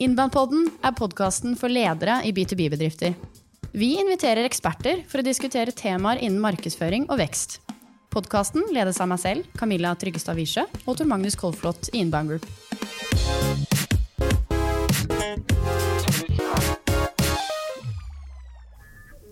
Innbandpodden 0.00 0.70
er 0.80 0.94
podkasten 0.96 1.58
for 1.60 1.68
ledere 1.68 2.22
i 2.24 2.30
B2B-bedrifter. 2.32 3.12
Vi 3.76 3.90
inviterer 4.00 4.46
eksperter 4.48 5.02
for 5.10 5.20
å 5.20 5.26
diskutere 5.26 5.74
temaer 5.76 6.22
innen 6.24 6.40
markedsføring 6.40 7.04
og 7.10 7.20
vekst. 7.20 7.58
Podkasten 8.08 8.64
ledes 8.72 8.96
av 9.04 9.10
meg 9.12 9.20
selv, 9.20 9.50
Camilla 9.60 9.92
Tryggestad 10.00 10.40
Wiesche, 10.40 10.64
og 10.86 10.96
Tor 10.96 11.10
Magnus 11.10 11.36
Kolflot 11.36 11.92
i 11.92 12.00
Inbound 12.00 12.32
Group. 12.32 13.69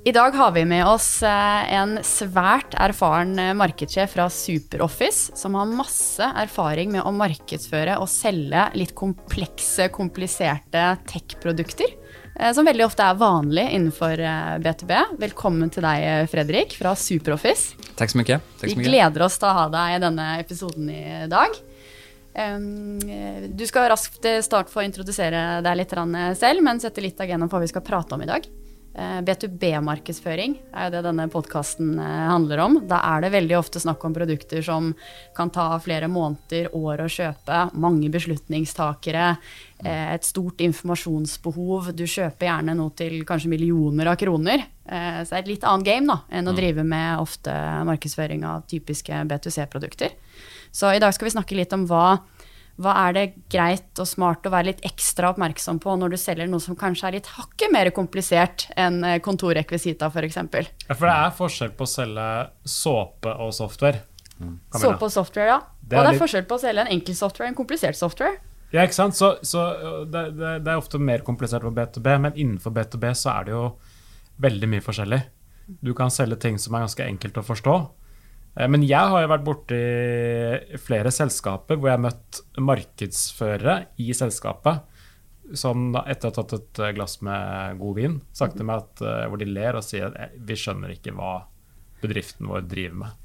I 0.08 0.12
dag 0.12 0.30
har 0.30 0.50
vi 0.50 0.62
med 0.64 0.86
oss 0.88 1.22
eh, 1.22 1.72
en 1.76 1.98
svært 2.06 2.72
erfaren 2.80 3.34
eh, 3.42 3.50
markedssjef 3.52 4.14
fra 4.14 4.24
SuperOffice, 4.32 5.34
som 5.36 5.52
har 5.58 5.68
masse 5.68 6.24
erfaring 6.24 6.94
med 6.94 7.04
å 7.04 7.10
markedsføre 7.12 7.98
og 8.00 8.08
selge 8.08 8.62
litt 8.80 8.94
komplekse, 8.96 9.90
kompliserte 9.92 10.84
tech-produkter. 11.10 11.92
eh, 12.38 12.54
Som 12.56 12.70
veldig 12.70 12.86
ofte 12.86 13.04
er 13.04 13.18
vanlig 13.20 13.66
innenfor 13.76 14.22
eh, 14.30 14.54
B2B. 14.64 14.94
Velkommen 15.26 15.74
til 15.74 15.84
deg, 15.84 16.24
Fredrik, 16.32 16.78
fra 16.80 16.94
SuperOffice. 16.96 17.76
Tack 17.98 18.14
så 18.14 18.22
mycket. 18.22 18.46
Tack 18.54 18.64
Vi 18.64 18.78
så 18.78 18.78
mycket. 18.80 18.88
gleder 18.94 19.24
oss 19.26 19.36
til 19.36 19.50
å 19.50 19.58
ha 19.58 19.66
deg 19.74 19.98
i 19.98 20.00
denne 20.06 20.30
episoden 20.38 20.88
i 20.88 21.02
dag. 21.28 21.58
Um, 22.38 22.96
Du 23.60 23.66
skal 23.68 23.90
raskt 23.92 24.24
å 24.24 24.86
introdusere 24.86 25.60
deg 25.68 25.78
litt 25.82 25.92
grann 25.92 26.16
selv, 26.32 26.64
men 26.64 26.80
sette 26.80 27.04
litt 27.04 27.20
agenda 27.20 27.44
på 27.44 27.58
hva 27.58 27.66
vi 27.66 27.70
skal 27.74 27.84
prate 27.84 28.16
om 28.16 28.24
i 28.24 28.30
dag. 28.30 28.48
Eh, 28.48 28.67
B2B-markedsføring 28.98 30.56
er 30.74 30.88
jo 30.88 30.92
det 30.96 31.02
denne 31.06 31.28
podkasten 31.30 31.92
handler 32.00 32.62
om. 32.64 32.78
Da 32.90 32.98
er 33.14 33.22
det 33.22 33.32
veldig 33.34 33.56
ofte 33.58 33.80
snakk 33.82 34.02
om 34.06 34.14
produkter 34.16 34.62
som 34.64 34.90
kan 35.36 35.52
ta 35.54 35.70
flere 35.82 36.08
måneder, 36.10 36.70
år 36.74 37.04
å 37.04 37.08
kjøpe, 37.12 37.60
mange 37.78 38.10
beslutningstakere, 38.10 39.36
eh, 39.84 40.14
et 40.14 40.26
stort 40.26 40.58
informasjonsbehov. 40.64 41.92
Du 41.94 42.04
kjøper 42.04 42.48
gjerne 42.48 42.74
noe 42.76 42.90
til 42.98 43.24
kanskje 43.24 43.52
millioner 43.52 44.10
av 44.10 44.16
kroner. 44.16 44.64
Eh, 44.88 45.22
Så 45.22 45.30
det 45.30 45.38
er 45.38 45.42
et 45.42 45.52
litt 45.54 45.64
annet 45.64 45.86
game 45.86 46.06
da, 46.06 46.22
enn 46.30 46.48
å 46.48 46.56
drive 46.56 46.84
med 46.84 47.20
ofte 47.20 47.50
markedsføring 47.84 48.44
av 48.44 48.66
typiske 48.66 49.12
B2C-produkter. 49.28 50.10
Så 50.72 50.94
i 50.94 50.98
dag 50.98 51.14
skal 51.14 51.26
vi 51.28 51.36
snakke 51.36 51.56
litt 51.56 51.72
om 51.72 51.86
hva, 51.86 52.20
hva 52.78 52.92
er 53.08 53.14
det 53.16 53.22
greit 53.50 53.98
og 53.98 54.06
smart 54.06 54.44
å 54.46 54.52
være 54.54 54.68
litt 54.70 54.82
ekstra 54.86 55.32
oppmerksom 55.32 55.80
på 55.82 55.96
når 55.98 56.12
du 56.14 56.18
selger 56.20 56.46
noe 56.50 56.62
som 56.62 56.76
kanskje 56.78 57.08
er 57.08 57.16
litt 57.18 57.30
hakket 57.34 57.72
mer 57.74 57.90
komplisert 57.96 58.68
enn 58.78 59.00
eh, 59.04 59.16
kontorrekvisita 59.24 60.06
f.eks. 60.14 60.36
Ja, 60.38 60.94
for 60.94 61.08
det 61.08 61.14
er 61.16 61.34
forskjell 61.40 61.72
på 61.78 61.86
å 61.88 61.90
selge 61.90 62.26
såpe 62.70 63.32
og 63.42 63.50
software. 63.56 64.04
Camilla. 64.38 64.78
Så 64.78 64.92
på 65.00 65.08
software, 65.10 65.48
ja. 65.50 65.58
Det 65.82 65.96
og 65.98 66.04
det 66.04 66.06
er 66.06 66.12
litt- 66.14 66.22
forskjell 66.22 66.46
på 66.46 66.54
å 66.60 66.62
selge 66.62 66.84
en 66.86 66.92
enkel 66.94 67.16
software 67.18 67.48
og 67.48 67.54
en 67.56 67.58
komplisert 67.58 67.98
software. 67.98 68.38
Ja, 68.70 68.84
ikke 68.84 68.94
sant? 69.00 69.16
Så, 69.16 69.32
så 69.42 69.64
det, 70.06 70.22
det, 70.38 70.54
det 70.62 70.70
er 70.70 70.78
ofte 70.78 71.00
mer 71.02 71.22
komplisert 71.26 71.64
på 71.64 71.72
B2B, 71.74 72.08
men 72.20 72.34
innenfor 72.38 72.70
B2B 72.76 73.10
så 73.16 73.32
er 73.38 73.48
det 73.48 73.54
jo 73.56 73.64
veldig 74.44 74.68
mye 74.70 74.84
forskjellig. 74.84 75.22
Du 75.84 75.90
kan 75.96 76.12
selge 76.12 76.36
ting 76.40 76.58
som 76.60 76.76
er 76.76 76.84
ganske 76.86 77.06
enkelt 77.10 77.40
å 77.40 77.44
forstå. 77.48 77.74
Eh, 78.58 78.68
Men 78.68 78.84
jeg 78.86 79.14
har 79.14 79.24
jo 79.24 79.32
vært 79.32 79.46
borti 79.46 79.80
flere 80.82 81.12
selskaper 81.14 81.78
hvor 81.78 81.92
jeg 81.92 81.98
har 81.98 82.06
møtt 82.08 82.42
markedsførere 82.58 83.80
i 84.02 84.10
selskapet 84.16 84.84
som 85.56 85.94
etter 86.02 86.28
å 86.28 86.32
ha 86.32 86.36
tatt 86.42 86.58
et 86.58 86.82
eh, 86.82 86.92
glass 86.96 87.20
med 87.24 87.78
god 87.80 87.94
vin, 87.96 88.18
sagt 88.36 88.58
til 88.58 88.68
meg 88.68 88.82
at 88.82 89.04
eh, 89.04 89.24
hvor 89.30 89.40
de 89.40 89.48
ler 89.48 89.78
og 89.78 89.86
sier 89.86 90.10
at 90.10 90.36
vi 90.44 90.58
skjønner 90.58 90.92
ikke 90.92 91.14
hva 91.16 91.38
bedriften 92.02 92.50
vår 92.50 92.66
driver 92.68 93.00
med. 93.06 93.24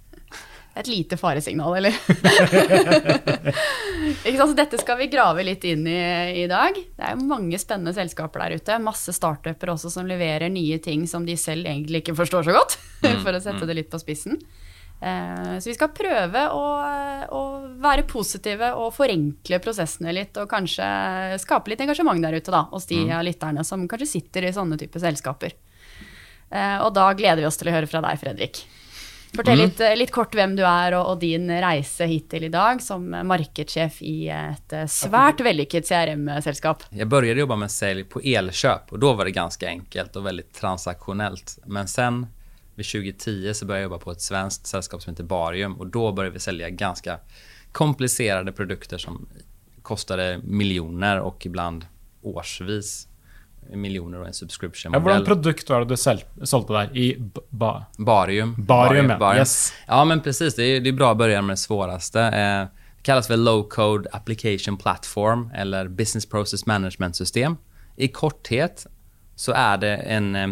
Et 0.74 0.88
lite 0.90 1.20
faresignal, 1.22 1.76
eller? 1.78 1.94
Ikke 4.26 4.40
sant? 4.40 4.50
Så 4.50 4.56
dette 4.58 4.80
skal 4.82 4.98
vi 4.98 5.06
grave 5.12 5.44
litt 5.46 5.62
inn 5.70 5.86
i 5.86 6.00
i 6.42 6.48
dag. 6.50 6.74
Det 6.74 7.12
er 7.12 7.20
mange 7.22 7.60
spennende 7.62 7.94
selskaper 7.94 8.42
der 8.42 8.58
ute. 8.58 8.80
Masse 8.82 9.14
startuper 9.14 9.70
også 9.76 9.92
som 9.94 10.10
leverer 10.10 10.50
nye 10.50 10.80
ting 10.82 11.06
som 11.06 11.28
de 11.30 11.36
selv 11.38 11.70
egentlig 11.70 12.02
ikke 12.02 12.18
forstår 12.18 12.50
så 12.50 12.58
godt, 12.58 12.80
for 13.22 13.38
å 13.38 13.44
sette 13.44 13.70
det 13.70 13.78
litt 13.84 13.92
på 13.94 14.02
spissen. 14.02 14.42
Eh, 15.04 15.58
Så 15.60 15.70
vi 15.70 15.74
skal 15.76 15.90
prøve 15.92 16.46
å, 16.56 16.62
å 17.36 17.42
være 17.84 18.06
positive 18.08 18.70
og 18.80 18.94
forenkle 18.96 19.60
prosessene 19.60 20.14
litt, 20.16 20.38
og 20.40 20.48
kanskje 20.50 20.86
skape 21.44 21.74
litt 21.74 21.82
engasjement 21.84 22.22
der 22.24 22.38
ute 22.40 22.52
da, 22.54 22.62
hos 22.72 22.86
de 22.88 23.02
av 23.12 23.24
lytterne 23.28 23.66
som 23.68 23.84
kanskje 23.88 24.08
sitter 24.08 24.48
i 24.48 24.54
sånne 24.56 24.78
type 24.80 25.00
selskaper. 25.04 25.52
Eh, 26.52 26.78
Og 26.86 26.94
da 26.96 27.10
gleder 27.14 27.42
vi 27.44 27.50
oss 27.50 27.58
til 27.60 27.68
å 27.68 27.76
høre 27.76 27.88
fra 27.92 28.02
deg, 28.06 28.20
Fredrik. 28.22 28.64
Fortell 29.36 29.58
litt, 29.58 29.80
eh, 29.82 29.96
litt 29.98 30.12
kort 30.14 30.36
hvem 30.38 30.52
du 30.56 30.62
er 30.62 30.94
og, 30.94 31.08
og 31.10 31.20
din 31.20 31.50
reise 31.50 32.06
hittil 32.06 32.44
i 32.46 32.50
dag 32.54 32.80
som 32.86 33.02
markedssjef 33.10 33.98
i 34.06 34.30
et 34.30 34.74
eh, 34.78 34.86
svært 34.86 35.42
vellykket 35.42 35.88
CRM-selskap. 35.90 36.84
Jag 36.92 37.08
började 37.08 37.40
jobba 37.40 37.56
med 37.56 37.72
sälj 37.72 38.04
på 38.04 38.22
elköp 38.24 38.92
och 38.92 39.00
då 39.00 39.14
var 39.14 39.26
det 39.26 39.32
ganska 39.32 39.68
enkelt 39.68 40.16
och 40.16 40.26
väldigt 40.26 40.54
transaktionellt. 40.54 41.58
Men 41.66 41.88
sen 41.88 42.28
vid 42.76 42.86
2010 42.86 43.54
så 43.54 43.66
började 43.66 43.82
jag 43.84 43.92
jobba 43.92 44.04
på 44.04 44.12
ett 44.12 44.22
svenskt 44.22 44.68
sällskap 44.68 45.02
som 45.02 45.12
heter 45.14 45.24
Barium 45.24 45.74
och 45.74 45.88
då 45.88 46.12
började 46.12 46.34
vi 46.34 46.40
sälja 46.40 46.70
ganska 46.70 47.20
komplicerade 47.72 48.52
produkter 48.52 48.98
som 48.98 49.28
kostade 49.82 50.40
miljoner 50.44 51.20
och 51.20 51.46
ibland 51.46 51.86
årsvis 52.22 53.08
miljoner 53.74 54.18
och 54.18 54.24
en 54.24 54.28
Ja, 54.30 54.34
subscription-modell. 54.34 55.02
hvordan 55.02 55.26
produkt 55.26 55.70
var 55.70 55.80
det 55.80 55.86
du 55.86 56.46
solgte 56.46 56.74
der? 56.74 56.98
I 56.98 57.18
ba 57.50 57.86
Barium. 57.98 58.56
Barium, 58.58 59.10
ja. 59.10 59.38
Yes. 59.38 59.74
Ja, 59.88 60.06
men 60.06 60.22
precis. 60.22 60.56
Det 60.56 60.64
är, 60.64 60.80
det 60.82 60.90
är 60.90 60.94
bra 60.94 61.12
att 61.12 61.18
börja 61.18 61.42
med 61.42 61.54
det 61.54 61.58
svåraste. 61.58 62.22
Eh, 62.22 62.32
det 62.98 63.02
kallas 63.02 63.28
för 63.28 63.38
Low 63.38 63.70
Code 63.70 64.10
Application 64.12 64.78
Platform 64.78 65.50
eller 65.56 65.88
Business 65.88 66.26
Process 66.26 66.66
Management 66.66 67.16
System. 67.16 67.58
I 67.96 68.08
korthet 68.08 68.88
så 69.36 69.52
är 69.52 69.78
det 69.78 69.96
en 69.96 70.36
eh, 70.36 70.48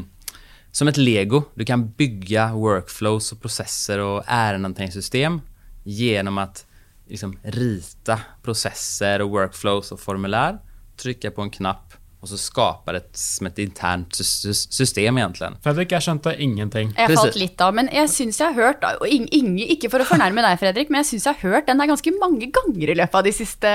som 0.72 0.88
ett 0.88 0.98
lego. 0.98 1.44
Du 1.56 1.66
kan 1.66 1.92
bygga 1.92 2.54
workflows 2.54 3.32
och 3.32 3.42
processer 3.42 4.00
och 4.00 4.24
ärendehanteringssystem 4.28 5.42
genom 5.84 6.38
att 6.38 6.66
liksom, 7.08 7.38
rita 7.44 8.20
processer 8.44 9.22
och 9.22 9.30
workflows 9.30 9.92
och 9.92 10.00
formulär, 10.00 10.58
trycka 10.98 11.31
på 11.31 11.42
en 11.42 11.50
knapp 11.50 11.94
och 12.22 12.30
så 12.30 12.38
skapar 12.38 12.94
ett, 12.94 13.18
som 13.18 13.48
ett 13.48 13.59
internt 13.59 14.16
sy- 14.16 14.24
sy- 14.24 14.54
system 14.54 15.18
egentligen. 15.18 15.56
Fredrik, 15.64 15.92
jeg 15.92 16.02
skjønte 16.06 16.36
ingenting. 16.38 16.92
Jeg 16.98 17.16
falt 17.18 17.36
litt 17.36 17.62
av, 17.66 17.74
men 17.74 17.90
jeg 17.94 18.09
syns 18.14 18.38
jeg 18.40 18.54
har 18.54 18.58
hørt, 18.68 18.84
og 19.02 19.08
ing- 19.09 19.26
ing- 19.34 19.58
ikke 19.74 19.90
for 19.90 20.04
å 20.04 20.06
fornærme 20.06 20.44
deg, 20.46 20.60
Fredrik, 20.62 20.90
men 20.94 21.02
jeg 21.02 21.10
syns 21.10 21.26
jeg 21.26 21.40
har 21.40 21.50
hørt 21.56 21.68
den 21.72 21.81
der 21.81 21.90
ganske 21.90 22.14
mange 22.20 22.52
ganger 22.54 22.94
i 22.94 22.98
løpet 23.00 23.16
av 23.16 23.24
de 23.26 23.34
siste 23.34 23.72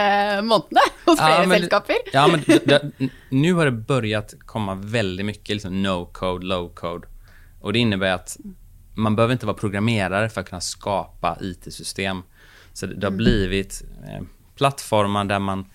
månedene 0.46 0.84
hos 1.08 1.18
flere 1.18 1.46
men, 1.46 1.58
selskaper. 1.60 1.96
Ja, 2.14 2.26
men 2.30 2.44
det, 2.46 3.10
nu 3.30 3.52
har 3.58 3.64
det 3.64 3.72
börjat 3.90 4.34
komma 4.46 4.74
väldigt 4.74 5.26
mycket 5.26 5.48
liksom 5.48 5.82
no-code, 5.86 6.46
low-code. 6.46 7.04
Och 7.60 7.72
det 7.72 7.78
innebär 7.78 8.12
att 8.14 8.36
man 8.94 9.16
behöver 9.16 9.32
inte 9.32 9.46
vara 9.46 9.56
programmerare 9.56 10.28
för 10.28 10.40
att 10.40 10.48
kunna 10.48 10.60
skapa 10.60 11.38
IT-system. 11.40 12.22
Så 12.72 12.86
det, 12.86 12.94
det 12.94 13.06
har 13.06 13.12
blivit 13.16 13.82
eh, 14.06 14.22
plattformar 14.56 15.24
där 15.24 15.38
man 15.38 15.66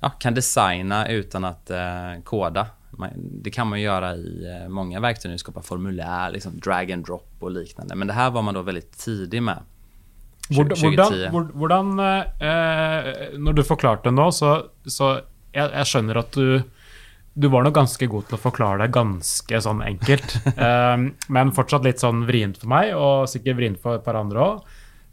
ja, 0.00 0.10
kan 0.10 0.34
designa 0.34 1.08
utan 1.08 1.44
att 1.44 1.70
eh, 1.70 2.22
koda. 2.24 2.66
Man, 2.90 3.10
det 3.16 3.50
kan 3.50 3.66
man 3.66 3.80
göra 3.80 4.14
i 4.16 4.58
eh, 4.62 4.68
många 4.68 5.00
verktyg 5.00 5.30
nu, 5.30 5.38
skapa 5.38 5.62
formulär, 5.62 6.30
liksom 6.30 6.58
drag 6.60 6.92
and 6.92 7.06
drop 7.06 7.26
och 7.40 7.50
liknande. 7.50 7.94
Men 7.94 8.06
det 8.08 8.14
här 8.14 8.30
var 8.30 8.42
man 8.42 8.54
då 8.54 8.62
väldigt 8.62 8.98
tidig 8.98 9.42
med. 9.42 9.58
Hvordan, 10.50 10.76
2010. 10.76 11.28
hvordan, 11.28 11.30
hvor- 11.30 11.52
hvordan 11.58 11.98
eh, 12.54 13.38
Når 13.38 13.52
du 13.52 13.62
forklarte 13.64 14.08
det 14.08 14.14
nå, 14.16 14.32
så, 14.32 14.50
så 14.86 15.10
jeg, 15.52 15.70
jeg 15.72 15.86
skjønner 15.86 16.18
at 16.24 16.32
du 16.36 16.62
du 17.40 17.46
var 17.48 17.62
nok 17.62 17.74
ganske 17.76 18.06
god 18.10 18.24
til 18.26 18.34
å 18.36 18.40
forklare 18.42 18.82
det 18.82 18.92
ganske 18.92 19.60
sånn 19.62 19.82
enkelt. 19.86 20.32
Eh, 20.66 20.96
men 21.30 21.52
fortsatt 21.54 21.84
litt 21.86 22.02
sånn 22.02 22.24
vrient 22.26 22.58
for 22.58 22.68
meg, 22.72 22.90
og 22.98 23.28
sikkert 23.30 23.56
vrient 23.56 23.78
for 23.80 23.94
et 24.00 24.04
par 24.04 24.18
andre 24.18 24.42
òg, 24.42 24.64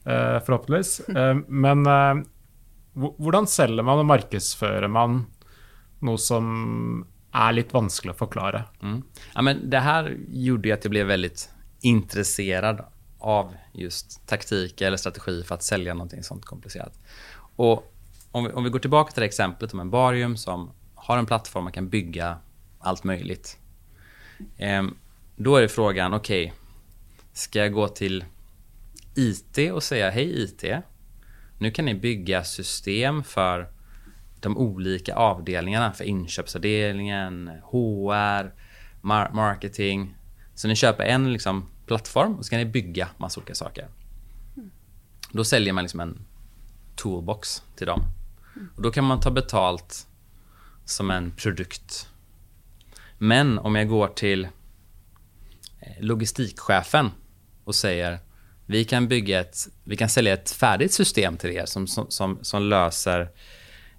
eh, 0.10 0.40
forhåpentligvis. 0.48 0.96
Eh, 1.14 1.36
men 1.48 1.86
eh, 1.86 2.14
hvor- 2.18 2.26
hvordan 2.98 3.48
selger 3.48 3.86
man 3.86 4.02
og 4.02 4.10
markedsfører 4.10 4.90
man 4.92 5.22
noe 6.06 6.22
som 6.22 7.06
er 7.38 7.54
litt 7.54 7.74
vanskelig 7.74 8.16
å 8.16 8.20
forklare? 8.26 8.64
Mm. 8.82 9.02
Ja, 9.34 9.42
men 9.42 9.70
det 9.70 9.80
här 9.80 10.18
gjorde 10.28 10.74
att 10.74 10.86
jag 10.86 10.92
blev 10.92 11.08
väldigt 11.08 11.50
intresserad 11.82 12.86
av 13.20 13.54
just 13.74 14.28
taktik 14.28 14.82
eller 14.82 14.98
strategi 14.98 15.44
för 15.44 15.56
att 15.56 15.64
sälja 15.64 15.94
någonting 15.94 16.24
sånt 16.24 16.46
komplicerat. 16.46 17.00
Och 17.56 17.94
om 18.32 18.44
vi, 18.44 18.52
om 18.52 18.64
vi 18.64 18.70
går 18.70 18.80
tillbaka 18.80 19.12
till 19.12 19.22
det 19.22 19.28
exemplet 19.28 19.74
om 19.74 19.80
en 19.80 19.90
barium 19.90 20.38
som 20.38 20.72
har 20.96 21.18
en 21.18 21.26
plattform 21.26 21.64
man 21.64 21.74
kan 21.74 21.90
bygga 21.90 22.38
allt 22.80 23.04
möjligt. 23.04 23.58
Ehm, 24.58 24.98
då 25.36 25.56
är 25.56 25.62
det 25.62 25.68
frågan, 25.68 26.14
okej, 26.14 26.54
ska 27.34 27.60
jag 27.60 27.74
gå 27.74 27.88
till 27.88 28.26
IT 29.16 29.72
och 29.72 29.84
säga 29.84 30.10
hej 30.10 30.44
IT, 30.44 30.64
nu 31.58 31.72
kan 31.72 31.86
ni 31.86 31.96
bygga 31.96 32.44
system 32.44 33.24
för 33.24 33.70
de 34.40 34.58
olika 34.58 35.16
avdelningarna 35.16 35.94
för 35.94 36.04
inköpsavdelningen, 36.04 37.48
HR, 37.48 38.54
mar- 39.02 39.34
marketing. 39.34 40.16
Så 40.56 40.68
ni 40.68 40.76
köper 40.76 41.04
en 41.04 41.34
liksom, 41.34 41.70
plattform 41.86 42.36
och 42.36 42.46
så 42.46 42.50
kan 42.50 42.60
ni 42.60 42.66
bygga 42.66 43.10
massa 43.18 43.40
olika 43.40 43.56
saker. 43.56 43.88
Då 45.32 45.44
säljer 45.44 45.74
man 45.74 45.84
liksom 45.84 46.00
en 46.00 46.26
toolbox 46.96 47.64
till 47.76 47.88
dem. 47.88 48.02
Och 48.76 48.82
då 48.82 48.92
kan 48.92 49.04
man 49.04 49.20
ta 49.20 49.32
betalt 49.32 50.08
som 50.86 51.12
en 51.12 51.32
produkt. 51.32 52.10
Men 53.18 53.60
om 53.60 53.76
jag 53.76 53.88
går 53.88 54.08
till 54.08 54.46
eh, 55.80 55.92
logistikchefen 56.00 57.12
och 57.64 57.76
säger 57.76 58.20
vi 58.70 58.86
kan 58.86 59.08
bygga 59.08 59.40
ett, 59.40 59.58
vi 59.84 59.98
kan 59.98 60.10
sälja 60.10 60.34
ett 60.34 60.52
färdigt 60.52 60.94
system 60.94 61.38
till 61.38 61.50
er 61.50 61.66
som, 61.66 61.88
som, 61.88 62.06
som, 62.10 62.40
som 62.42 62.64
löser 62.64 63.22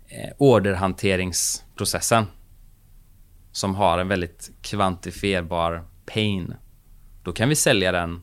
eh, 0.09 0.31
orderhanteringsprocessen. 0.39 2.27
Som 3.53 3.75
har 3.75 3.99
en 3.99 4.09
väldigt 4.09 4.51
kvantifierbar 4.63 5.85
pain. 6.07 6.55
Då 7.23 7.33
kan 7.33 7.49
vi 7.49 7.55
sälja 7.55 7.93
den 7.93 8.23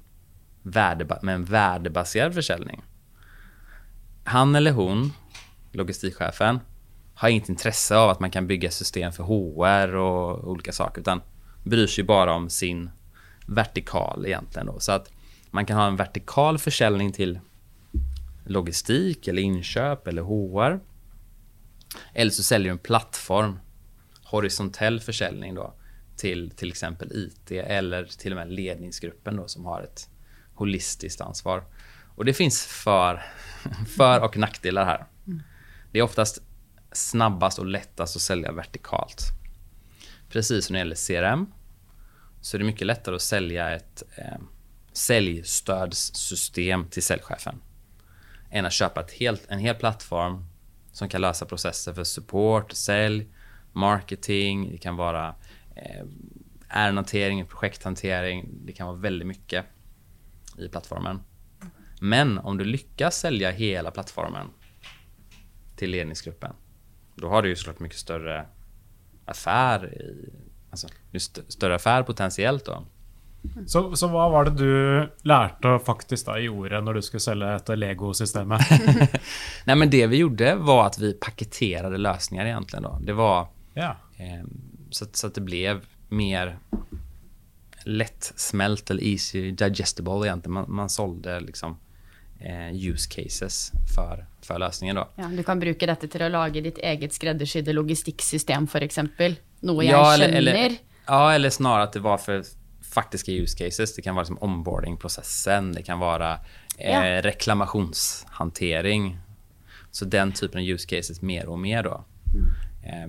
värde, 0.63 1.19
med 1.21 1.35
en 1.35 1.45
värdebaserad 1.45 2.33
försäljning. 2.33 2.83
Han 4.23 4.55
eller 4.55 4.71
hon, 4.71 5.13
logistikchefen, 5.71 6.59
har 7.15 7.29
inget 7.29 7.49
intresse 7.49 7.97
av 7.97 8.09
att 8.09 8.19
man 8.19 8.31
kan 8.31 8.47
bygga 8.47 8.71
system 8.71 9.11
för 9.11 9.23
HR 9.23 9.95
och 9.95 10.51
olika 10.51 10.71
saker, 10.71 11.01
utan 11.01 11.21
bryr 11.63 11.87
sig 11.87 12.03
bara 12.03 12.33
om 12.33 12.49
sin 12.49 12.89
vertikal 13.45 14.25
egentligen. 14.25 14.67
Då. 14.67 14.79
Så 14.79 14.91
att 14.91 15.11
man 15.55 15.65
kan 15.65 15.77
ha 15.77 15.87
en 15.87 15.95
vertikal 15.95 16.57
försäljning 16.57 17.11
till 17.11 17.39
logistik 18.45 19.27
eller 19.27 19.41
inköp 19.41 20.07
eller 20.07 20.21
HR. 20.21 20.79
Eller 22.13 22.31
så 22.31 22.43
säljer 22.43 22.67
du 22.67 22.71
en 22.71 22.77
plattform, 22.77 23.59
horisontell 24.23 24.99
försäljning 24.99 25.55
då, 25.55 25.73
till 26.17 26.51
till 26.51 26.69
exempel 26.69 27.11
IT 27.11 27.51
eller 27.51 28.05
till 28.05 28.31
och 28.31 28.35
med 28.35 28.51
ledningsgruppen 28.51 29.35
då, 29.35 29.47
som 29.47 29.65
har 29.65 29.81
ett 29.81 30.09
holistiskt 30.53 31.21
ansvar. 31.21 31.63
Och 32.15 32.25
det 32.25 32.33
finns 32.33 32.65
för, 32.65 33.23
för 33.97 34.23
och 34.23 34.37
nackdelar 34.37 34.85
här. 34.85 35.05
Det 35.91 35.99
är 35.99 36.03
oftast 36.03 36.41
snabbast 36.91 37.59
och 37.59 37.65
lättast 37.65 38.15
att 38.15 38.21
sälja 38.21 38.51
vertikalt. 38.51 39.21
Precis 40.29 40.65
som 40.65 40.73
när 40.73 40.79
det 40.79 40.81
gäller 40.81 40.95
CRM 40.95 41.45
så 42.41 42.57
är 42.57 42.59
det 42.59 42.65
mycket 42.65 42.87
lättare 42.87 43.15
att 43.15 43.21
sälja 43.21 43.75
ett 43.75 44.03
eh, 44.17 44.37
säljstödssystem 44.97 46.87
till 46.89 47.03
säljchefen 47.03 47.61
än 48.49 48.65
att 48.65 48.73
köpa 48.73 49.01
ett 49.01 49.11
helt, 49.11 49.45
en 49.47 49.59
hel 49.59 49.75
plattform 49.75 50.45
som 50.91 51.09
kan 51.09 51.21
lösa 51.21 51.45
processer 51.45 51.93
för 51.93 52.03
support, 52.03 52.71
sälj, 52.71 53.27
marketing, 53.73 54.71
det 54.71 54.77
kan 54.77 54.95
vara 54.95 55.35
eh, 55.75 56.05
ärendehantering, 56.69 57.45
projekthantering. 57.45 58.49
Det 58.65 58.71
kan 58.71 58.87
vara 58.87 58.97
väldigt 58.97 59.27
mycket 59.27 59.65
i 60.57 60.67
plattformen. 60.67 61.19
Men 62.01 62.37
om 62.37 62.57
du 62.57 62.65
lyckas 62.65 63.19
sälja 63.19 63.51
hela 63.51 63.91
plattformen 63.91 64.47
till 65.75 65.89
ledningsgruppen, 65.89 66.55
då 67.15 67.29
har 67.29 67.41
du 67.41 67.49
ju 67.49 67.55
såklart 67.55 67.79
mycket 67.79 67.97
större 67.97 68.45
affär 69.25 69.93
i, 69.93 70.33
alltså, 70.71 70.87
st 71.13 71.41
större 71.47 71.75
affär 71.75 72.03
potentiellt 72.03 72.65
då. 72.65 72.85
Så, 73.67 73.95
så 73.95 74.07
vad 74.07 74.31
var 74.31 74.45
det 74.45 74.51
du 74.51 75.09
lärde 75.21 75.79
faktiskt 75.85 76.25
då, 76.25 76.37
gjorde 76.37 76.81
när 76.81 76.93
du 76.93 77.01
skulle 77.01 77.19
sälja 77.19 77.55
ett 77.55 77.69
Lego-systemet? 77.79 78.61
Nej, 79.65 79.75
men 79.75 79.89
det 79.89 80.07
vi 80.07 80.17
gjorde 80.17 80.55
var 80.55 80.85
att 80.85 80.99
vi 80.99 81.13
paketerade 81.13 81.97
lösningar 81.97 82.45
egentligen. 82.45 82.83
Då. 82.83 82.99
Det 83.03 83.13
var 83.13 83.47
ja. 83.73 83.95
eh, 84.17 84.45
så, 84.89 85.05
att, 85.05 85.15
så 85.15 85.27
att 85.27 85.35
det 85.35 85.41
blev 85.41 85.81
mer 86.09 86.57
lättsmält 87.83 88.89
eller 88.89 89.03
easy 89.03 89.51
digestible 89.51 90.25
egentligen. 90.27 90.53
Man, 90.53 90.65
man 90.67 90.89
sålde 90.89 91.39
liksom 91.39 91.77
eh, 92.39 92.75
use 92.75 93.09
cases 93.09 93.71
för, 93.95 94.25
för 94.41 94.59
lösningen 94.59 94.95
då. 94.95 95.09
Ja, 95.15 95.23
du 95.27 95.43
kan 95.43 95.59
bruka 95.59 95.85
detta 95.85 96.07
till 96.07 96.21
att 96.21 96.31
laga 96.31 96.61
ditt 96.61 96.77
eget 96.77 97.13
skräddarsydda 97.13 97.71
logistiksystem 97.71 98.67
för 98.67 98.81
exempel. 98.81 99.35
Något 99.59 99.85
jag 99.85 99.93
Ja, 99.93 100.13
eller- 100.13 100.25
känner. 100.25 100.37
eller- 100.37 100.71
Ja, 101.07 101.33
eller 101.33 101.49
snarare 101.49 101.83
att 101.83 101.93
det 101.93 101.99
var 101.99 102.17
för 102.17 102.43
faktiska 102.95 103.31
use 103.31 103.57
cases. 103.65 103.95
Det 103.95 104.01
kan 104.01 104.15
vara 104.15 104.25
som 104.25 104.37
onboardingprocessen, 104.41 105.71
det 105.73 105.83
kan 105.83 105.99
vara 105.99 106.33
eh, 106.77 106.91
Ja. 106.91 107.21
reklamationshantering. 107.21 109.17
Så 109.91 110.05
den 110.05 110.31
typen 110.31 110.59
av 110.61 110.65
use 110.65 110.87
cases 110.87 111.21
mer 111.21 111.45
och 111.47 111.59
mer 111.59 111.83
då. 111.83 112.05
Eh, 112.83 113.07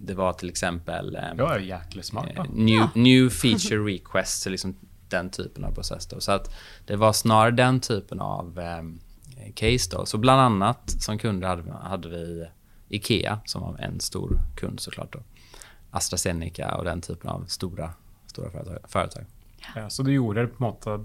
det 0.00 0.14
var 0.14 0.32
till 0.32 0.48
exempel 0.48 1.16
eh, 1.16 1.34
Det 1.36 1.42
var 1.42 1.58
ju 1.58 1.66
jäkligt 1.66 2.06
smart 2.06 2.26
då. 2.36 2.42
eh, 2.42 2.50
new, 2.50 2.88
new 2.94 3.28
feature 3.42 3.78
requests, 3.94 4.46
liksom 4.46 4.76
den 5.08 5.30
typen 5.30 5.64
av 5.64 5.72
process. 5.74 6.06
Då. 6.06 6.20
Så 6.20 6.32
att 6.32 6.54
det 6.86 6.96
var 6.96 7.12
snarare 7.12 7.50
den 7.50 7.80
typen 7.80 8.20
av 8.20 8.58
eh, 8.58 8.82
case. 9.54 9.90
Då. 9.96 10.06
Så 10.06 10.18
bland 10.18 10.40
annat 10.40 10.90
som 10.90 11.18
kunder 11.18 11.48
hade, 11.48 11.72
hade 11.72 12.08
vi 12.08 12.46
Ikea 12.88 13.40
som 13.44 13.62
var 13.62 13.78
en 13.78 14.00
stor 14.00 14.38
kund 14.56 14.80
såklart. 14.80 15.12
Då. 15.12 15.18
AstraZeneca 15.90 16.74
och 16.74 16.84
den 16.84 17.00
typen 17.00 17.30
av 17.30 17.44
stora, 17.48 17.90
stora 18.38 18.50
företag. 18.50 18.90
företag. 18.90 19.24
Ja, 19.74 19.90
så 19.90 20.02
du 20.02 20.12
gjorde 20.12 20.40
det 20.40 20.46
på 20.46 20.64
en 20.64 20.70
måte 20.70 21.04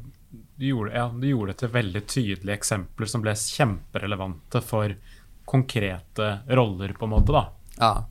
du 0.55 0.65
gjorde, 0.65 0.93
ja, 0.93 1.15
du 1.21 1.27
gjorde 1.27 1.51
det 1.51 1.57
till 1.57 1.67
väldigt 1.67 2.07
tydliga 2.07 2.55
exempel 2.55 3.07
som 3.07 3.21
blev 3.21 3.35
kjemperelevante 3.35 4.61
för 4.61 4.97
konkreta 5.45 6.37
roller 6.47 6.93
på 6.93 7.05
en 7.05 7.09
måte 7.09 7.31
då. 7.31 7.49
Ja, 7.77 8.09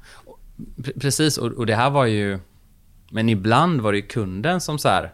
precis. 1.00 1.38
Och, 1.38 1.52
och 1.52 1.66
det 1.66 1.74
här 1.74 1.90
var 1.90 2.04
ju... 2.04 2.38
Men 3.10 3.28
ibland 3.28 3.80
var 3.80 3.92
det 3.92 3.98
ju 3.98 4.06
kunden 4.06 4.60
som 4.60 4.78
så 4.78 4.88
här... 4.88 5.12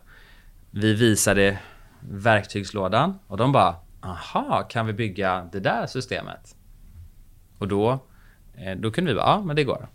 Vi 0.71 0.95
visade 0.95 1.59
verktygslådan 2.01 3.19
och 3.27 3.37
de 3.37 3.53
bara 3.53 3.77
aha, 4.01 4.67
kan 4.71 4.87
vi 4.87 4.93
bygga 4.93 5.49
det 5.53 5.61
där 5.61 5.87
systemet? 5.87 6.57
Och 7.59 7.69
då, 7.69 7.99
eh, 8.55 8.77
då 8.77 8.91
kunde 8.91 9.11
vi 9.11 9.17
bara, 9.17 9.27
ja 9.27 9.43
men 9.45 9.57
det 9.57 9.65
går. 9.65 9.89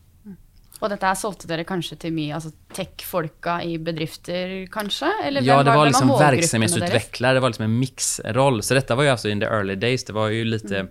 Och 0.84 0.90
detta 0.90 1.08
här 1.08 1.16
sålde 1.16 1.48
dere 1.48 1.64
kanske 1.64 1.96
till 1.96 2.14
mig, 2.14 2.32
alltså 2.32 2.52
tech-folka 2.74 3.64
i 3.64 3.80
bedrifter 3.80 4.68
kanske? 4.72 5.12
Eller 5.24 5.42
Ja, 5.42 5.64
det 5.64 5.72
var 5.72 5.86
liksom 5.86 6.08
målgruppen 6.08 6.36
verksamhetsutvecklare, 6.36 7.34
det 7.34 7.40
var 7.40 7.50
liksom 7.50 7.66
en 7.66 7.80
mixroll. 7.80 8.64
Så 8.64 8.74
detta 8.74 8.96
var 8.96 9.04
ju 9.04 9.10
alltså 9.10 9.30
in 9.30 9.40
the 9.40 9.46
early 9.46 9.76
days, 9.76 10.04
det 10.04 10.14
var 10.14 10.28
ju 10.28 10.46
lite... 10.46 10.88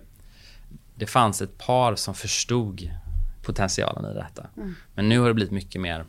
Det 0.95 1.05
fanns 1.05 1.41
ett 1.41 1.57
par 1.57 1.95
som 1.95 2.15
förstod 2.15 2.89
potentialen 3.41 4.11
i 4.11 4.13
detta. 4.13 4.47
Men 4.95 5.09
nu 5.09 5.19
har 5.19 5.27
det 5.27 5.33
blivit 5.33 5.53
mycket 5.53 5.81
mer 5.81 6.05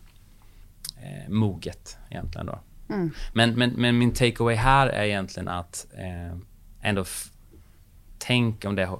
eh, 0.96 1.32
moget 1.32 1.96
egentligen 2.10 2.46
då. 2.46 2.60
Men, 3.32 3.54
men, 3.54 3.70
men 3.70 3.98
min 3.98 4.12
takeaway 4.12 4.54
här 4.54 4.86
är 4.86 5.04
egentligen 5.04 5.48
att 5.48 5.86
eh, 5.92 6.38
ändå 6.82 7.04
tänk 8.18 8.64
om 8.64 8.74
det 8.74 8.82
är 8.82 8.98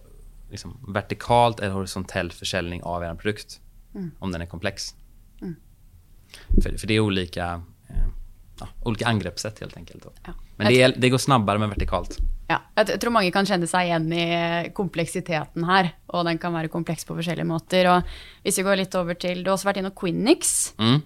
liksom, 0.50 0.92
vertikalt 0.94 1.60
eller 1.60 1.72
horisontell 1.72 2.32
försäljning 2.32 2.82
av 2.82 3.02
er 3.02 3.14
produkt. 3.14 3.60
Om 4.18 4.32
den 4.32 4.40
är 4.42 4.46
komplex. 4.46 4.94
För, 6.62 6.78
för 6.78 6.86
det 6.86 6.94
är 6.94 7.00
olika, 7.00 7.62
eh, 7.88 7.96
ja, 8.60 8.68
olika 8.82 9.06
angreppssätt 9.06 9.60
helt 9.60 9.76
enkelt. 9.76 10.06
Ja. 10.26 10.32
Men 10.56 10.66
det, 10.66 10.82
är, 10.82 10.94
det 10.98 11.08
går 11.08 11.18
snabbare 11.18 11.58
med 11.58 11.68
vertikalt. 11.68 12.18
Ja, 12.48 12.58
jeg 12.76 12.86
t- 12.86 12.98
tror 13.00 13.10
mange 13.14 13.30
kan 13.32 13.46
kjenne 13.46 13.66
seg 13.66 13.86
igjen 13.88 14.12
i 14.12 14.70
kompleksiteten 14.76 15.64
her, 15.64 15.88
og 16.12 16.24
den 16.26 16.38
kan 16.38 16.52
være 16.52 16.68
kompleks 16.68 17.04
på 17.08 17.14
måter. 17.44 17.86
Og 17.96 18.02
hvis 18.44 18.58
vi 18.58 18.62
går 18.66 18.76
litt 18.76 18.94
over 18.94 19.14
til 19.14 19.42
Du 19.44 19.50
har 19.50 19.56
også 19.56 19.68
vært 19.70 19.76
innom 19.80 19.94
Quinix. 19.96 20.74
Mm. 20.78 21.00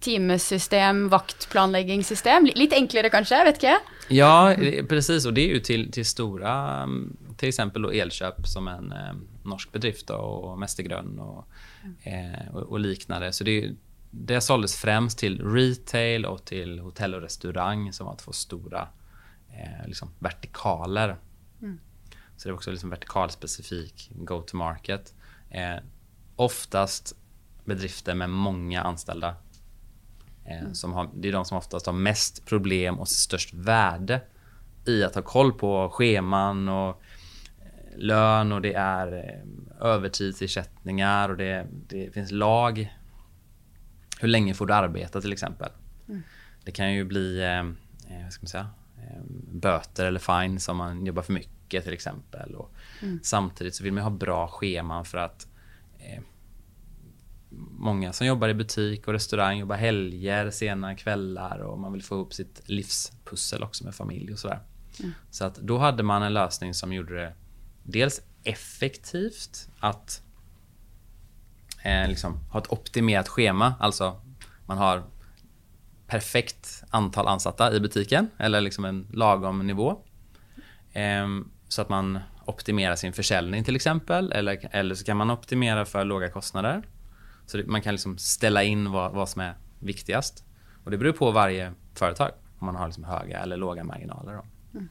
Timesystem, 0.00 1.08
vaktplanleggingssystem. 1.08 2.44
Li- 2.46 2.56
Litt 2.56 2.72
enklere 2.72 3.10
kanskje, 3.10 3.36
jeg 3.36 3.46
vet 3.46 3.56
ikke. 3.62 3.76
Ja, 4.10 4.52
eh, 4.52 4.84
precis. 4.84 5.26
Och 5.26 5.34
det 5.34 5.40
är 5.40 5.48
ju 5.54 5.60
till, 5.60 5.92
till 5.92 6.04
stora, 6.06 6.82
mm, 6.82 7.16
till 7.36 7.48
exempel 7.48 7.82
då 7.82 7.90
Elköp 7.90 8.46
som 8.46 8.68
en 8.68 8.92
eh, 8.92 9.12
norsk 9.44 9.72
bedrift 9.72 10.06
då, 10.06 10.14
och 10.14 10.58
Mästergrön 10.58 11.18
och, 11.18 11.46
eh, 12.02 12.54
och, 12.54 12.62
och 12.62 12.80
liknande. 12.80 13.32
Så 13.32 13.44
det, 13.44 13.74
det 14.10 14.40
såldes 14.40 14.76
främst 14.76 15.18
till 15.18 15.44
retail 15.44 16.26
och 16.26 16.44
till 16.44 16.78
hotell 16.78 17.14
och 17.14 17.22
restaurang 17.22 17.92
som 17.92 18.06
var 18.06 18.16
två 18.16 18.32
stora 18.32 18.88
eh, 19.48 19.86
liksom 19.86 20.10
vertikaler. 20.18 21.16
Så 22.42 22.48
det 22.48 22.52
var 22.52 22.56
också 22.56 22.70
liksom 22.70 22.90
vertikalspecifik 22.90 24.10
go-to-market. 24.14 25.14
Eh, 25.50 25.76
oftast 26.36 27.16
bedrifter 27.64 28.14
med 28.14 28.30
många 28.30 28.82
anställda. 28.82 29.36
Eh, 30.44 30.72
som 30.72 30.92
har, 30.92 31.10
det 31.14 31.28
är 31.28 31.32
de 31.32 31.44
som 31.44 31.58
oftast 31.58 31.86
har 31.86 31.92
mest 31.92 32.46
problem 32.46 32.98
och 32.98 33.08
störst 33.08 33.54
värde 33.54 34.20
i 34.86 35.04
att 35.04 35.14
ha 35.14 35.22
koll 35.22 35.52
på 35.52 35.90
scheman 35.92 36.68
och 36.68 37.02
lön 37.96 38.52
och 38.52 38.62
det 38.62 38.74
är 38.74 39.12
eh, 39.12 39.86
övertidsersättningar 39.86 41.28
och 41.28 41.36
det, 41.36 41.66
det 41.88 42.14
finns 42.14 42.30
lag. 42.30 42.96
Hur 44.20 44.28
länge 44.28 44.54
får 44.54 44.66
du 44.66 44.74
arbeta 44.74 45.20
till 45.20 45.32
exempel? 45.32 45.70
Det 46.64 46.72
kan 46.72 46.92
ju 46.92 47.04
bli 47.04 47.42
eh, 47.42 47.58
eh, 47.58 48.22
vad 48.22 48.32
ska 48.32 48.42
man 48.42 48.48
säga, 48.48 48.70
eh, 48.96 49.22
böter 49.52 50.06
eller 50.06 50.20
fines 50.20 50.68
om 50.68 50.76
man 50.76 51.06
jobbar 51.06 51.22
för 51.22 51.32
mycket 51.32 51.84
till 51.84 51.92
exempel. 51.92 52.54
Och 52.54 52.74
Samtidigt 53.22 53.74
så 53.74 53.84
vill 53.84 53.92
man 53.92 54.02
ha 54.02 54.10
bra 54.10 54.48
scheman 54.48 55.04
för 55.04 55.18
att 55.18 55.46
eh, 55.98 56.22
många 57.78 58.12
som 58.12 58.26
jobbar 58.26 58.48
i 58.48 58.54
butik 58.54 59.08
och 59.08 59.12
restaurang 59.12 59.58
jobbar 59.58 59.76
helger, 59.76 60.50
sena 60.50 60.94
kvällar 60.94 61.58
och 61.58 61.78
man 61.78 61.92
vill 61.92 62.02
få 62.02 62.14
ihop 62.14 62.34
sitt 62.34 62.62
livspussel 62.64 63.62
också 63.62 63.84
med 63.84 63.94
familj 63.94 64.32
och 64.32 64.38
sådär. 64.38 64.60
Så 65.30 65.44
att 65.44 65.54
då 65.54 65.78
hade 65.78 66.02
man 66.02 66.22
en 66.22 66.34
lösning 66.34 66.74
som 66.74 66.92
gjorde 66.92 67.14
det 67.14 67.34
dels 67.82 68.20
effektivt 68.44 69.68
att 69.80 70.22
eh, 71.82 72.08
liksom, 72.08 72.40
ha 72.50 72.60
ett 72.60 72.72
optimerat 72.72 73.28
schema. 73.28 73.74
Alltså, 73.80 74.20
man 74.66 74.78
har 74.78 75.04
perfekt 76.06 76.84
antal 76.90 77.28
ansatta 77.28 77.74
i 77.74 77.80
butiken 77.80 78.30
eller 78.38 78.60
liksom 78.60 78.84
en 78.84 79.06
lagom 79.12 79.66
nivå. 79.66 80.02
Eh, 80.92 81.26
så 81.68 81.82
att 81.82 81.88
man 81.88 82.18
optimerar 82.44 82.96
sin 82.96 83.12
försäljning 83.12 83.64
till 83.64 83.76
exempel. 83.76 84.32
Eller, 84.32 84.68
eller 84.70 84.94
så 84.94 85.04
kan 85.04 85.16
man 85.16 85.30
optimera 85.30 85.84
för 85.84 86.04
låga 86.04 86.30
kostnader. 86.30 86.82
Så 87.46 87.56
det, 87.56 87.66
man 87.66 87.82
kan 87.82 87.94
liksom 87.94 88.18
ställa 88.18 88.62
in 88.62 88.90
vad, 88.90 89.12
vad 89.12 89.28
som 89.28 89.42
är 89.42 89.54
viktigast. 89.78 90.44
Och 90.84 90.90
det 90.90 90.98
beror 90.98 91.12
på 91.12 91.30
varje 91.30 91.72
företag. 91.94 92.30
Om 92.58 92.66
man 92.66 92.76
har 92.76 92.86
liksom 92.86 93.04
höga 93.04 93.40
eller 93.40 93.56
låga 93.56 93.84
marginaler. 93.84 94.40
Mm. 94.74 94.88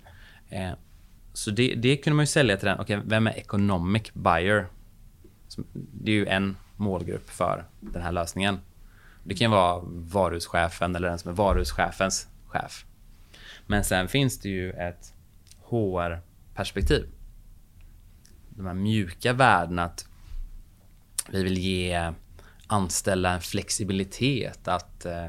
Eh, 0.49 0.77
så 1.33 1.51
det, 1.51 1.75
det 1.75 1.97
kunde 1.97 2.15
man 2.15 2.23
ju 2.23 2.27
sälja 2.27 2.57
till 2.57 2.67
den. 2.67 2.79
Okej, 2.79 2.97
okay, 2.97 3.09
vem 3.09 3.27
är 3.27 3.31
economic 3.31 4.13
buyer? 4.13 4.67
Det 5.75 6.11
är 6.11 6.15
ju 6.15 6.25
en 6.25 6.57
målgrupp 6.75 7.29
för 7.29 7.65
den 7.79 8.01
här 8.01 8.11
lösningen. 8.11 8.59
Det 9.23 9.35
kan 9.35 9.51
vara 9.51 9.81
varuhuschefen 9.85 10.95
eller 10.95 11.09
den 11.09 11.19
som 11.19 11.31
är 11.31 11.35
varuhuschefens 11.35 12.27
chef. 12.47 12.85
Men 13.67 13.83
sen 13.83 14.07
finns 14.07 14.39
det 14.39 14.49
ju 14.49 14.71
ett 14.71 15.13
HR-perspektiv. 15.69 17.05
De 18.49 18.65
här 18.65 18.73
mjuka 18.73 19.33
värdena 19.33 19.83
att 19.83 20.07
vi 21.29 21.43
vill 21.43 21.57
ge 21.57 22.13
anställda 22.67 23.29
en 23.29 23.41
flexibilitet 23.41 24.67
att 24.67 25.05
eh, 25.05 25.27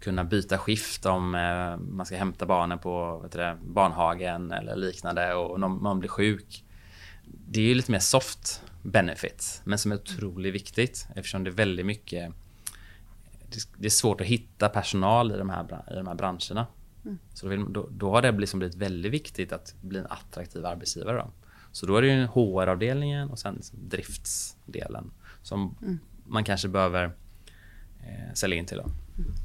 kunna 0.00 0.24
byta 0.24 0.58
skift 0.58 1.06
om 1.06 1.34
eh, 1.34 1.76
man 1.76 2.06
ska 2.06 2.16
hämta 2.16 2.46
barnen 2.46 2.78
på 2.78 3.18
vet 3.18 3.32
du, 3.32 3.56
barnhagen 3.62 4.52
eller 4.52 4.76
liknande 4.76 5.34
och 5.34 5.60
man 5.60 6.00
blir 6.00 6.08
sjuk. 6.08 6.64
Det 7.24 7.60
är 7.60 7.64
ju 7.64 7.74
lite 7.74 7.92
mer 7.92 7.98
soft 7.98 8.62
benefits, 8.82 9.62
men 9.64 9.78
som 9.78 9.92
är 9.92 9.96
otroligt 9.96 10.54
viktigt 10.54 11.08
eftersom 11.14 11.44
det 11.44 11.50
är 11.50 11.54
väldigt 11.54 11.86
mycket 11.86 12.32
det 13.76 13.86
är 13.86 13.90
svårt 13.90 14.20
att 14.20 14.26
hitta 14.26 14.68
personal 14.68 15.32
i 15.32 15.36
de 15.36 15.50
här, 15.50 15.64
i 15.90 15.94
de 15.94 16.06
här 16.06 16.14
branscherna. 16.14 16.66
Mm. 17.04 17.18
Så 17.34 17.46
då, 17.46 17.50
vill, 17.50 17.72
då, 17.72 17.88
då, 17.90 18.10
har 18.10 18.22
det 18.22 18.32
liksom 18.32 18.58
blivit 18.58 18.76
väldigt 18.76 19.12
viktigt 19.12 19.52
att 19.52 19.74
bli 19.80 19.98
en 19.98 20.06
attraktiv 20.06 20.66
arbetsgivare. 20.66 21.16
Då. 21.16 21.30
Så 21.72 21.86
då 21.86 21.96
är 21.96 22.02
det 22.02 22.08
ju 22.08 22.26
HR-avdelningen 22.26 23.30
och 23.30 23.38
sen 23.38 23.54
liksom 23.54 23.88
driftsdelen 23.88 25.10
som 25.42 25.76
mm. 25.82 25.98
man 26.26 26.44
kanske 26.44 26.68
behöver 26.68 27.04
eh, 28.00 28.34
sälja 28.34 28.58
in 28.58 28.66
till. 28.66 28.76
Då. 28.76 28.90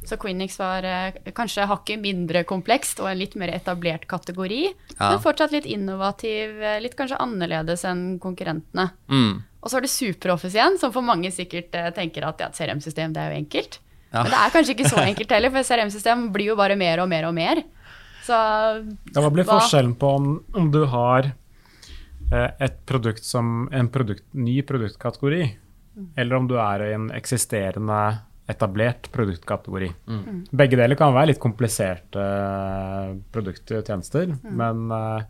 Så 0.06 0.18
Quinix 0.18 0.60
var 0.60 0.84
eh, 0.84 1.16
kanskje 1.36 1.66
hakket 1.70 2.02
mindre 2.04 2.44
komplekst 2.48 3.00
og 3.02 3.10
en 3.10 3.20
litt 3.22 3.38
mer 3.40 3.54
etablert 3.56 4.06
kategori. 4.10 4.62
Ja. 4.98 5.14
Men 5.14 5.22
fortsatt 5.24 5.54
litt 5.56 5.68
innovativ, 5.70 6.60
eh, 6.62 6.80
litt 6.84 6.98
kanskje 7.00 7.20
annerledes 7.24 7.86
enn 7.88 8.04
konkurrentene. 8.24 8.90
Mm. 9.12 9.38
Og 9.64 9.72
så 9.72 9.78
har 9.78 9.86
du 9.86 9.92
SuperOffice 9.92 10.60
igjen, 10.60 10.76
som 10.82 10.92
for 10.96 11.06
mange 11.06 11.32
sikkert 11.34 11.76
eh, 11.80 11.90
tenker 11.96 12.28
at 12.28 12.44
ja, 12.44 12.50
et 12.52 12.60
CRM-system 12.60 13.16
det 13.16 13.24
er 13.24 13.32
jo 13.32 13.44
enkelt. 13.46 13.80
Ja. 14.10 14.26
Men 14.26 14.34
det 14.34 14.42
er 14.42 14.58
kanskje 14.58 14.76
ikke 14.76 14.92
så 14.92 15.06
enkelt 15.08 15.38
heller, 15.38 15.54
for 15.54 15.70
CRM-system 15.72 16.28
blir 16.36 16.52
jo 16.52 16.60
bare 16.60 16.78
mer 16.80 17.02
og 17.02 17.10
mer 17.10 17.30
og 17.30 17.34
mer. 17.38 17.64
Så 18.28 18.36
ja, 18.36 19.24
Hva 19.24 19.32
blir 19.34 19.48
forskjellen 19.48 19.96
på 20.00 20.12
om, 20.20 20.36
om 20.56 20.70
du 20.72 20.84
har 20.92 21.34
et 22.34 22.78
produkt 22.90 23.26
som 23.28 23.68
en 23.76 23.90
produkt, 23.94 24.24
ny 24.34 24.56
produktkategori, 24.66 25.42
mm. 25.94 26.06
eller 26.18 26.38
om 26.40 26.48
du 26.50 26.56
er 26.58 26.86
i 26.88 26.94
en 26.96 27.10
eksisterende 27.14 28.00
etablert 28.50 29.08
produktkategori. 29.12 29.90
Mm. 30.08 30.42
Begge 30.52 30.80
deler 30.80 31.00
kan 31.00 31.14
være 31.16 31.32
litt 31.32 31.42
kompliserte 31.44 32.20
uh, 32.20 33.14
produkter 33.32 33.80
og 33.80 33.88
tjenester, 33.88 34.34
mm. 34.36 34.52
men 34.60 34.84
uh, 34.92 35.24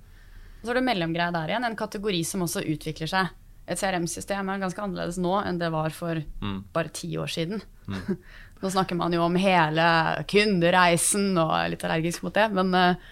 Så 0.64 0.72
har 0.72 0.80
du 0.80 0.88
mellomgreia 0.88 1.34
der 1.36 1.54
igjen, 1.54 1.68
en 1.68 1.78
kategori 1.78 2.24
som 2.26 2.46
også 2.48 2.66
utvikler 2.74 3.12
seg. 3.12 3.34
Et 3.70 3.80
CRM-system 3.80 4.50
er 4.50 4.64
ganske 4.64 4.82
annerledes 4.82 5.20
nå 5.22 5.38
enn 5.46 5.62
det 5.62 5.70
var 5.72 5.94
for 5.96 6.20
mm. 6.20 6.58
bare 6.76 6.92
ti 6.96 7.14
år 7.22 7.32
siden. 7.32 7.62
Mm. 7.88 8.18
nå 8.64 8.72
snakker 8.74 8.98
man 8.98 9.14
jo 9.14 9.24
om 9.28 9.38
hele 9.40 9.86
kundereisen 10.32 11.36
og 11.38 11.54
er 11.60 11.74
litt 11.76 11.86
allergisk 11.86 12.26
mot 12.26 12.34
det, 12.36 12.50
men 12.56 12.74
uh, 12.74 13.12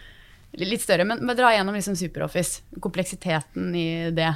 litt 0.57 0.83
større. 0.83 1.05
Men, 1.07 1.21
men 1.21 1.37
dra 1.37 1.53
gjennom 1.53 1.77
liksom 1.77 1.99
SuperOffice, 1.99 2.65
kompleksiteten 2.81 3.69
i 3.77 3.89
det. 4.17 4.33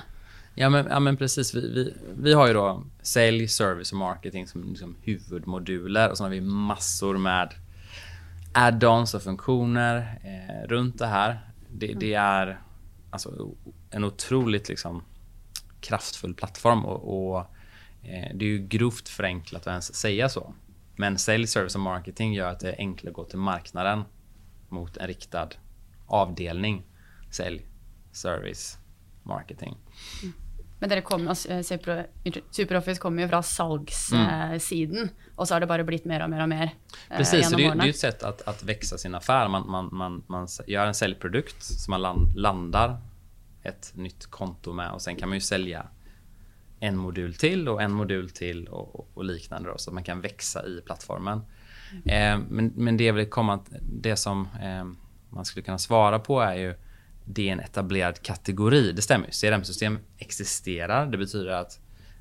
Ja 0.58 0.70
men, 0.70 0.88
ja, 0.90 1.00
men 1.00 1.18
precis. 1.18 1.56
Vi, 1.56 1.60
vi, 1.74 1.94
vi, 2.18 2.34
har 2.34 2.48
ju 2.48 2.54
då 2.54 2.84
sälj, 3.02 3.48
service 3.48 3.92
och 3.92 3.98
marketing 3.98 4.48
som 4.48 4.64
liksom 4.64 4.96
huvudmoduler 5.02 6.10
och 6.10 6.18
så 6.18 6.24
har 6.24 6.30
vi 6.30 6.42
massor 6.42 7.18
med 7.18 7.54
add-ons 8.54 9.16
och 9.16 9.22
funktioner 9.22 10.20
eh, 10.24 10.68
runt 10.68 11.00
det 11.00 11.08
här. 11.08 11.50
Det, 11.70 11.94
det, 11.94 12.14
är 12.14 12.62
alltså 13.10 13.56
en 13.90 14.04
otroligt 14.04 14.70
liksom, 14.70 15.04
kraftfull 15.82 16.34
plattform 16.34 16.86
och, 16.86 17.32
och 17.32 17.40
eh, 18.04 18.36
det 18.36 18.46
är 18.46 18.50
ju 18.50 18.68
grovt 18.68 19.10
förenklat 19.10 19.62
att 19.62 19.68
ens 19.68 19.96
säga 19.96 20.30
så. 20.30 20.54
Men 20.96 21.18
sälj, 21.18 21.48
service 21.48 21.76
och 21.76 21.82
marketing 21.82 22.34
gör 22.34 22.50
att 22.50 22.60
det 22.60 22.72
är 22.72 22.78
enklare 22.78 23.12
att 23.12 23.16
gå 23.16 23.24
till 23.24 23.40
marknaden 23.40 24.04
mot 24.70 24.98
en 24.98 25.08
riktad 25.08 25.50
avdelning. 26.08 26.84
Sälj, 27.32 27.66
service, 28.12 28.78
marketing. 29.24 29.78
Mm. 30.24 30.45
Men 30.80 30.90
dere 30.90 31.02
kom, 31.02 31.28
altså, 31.28 31.64
Superoffice 32.52 33.00
kommer 33.00 33.24
ju 33.24 33.30
från 33.30 33.44
salgssiden, 33.44 34.98
mm. 34.98 35.10
och 35.36 35.48
så 35.48 35.56
har 35.56 35.60
det 35.60 35.68
bara 35.68 35.84
blivit 35.84 36.06
mer 36.06 36.24
och 36.24 36.30
mer 36.30 36.42
och 36.42 36.50
mer. 36.50 36.70
Eh, 37.10 37.18
Precis, 37.18 37.50
så 37.50 37.58
det, 37.58 37.74
det, 37.74 37.86
är 37.86 37.90
ett 37.90 37.98
sätt 37.98 38.24
att, 38.24 38.42
att 38.42 38.64
växa 38.64 38.98
sin 38.98 39.16
affär. 39.16 39.48
Man, 39.48 39.70
man, 39.70 39.90
man, 39.92 40.24
man 40.28 40.48
gör 40.68 40.86
en 40.86 40.94
säljprodukt 40.94 41.64
som 41.64 41.92
man 41.92 42.02
land, 42.02 42.36
landar 42.36 42.98
ett 43.64 43.92
nytt 43.96 44.26
konto 44.26 44.74
med 44.74 44.92
och 44.92 45.02
sen 45.02 45.16
kan 45.16 45.30
man 45.30 45.36
ju 45.36 45.42
sälja 45.42 45.88
en 46.80 46.98
modul 46.98 47.34
till 47.36 47.70
och 47.70 47.82
en 47.82 47.92
modul 47.92 48.30
till 48.30 48.68
och, 48.68 49.18
och, 49.18 49.26
liknande 49.26 49.70
då, 49.70 49.78
så 49.78 49.90
att 49.90 49.94
man 49.94 50.04
kan 50.04 50.22
växa 50.22 50.66
i 50.66 50.82
plattformen. 50.86 51.42
Mm. 51.92 52.42
Eh, 52.42 52.48
men, 52.50 52.74
men 52.76 52.98
det, 52.98 53.12
vill 53.12 53.30
komma, 53.30 53.60
det 53.82 54.16
som 54.16 54.48
eh, 54.62 54.86
man 55.30 55.46
skulle 55.46 55.64
kunna 55.64 55.78
svara 55.78 56.20
på 56.20 56.42
är 56.42 56.56
ju 56.56 56.76
det 57.26 57.50
är 57.50 57.54
en 57.54 57.60
etablerad 57.60 58.22
kategori. 58.22 58.92
Det 58.92 59.02
stämmer. 59.02 59.28
CRM-system 59.28 60.00
existerar. 60.18 61.06
Det 61.06 61.18
betyder 61.18 61.52
att 61.52 61.80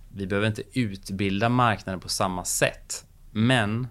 vi 0.09 0.27
behöver 0.27 0.47
inte 0.47 0.63
utbilda 0.73 1.49
marknaden 1.49 2.01
på 2.01 2.09
samma 2.09 2.45
sätt. 2.45 3.07
Men 3.31 3.89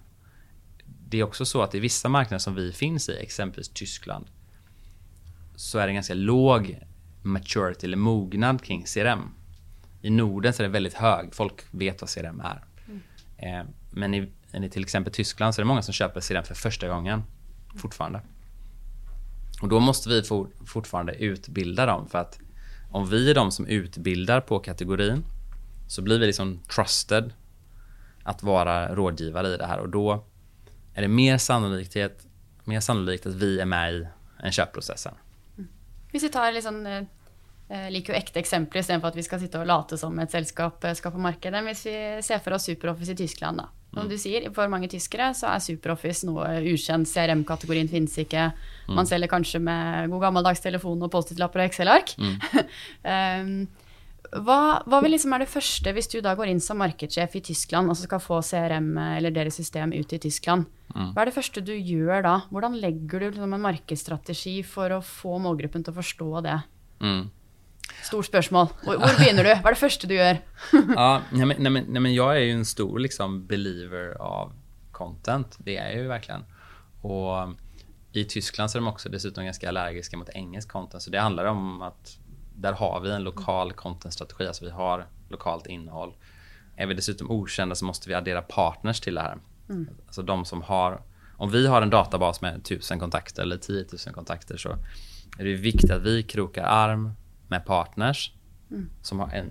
det 1.08 1.20
är 1.20 1.22
också 1.22 1.44
så 1.44 1.62
att 1.62 1.74
i 1.74 1.80
vissa 1.80 2.08
marknader 2.08 2.38
som 2.38 2.54
vi 2.54 2.72
finns 2.72 3.08
i, 3.08 3.16
exempelvis 3.16 3.68
Tyskland, 3.68 4.26
så 5.56 5.78
är 5.78 5.86
det 5.86 5.92
ganska 5.92 6.14
låg 6.14 6.80
maturity 7.22 7.86
eller 7.86 7.96
mognad 7.96 8.62
kring 8.62 8.84
CRM. 8.84 9.30
I 10.02 10.10
Norden 10.10 10.52
så 10.52 10.62
är 10.62 10.66
det 10.66 10.72
väldigt 10.72 10.94
hög. 10.94 11.34
Folk 11.34 11.64
vet 11.70 12.00
vad 12.00 12.10
CRM 12.10 12.40
är. 12.40 12.64
Mm. 12.86 13.00
Eh, 13.36 13.66
men 13.90 14.14
i, 14.14 14.32
i 14.52 14.68
till 14.70 14.82
exempel 14.82 15.12
Tyskland 15.12 15.54
så 15.54 15.60
är 15.60 15.64
det 15.64 15.68
många 15.68 15.82
som 15.82 15.94
köper 15.94 16.20
CRM 16.20 16.44
för 16.44 16.54
första 16.54 16.88
gången 16.88 17.22
fortfarande. 17.76 18.20
Och 19.62 19.68
då 19.68 19.80
måste 19.80 20.08
vi 20.08 20.22
for, 20.22 20.48
fortfarande 20.66 21.14
utbilda 21.14 21.86
dem 21.86 22.08
för 22.08 22.18
att 22.18 22.38
om 22.90 23.06
vi 23.06 23.30
är 23.30 23.34
de 23.34 23.52
som 23.52 23.66
utbildar 23.66 24.40
på 24.40 24.58
kategorin 24.58 25.24
så 25.88 26.02
blir 26.02 26.18
vi 26.18 26.26
liksom 26.26 26.58
trusted 26.74 27.32
att 28.22 28.42
vara 28.42 28.94
rådgivare 28.94 29.48
i 29.48 29.56
det 29.56 29.66
här 29.66 29.78
och 29.78 29.88
då 29.88 30.24
är 30.94 31.02
det 31.02 31.08
mer 31.08 31.38
sannolikt, 31.38 31.96
mer 32.64 32.80
sannolikt 32.80 33.26
att 33.26 33.34
vi 33.34 33.60
är 33.60 33.64
med 33.64 33.94
i 33.94 34.06
en 34.42 34.52
köpprocessen. 34.52 35.14
Mm. 35.56 35.68
Vi 36.12 36.28
tar 36.28 36.52
liksom 36.52 36.86
eh, 36.86 37.02
eh 37.68 37.90
like 37.90 38.12
jo 38.12 38.18
ekte 38.18 38.40
eksempler 38.40 38.80
istedenfor 38.80 39.08
at 39.08 39.16
vi 39.16 39.22
ska 39.22 39.38
sitta 39.38 39.60
och 39.60 39.66
lata 39.66 39.96
som 39.96 40.18
ett 40.18 40.30
selskap 40.30 40.84
eh, 40.84 40.94
ska 40.94 41.10
på 41.10 41.18
marknaden, 41.18 41.60
om 41.60 41.66
vi 41.66 41.74
ser 42.22 42.38
för 42.38 42.52
oss 42.52 42.62
SuperOffice 42.62 43.12
i 43.12 43.16
Tyskland, 43.16 43.58
da. 43.58 43.68
Som 43.94 44.08
mm. 44.08 44.10
du 44.10 44.16
sier, 44.18 44.48
for 44.54 44.70
mange 44.72 44.90
tyskere 44.90 45.30
så 45.38 45.52
er 45.52 45.62
SuperOffice 45.62 46.26
noe 46.26 46.48
ukjent. 46.66 47.08
CRM-kategorien 47.08 47.90
finnes 47.90 48.16
ikke. 48.20 48.50
Mm. 48.88 48.98
Man 48.98 49.08
selger 49.08 49.30
kanskje 49.30 49.62
med 49.62 50.10
god 50.12 50.26
gammeldags 50.26 50.62
telefon 50.64 51.02
og 51.06 51.12
Post-It-lapper 51.14 51.62
og 51.62 51.70
Excel-ark. 51.70 52.14
Um, 52.18 53.56
hva, 54.44 54.58
hva 54.88 55.00
vil 55.04 55.14
liksom 55.14 55.34
er 55.36 55.44
det 55.44 55.52
første, 55.52 55.92
hvis 55.94 56.10
du 56.10 56.18
da 56.24 56.34
går 56.34 56.50
inn 56.50 56.62
som 56.62 56.80
markedssjef 56.82 57.38
i 57.38 57.44
Tyskland 57.52 57.92
og 57.92 57.98
skal 58.00 58.22
få 58.22 58.40
CRM 58.42 58.90
eller 58.98 59.34
deres 59.34 59.60
system 59.60 59.94
ut 59.94 60.16
i 60.16 60.20
Tyskland, 60.26 60.66
hva 60.94 61.22
er 61.22 61.30
det 61.30 61.36
første 61.36 61.62
du 61.64 61.72
gjør 61.74 62.24
da? 62.26 62.34
Hvordan 62.50 62.76
legger 62.82 63.22
du 63.22 63.28
liksom 63.30 63.54
en 63.56 63.64
markedsstrategi 63.64 64.58
for 64.66 64.96
å 64.96 65.00
få 65.04 65.38
målgruppen 65.42 65.86
til 65.86 65.94
å 65.94 66.00
forstå 66.00 66.44
det? 66.46 66.58
Mm. 67.04 67.24
Stort 68.02 68.26
spörsmål. 68.26 68.66
Var, 68.84 69.18
begynner 69.18 69.44
du? 69.44 69.54
Vad 69.54 69.66
är 69.66 69.70
det 69.70 69.74
första 69.74 70.06
du 70.06 70.14
gör? 70.14 70.38
ja, 70.94 71.22
nej 71.30 71.46
men, 71.46 71.56
nej, 71.58 71.72
men, 71.72 71.84
nej 71.88 72.02
men, 72.02 72.14
jag 72.14 72.36
är 72.36 72.40
ju 72.40 72.52
en 72.52 72.64
stor 72.64 72.98
liksom, 72.98 73.46
believer 73.46 74.16
av 74.20 74.52
content. 74.92 75.56
Det 75.58 75.76
är 75.76 75.90
jag 75.90 75.96
ju 75.96 76.08
verkligen. 76.08 76.44
Och 77.00 77.54
i 78.12 78.24
Tyskland 78.24 78.70
så 78.70 78.78
är 78.78 78.80
de 78.80 78.88
också 78.88 79.08
dessutom 79.08 79.44
ganska 79.44 79.68
allergiska 79.68 80.16
mot 80.16 80.28
engelsk 80.28 80.68
content. 80.68 81.02
Så 81.02 81.10
det 81.10 81.20
handlar 81.20 81.44
om 81.44 81.82
att 81.82 82.18
där 82.54 82.72
har 82.72 83.00
vi 83.00 83.10
en 83.10 83.22
lokal 83.22 83.72
contentstrategi. 83.72 84.46
Alltså 84.46 84.64
vi 84.64 84.70
har 84.70 85.06
lokalt 85.28 85.66
innehåll. 85.66 86.14
Är 86.76 86.86
vi 86.86 86.94
dessutom 86.94 87.30
okända 87.30 87.74
så 87.74 87.84
måste 87.84 88.08
vi 88.08 88.14
addera 88.14 88.42
partners 88.42 89.00
till 89.00 89.14
det 89.14 89.20
här. 89.20 89.38
Mm. 89.68 89.88
Alltså 90.06 90.22
de 90.22 90.44
som 90.44 90.62
har... 90.62 91.02
Om 91.36 91.50
vi 91.50 91.66
har 91.66 91.82
en 91.82 91.90
databas 91.90 92.40
med 92.40 92.56
1000 92.56 92.98
kontakter 92.98 93.42
eller 93.42 93.56
10 93.56 93.84
000 94.06 94.14
kontakter 94.14 94.56
så 94.56 94.68
är 95.38 95.44
det 95.44 95.54
viktigt 95.54 95.90
att 95.90 96.02
vi 96.02 96.22
krokar 96.22 96.64
arm 96.64 97.12
med 97.48 97.64
partners 97.64 98.32
mm. 98.70 98.90
som 99.02 99.20
har 99.20 99.28
en 99.28 99.50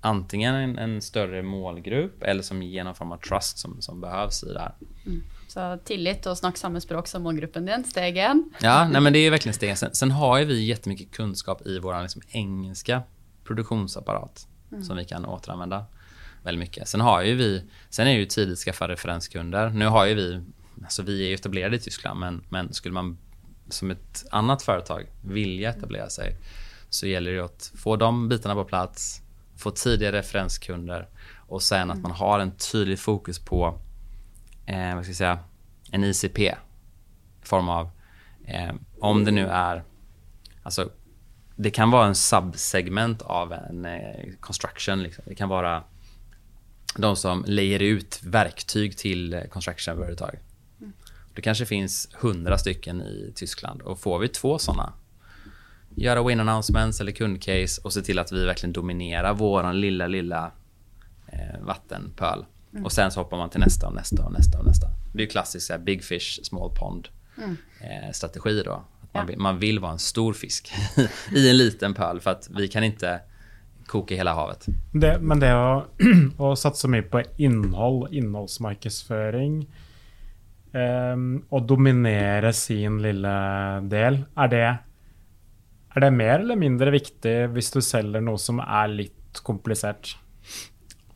antingen 0.00 0.54
en, 0.54 0.78
en, 0.78 1.02
större 1.02 1.42
målgrupp 1.42 2.22
eller 2.22 2.42
som 2.42 2.62
ger 2.62 2.84
någon 2.84 2.94
form 2.94 3.12
av 3.12 3.16
trust 3.16 3.58
som, 3.58 3.82
som 3.82 4.00
behövs 4.00 4.44
i 4.44 4.52
det 4.52 4.60
här. 4.60 4.74
Mm. 5.06 5.22
Så 5.48 5.78
tillit 5.84 6.26
och 6.26 6.38
snacka 6.38 6.56
samma 6.56 6.80
språk 6.80 7.06
som 7.06 7.22
målgruppen 7.22 7.66
din, 7.66 7.84
steg 7.84 8.16
en. 8.16 8.50
Ja, 8.60 8.88
nej, 8.88 9.00
men 9.00 9.12
det 9.12 9.18
är 9.18 9.30
verkligen 9.30 9.54
steg 9.54 9.78
sen, 9.78 9.94
sen 9.94 10.10
har 10.10 10.38
ju 10.38 10.44
vi 10.44 10.64
jättemycket 10.64 11.10
kunskap 11.10 11.66
i 11.66 11.78
vår 11.78 12.02
liksom, 12.02 12.22
engelska 12.28 13.02
produktionsapparat 13.44 14.48
mm. 14.72 14.82
som 14.82 14.96
vi 14.96 15.04
kan 15.04 15.24
återanvända 15.24 15.84
väldigt 16.42 16.60
mycket. 16.60 16.88
Sen 16.88 17.00
har 17.00 17.22
ju 17.22 17.34
vi, 17.34 17.64
sen 17.90 18.06
är 18.06 18.12
ju 18.12 18.24
tidigt 18.24 18.58
skaffa 18.58 18.88
referenskunder. 18.88 19.70
Nu 19.70 19.86
har 19.86 20.06
ju 20.06 20.14
vi, 20.14 20.42
alltså 20.82 21.02
vi 21.02 21.24
är 21.24 21.28
ju 21.28 21.34
etablerade 21.34 21.76
i 21.76 21.80
Tyskland, 21.80 22.20
men, 22.20 22.44
men 22.48 22.72
skulle 22.72 22.94
man 22.94 23.18
som 23.68 23.90
ett 23.90 24.24
annat 24.30 24.62
företag 24.62 25.06
vilja 25.22 25.70
etablera 25.70 26.10
sig 26.10 26.36
så 26.90 27.06
gäller 27.06 27.32
det 27.32 27.44
att 27.44 27.72
få 27.74 27.96
de 27.96 28.28
bitarna 28.28 28.54
på 28.54 28.64
plats, 28.64 29.22
få 29.56 29.70
tidiga 29.70 30.12
referenskunder 30.12 31.08
och 31.36 31.62
sen 31.62 31.90
att 31.90 31.98
man 31.98 32.12
har 32.12 32.40
en 32.40 32.50
tydlig 32.50 32.98
fokus 32.98 33.38
på 33.38 33.80
eh, 34.66 34.94
vad 34.94 35.04
ska 35.04 35.10
jag 35.10 35.16
säga, 35.16 35.38
en 35.92 36.04
ICP 36.04 36.38
i 36.38 36.54
form 37.42 37.68
av 37.68 37.90
eh, 38.46 38.74
om 39.00 39.24
det 39.24 39.30
nu 39.30 39.46
är 39.46 39.84
alltså 40.62 40.90
det 41.56 41.70
kan 41.70 41.90
vara 41.90 42.06
en 42.06 42.14
subsegment 42.14 43.22
av 43.22 43.52
en 43.52 43.84
eh, 43.84 44.32
construction. 44.40 45.02
Liksom. 45.02 45.24
Det 45.26 45.34
kan 45.34 45.48
vara 45.48 45.84
de 46.96 47.16
som 47.16 47.44
lejer 47.46 47.82
ut 47.82 48.20
verktyg 48.22 48.96
till 48.96 49.42
constructionföretag. 49.50 50.38
Mm. 50.80 50.92
Det 51.34 51.42
kanske 51.42 51.66
finns 51.66 52.08
hundra 52.12 52.58
stycken 52.58 53.02
i 53.02 53.32
Tyskland 53.34 53.82
och 53.82 54.00
får 54.00 54.18
vi 54.18 54.28
två 54.28 54.58
såna 54.58 54.92
göra 56.02 56.22
win 56.22 56.40
announcements 56.40 57.00
eller 57.00 57.12
kundcase 57.12 57.80
och 57.84 57.92
se 57.92 58.02
till 58.02 58.18
att 58.18 58.32
vi 58.32 58.44
verkligen 58.44 58.72
dominerar 58.72 59.34
vår 59.34 59.72
lilla, 59.72 60.06
lilla 60.06 60.52
eh, 61.26 61.60
vattenpöl. 61.60 62.44
Mm. 62.72 62.84
Och 62.84 62.92
sen 62.92 63.10
så 63.10 63.20
hoppar 63.20 63.36
man 63.36 63.50
till 63.50 63.60
nästa 63.60 63.86
och 63.86 63.94
nästa 63.94 64.24
och 64.24 64.32
nästa 64.32 64.58
och 64.58 64.66
nästa. 64.66 64.86
Det 65.14 65.22
är 65.22 65.26
klassiskt 65.26 65.80
big 65.80 66.04
fish, 66.04 66.40
small 66.42 66.70
pond 66.80 67.08
mm. 67.38 67.56
eh, 67.80 68.12
strategi 68.12 68.62
då. 68.64 68.84
Man, 69.12 69.26
vill, 69.26 69.38
man 69.38 69.58
vill 69.58 69.78
vara 69.78 69.92
en 69.92 69.98
stor 69.98 70.32
fisk 70.32 70.72
i 71.32 71.50
en 71.50 71.56
liten 71.56 71.94
pöl 71.94 72.20
för 72.20 72.30
att 72.30 72.48
vi 72.56 72.68
kan 72.68 72.84
inte 72.84 73.20
koka 73.86 74.14
hela 74.14 74.34
havet. 74.34 74.66
Det, 74.92 75.18
men 75.20 75.40
det 75.40 75.76
att, 75.76 75.84
att 76.40 76.58
satsa 76.58 76.88
mer 76.88 77.02
på 77.02 77.22
innehåll, 77.36 78.14
innehållsmarknadsföring 78.14 79.66
um, 80.72 81.44
och 81.48 81.62
dominera 81.62 82.52
sin 82.52 83.02
lilla 83.02 83.80
del, 83.80 84.24
är 84.34 84.48
det, 84.48 84.76
är 85.98 86.00
det 86.00 86.10
mer 86.10 86.38
eller 86.38 86.56
mindre 86.56 86.90
viktigt 86.90 87.48
om 87.48 87.60
du 87.72 87.82
säljer 87.82 88.20
något 88.20 88.40
som 88.40 88.60
är 88.60 88.88
lite 88.88 89.40
komplicerat? 89.42 90.08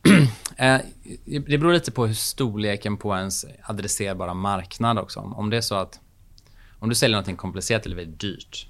Eh, 0.57 0.81
det 1.25 1.57
beror 1.57 1.73
lite 1.73 1.91
på 1.91 2.05
hur 2.05 2.13
storleken 2.13 2.97
på 2.97 3.15
ens 3.15 3.45
adresserbara 3.63 4.33
marknad 4.33 4.99
också. 4.99 5.19
Om 5.19 5.49
det 5.49 5.57
är 5.57 5.61
så 5.61 5.75
att 5.75 5.99
om 6.79 6.89
du 6.89 6.95
säljer 6.95 7.21
något 7.21 7.37
komplicerat 7.37 7.85
eller 7.85 7.95
väldigt 7.95 8.19
dyrt. 8.19 8.67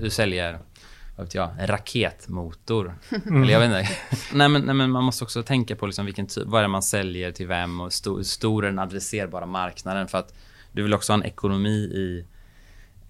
Du 0.00 0.10
säljer 0.10 0.58
vad 1.16 1.26
vet 1.26 1.34
jag, 1.34 1.50
en 1.58 1.66
raketmotor. 1.66 2.94
Mm. 3.26 3.42
Eller 3.42 3.52
jag 3.52 3.60
vet 3.60 3.66
inte. 3.66 3.96
nej, 4.34 4.48
men, 4.48 4.62
nej, 4.62 4.74
men 4.74 4.90
man 4.90 5.04
måste 5.04 5.24
också 5.24 5.42
tänka 5.42 5.76
på 5.76 5.86
liksom 5.86 6.06
vilken 6.06 6.28
vad 6.46 6.58
är 6.58 6.62
det 6.62 6.68
man 6.68 6.82
säljer 6.82 7.32
till 7.32 7.46
vem 7.46 7.80
och 7.80 7.92
hur 8.04 8.22
stor 8.22 8.64
är 8.64 8.68
den 8.68 8.78
adresserbara 8.78 9.46
marknaden. 9.46 10.08
För 10.08 10.18
att 10.18 10.34
du 10.72 10.82
vill 10.82 10.94
också 10.94 11.12
ha 11.12 11.18
en 11.18 11.24
ekonomi 11.24 11.78
i 11.78 12.26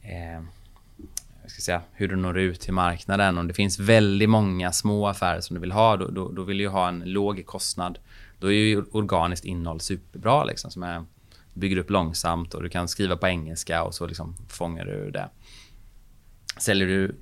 eh, 0.02 0.42
ska 1.62 1.72
säga, 1.72 1.82
hur 1.92 2.08
du 2.08 2.16
når 2.16 2.38
ut 2.38 2.60
till 2.60 2.72
marknaden. 2.72 3.38
Om 3.38 3.48
det 3.48 3.54
finns 3.54 3.78
väldigt 3.78 4.30
många 4.30 4.72
små 4.72 5.06
affärer 5.06 5.40
som 5.40 5.54
du 5.54 5.60
vill 5.60 5.72
ha, 5.72 5.96
då, 5.96 6.08
då, 6.08 6.32
då 6.32 6.42
vill 6.42 6.58
du 6.58 6.68
ha 6.68 6.88
en 6.88 7.02
låg 7.04 7.46
kostnad. 7.46 7.98
Då 8.38 8.46
är 8.46 8.52
ju 8.52 8.82
organiskt 8.92 9.44
innehåll 9.44 9.80
superbra. 9.80 10.44
Liksom, 10.44 10.70
som 10.70 10.82
är 10.82 11.04
bygger 11.54 11.76
upp 11.76 11.90
långsamt 11.90 12.54
och 12.54 12.62
du 12.62 12.68
kan 12.68 12.88
skriva 12.88 13.16
på 13.16 13.26
engelska 13.26 13.82
och 13.82 13.94
så 13.94 14.06
liksom 14.06 14.36
fångar 14.48 14.84
du 14.84 15.10
det. 15.10 15.28
Säljer 16.58 16.86
du 16.86 17.16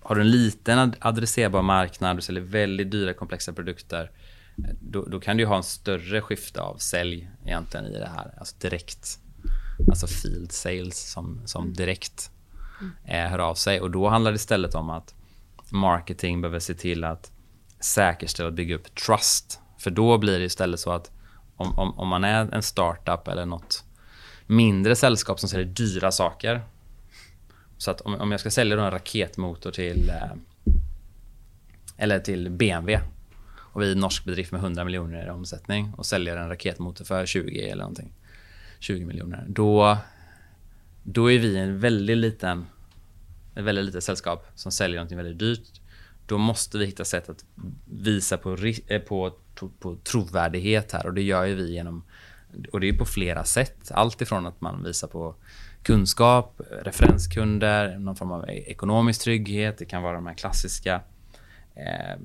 har 0.00 0.14
du 0.14 0.20
en 0.20 0.30
liten 0.30 0.94
adresserbar 1.00 1.62
marknad, 1.62 2.16
du 2.16 2.22
säljer 2.22 2.42
väldigt 2.42 2.90
dyra 2.90 3.14
komplexa 3.14 3.52
produkter, 3.52 4.10
då, 4.80 5.04
då, 5.04 5.20
kan 5.20 5.36
du 5.36 5.46
ha 5.46 5.56
en 5.56 5.62
större 5.62 6.20
skifte 6.20 6.60
av 6.60 6.76
sälj 6.76 7.30
egentligen 7.44 7.86
i 7.86 7.98
det 7.98 8.10
här. 8.16 8.34
Alltså 8.38 8.56
direkt. 8.60 9.18
Alltså 9.88 10.06
field 10.06 10.52
sales 10.52 11.10
som, 11.12 11.40
som 11.44 11.72
direkt 11.72 12.30
eh, 13.04 13.26
hör 13.30 13.38
av 13.38 13.54
sig. 13.54 13.80
Och 13.80 13.90
då 13.90 14.08
handlar 14.08 14.32
det 14.32 14.36
istället 14.36 14.74
om 14.74 14.90
att 14.90 15.14
marketing 15.70 16.40
behöver 16.40 16.58
se 16.58 16.74
till 16.74 17.04
att 17.04 17.32
säkerställa 17.80 18.46
och 18.46 18.54
bygga 18.54 18.74
upp 18.74 18.94
trust. 18.94 19.60
För 19.78 19.90
då 19.90 20.18
blir 20.18 20.38
det 20.38 20.44
istället 20.44 20.80
så 20.80 20.92
att 20.92 21.10
om, 21.56 21.78
om, 21.78 21.98
om 21.98 22.08
man 22.08 22.24
är 22.24 22.54
en 22.54 22.62
startup 22.62 23.28
eller 23.28 23.46
något 23.46 23.84
mindre 24.46 24.96
sällskap 24.96 25.40
som 25.40 25.48
säljer 25.48 25.66
dyra 25.66 26.12
saker. 26.12 26.62
Så 27.78 27.90
att 27.90 28.00
om, 28.00 28.14
om 28.14 28.30
jag 28.30 28.40
ska 28.40 28.50
sälja 28.50 28.84
en 28.84 28.90
raketmotor 28.90 29.70
till 29.70 30.10
eh, 30.10 30.32
eller 31.96 32.18
till 32.18 32.50
BMW 32.50 33.00
och 33.74 33.82
vi 33.82 33.86
är 33.88 33.92
en 33.92 34.00
norsk 34.00 34.24
bedrift 34.24 34.52
med 34.52 34.60
100 34.60 34.84
miljoner 34.84 35.26
i 35.26 35.30
omsättning 35.30 35.92
och 35.96 36.06
säljer 36.06 36.36
en 36.36 36.48
raketmotor 36.48 37.04
för 37.04 37.26
20 37.26 37.68
eller 37.68 37.82
någonting. 37.82 38.12
20 38.78 39.04
miljoner. 39.04 39.44
Då, 39.48 39.98
då 41.02 41.32
är 41.32 41.38
vi 41.38 41.56
en 41.56 41.80
väldigt 41.80 42.16
liten 42.16 42.66
väldigt 43.62 43.84
litet 43.84 44.04
sällskap 44.04 44.46
som 44.54 44.72
säljer 44.72 44.96
någonting 44.96 45.18
väldigt 45.18 45.38
dyrt. 45.38 45.80
Då 46.26 46.38
måste 46.38 46.78
vi 46.78 46.86
hitta 46.86 47.04
sätt 47.04 47.28
att 47.28 47.44
visa 47.86 48.38
på, 48.38 48.56
eh, 48.86 49.00
på 49.00 49.32
på 49.80 49.96
trovärdighet 49.96 50.92
här 50.92 51.06
och 51.06 51.14
det 51.14 51.22
gör 51.22 51.44
ju 51.44 51.54
vi 51.54 51.72
genom 51.72 52.04
och 52.72 52.80
det 52.80 52.88
är 52.88 52.92
på 52.92 53.04
flera 53.04 53.44
sätt. 53.44 53.90
Allt 53.90 54.20
ifrån 54.20 54.46
att 54.46 54.60
man 54.60 54.84
visar 54.84 55.08
på 55.08 55.34
kunskap, 55.82 56.60
referenskunder, 56.82 57.98
någon 57.98 58.16
form 58.16 58.32
av 58.32 58.44
e-, 58.48 58.64
ekonomisk 58.66 59.20
trygghet. 59.20 59.78
Det 59.78 59.84
kan 59.84 60.02
vara 60.02 60.14
de 60.14 60.26
här 60.26 60.34
klassiska 60.34 61.00
eh, 61.74 62.20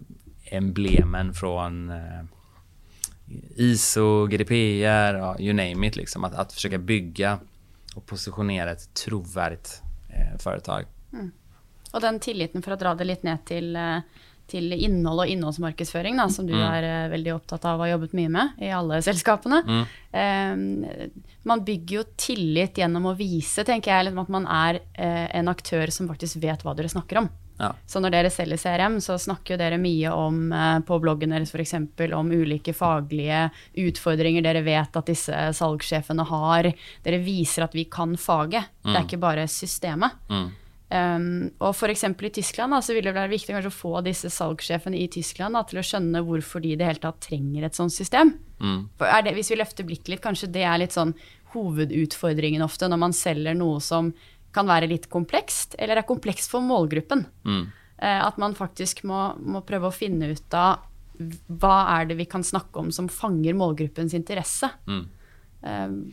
emblemen 0.46 1.34
från 1.34 1.90
eh, 1.90 2.24
ISO, 3.56 4.28
GDPR, 4.28 5.16
ja, 5.16 5.40
you 5.40 5.54
name 5.54 5.88
it. 5.88 5.96
Liksom. 5.96 6.24
Att, 6.24 6.36
att 6.36 6.54
försöka 6.54 6.78
bygga 6.78 7.40
och 7.96 8.06
positionera 8.06 8.72
ett 8.72 8.94
trovärdigt 8.94 9.82
eh, 10.10 10.38
företag. 10.38 10.86
Mm. 11.14 11.32
Och 11.92 12.02
den 12.02 12.20
tilliten, 12.20 12.62
för 12.62 12.72
att 12.72 12.80
dra 12.80 12.96
det 12.96 13.04
lite 13.04 13.28
ner 13.28 13.38
till 13.46 13.76
eh, 13.76 14.00
til 14.50 14.74
innhold 14.74 15.24
og 15.24 15.32
innholdsmarkedsføring, 15.32 16.20
da, 16.20 16.28
som 16.34 16.48
du 16.48 16.56
mm. 16.56 16.64
er 16.66 16.88
uh, 16.88 17.12
veldig 17.14 17.36
opptatt 17.36 17.68
av 17.70 17.80
og 17.80 17.86
har 17.86 17.94
jobbet 17.96 18.16
mye 18.18 18.32
med 18.34 18.64
i 18.66 18.72
alle 18.76 19.02
selskapene. 19.06 19.62
Mm. 19.68 19.84
Um, 20.14 21.12
man 21.50 21.62
bygger 21.66 22.00
jo 22.00 22.08
tillit 22.20 22.80
gjennom 22.82 23.12
å 23.12 23.18
vise, 23.18 23.66
tenker 23.68 23.94
jeg, 23.94 24.08
liksom 24.08 24.24
at 24.26 24.34
man 24.34 24.50
er 24.50 24.82
uh, 24.98 25.28
en 25.40 25.52
aktør 25.52 25.94
som 25.94 26.10
faktisk 26.10 26.42
vet 26.44 26.66
hva 26.66 26.76
dere 26.78 26.92
snakker 26.92 27.24
om. 27.24 27.30
Ja. 27.60 27.74
Så 27.92 28.00
når 28.00 28.14
dere 28.14 28.32
selger 28.32 28.60
CRM, 28.62 29.02
så 29.04 29.18
snakker 29.20 29.54
jo 29.54 29.60
dere 29.60 29.80
mye 29.82 30.14
om 30.16 30.46
uh, 30.56 30.78
på 30.88 31.00
bloggen 31.04 31.36
deres 31.36 31.52
f.eks. 31.52 31.76
om 32.16 32.32
ulike 32.32 32.74
faglige 32.74 33.50
utfordringer 33.84 34.46
dere 34.46 34.64
vet 34.66 34.96
at 34.96 35.12
disse 35.12 35.44
salgssjefene 35.60 36.26
har. 36.32 36.72
Dere 37.04 37.22
viser 37.22 37.68
at 37.68 37.76
vi 37.76 37.86
kan 37.92 38.16
faget. 38.18 38.72
Mm. 38.80 38.88
Det 38.88 38.96
er 38.96 39.04
mm. 39.04 39.12
ikke 39.12 39.24
bare 39.28 39.46
systemet. 39.52 40.26
Um, 40.90 41.52
og 41.62 41.76
f.eks. 41.76 42.04
i 42.10 42.30
Tyskland 42.34 42.74
da, 42.74 42.80
så 42.82 42.96
vil 42.98 43.06
det 43.06 43.14
være 43.14 43.30
viktig 43.30 43.54
kanskje 43.54 43.70
å 43.70 43.76
få 43.76 43.92
disse 44.02 44.32
salgssjefene 44.34 44.98
i 44.98 45.06
Tyskland 45.14 45.54
da, 45.54 45.62
til 45.70 45.82
å 45.82 45.86
skjønne 45.86 46.24
hvorfor 46.26 46.64
de 46.64 46.72
i 46.74 46.80
det 46.80 46.88
hele 46.88 47.04
tatt 47.04 47.20
trenger 47.28 47.68
et 47.68 47.78
sånt 47.78 47.94
system. 47.94 48.34
Mm. 48.58 48.80
Det, 48.98 49.36
hvis 49.38 49.52
vi 49.54 49.60
løfter 49.60 49.86
blikket 49.86 50.16
litt, 50.16 50.24
kanskje 50.24 50.50
det 50.56 50.66
er 50.66 50.82
litt 50.82 50.98
sånn 50.98 51.14
hovedutfordringen 51.54 52.66
ofte 52.66 52.90
når 52.90 53.02
man 53.06 53.14
selger 53.14 53.58
noe 53.58 53.78
som 53.86 54.10
kan 54.56 54.66
være 54.70 54.90
litt 54.90 55.06
komplekst, 55.14 55.78
eller 55.78 56.02
er 56.02 56.10
komplekst 56.10 56.50
for 56.50 56.66
målgruppen. 56.66 57.22
Mm. 57.46 57.64
Uh, 58.02 58.22
at 58.26 58.42
man 58.42 58.58
faktisk 58.58 59.04
må, 59.06 59.28
må, 59.46 59.62
prøve 59.68 59.92
å 59.92 59.94
finne 59.94 60.32
ut 60.34 60.58
av 60.58 60.88
hva 61.62 61.78
er 62.00 62.10
det 62.10 62.18
vi 62.18 62.26
kan 62.32 62.42
snakke 62.46 62.82
om 62.82 62.90
som 62.96 63.12
fanger 63.12 63.54
målgruppens 63.60 64.16
interesse. 64.18 64.72
Mm. 64.90 65.04
Um, 65.62 66.12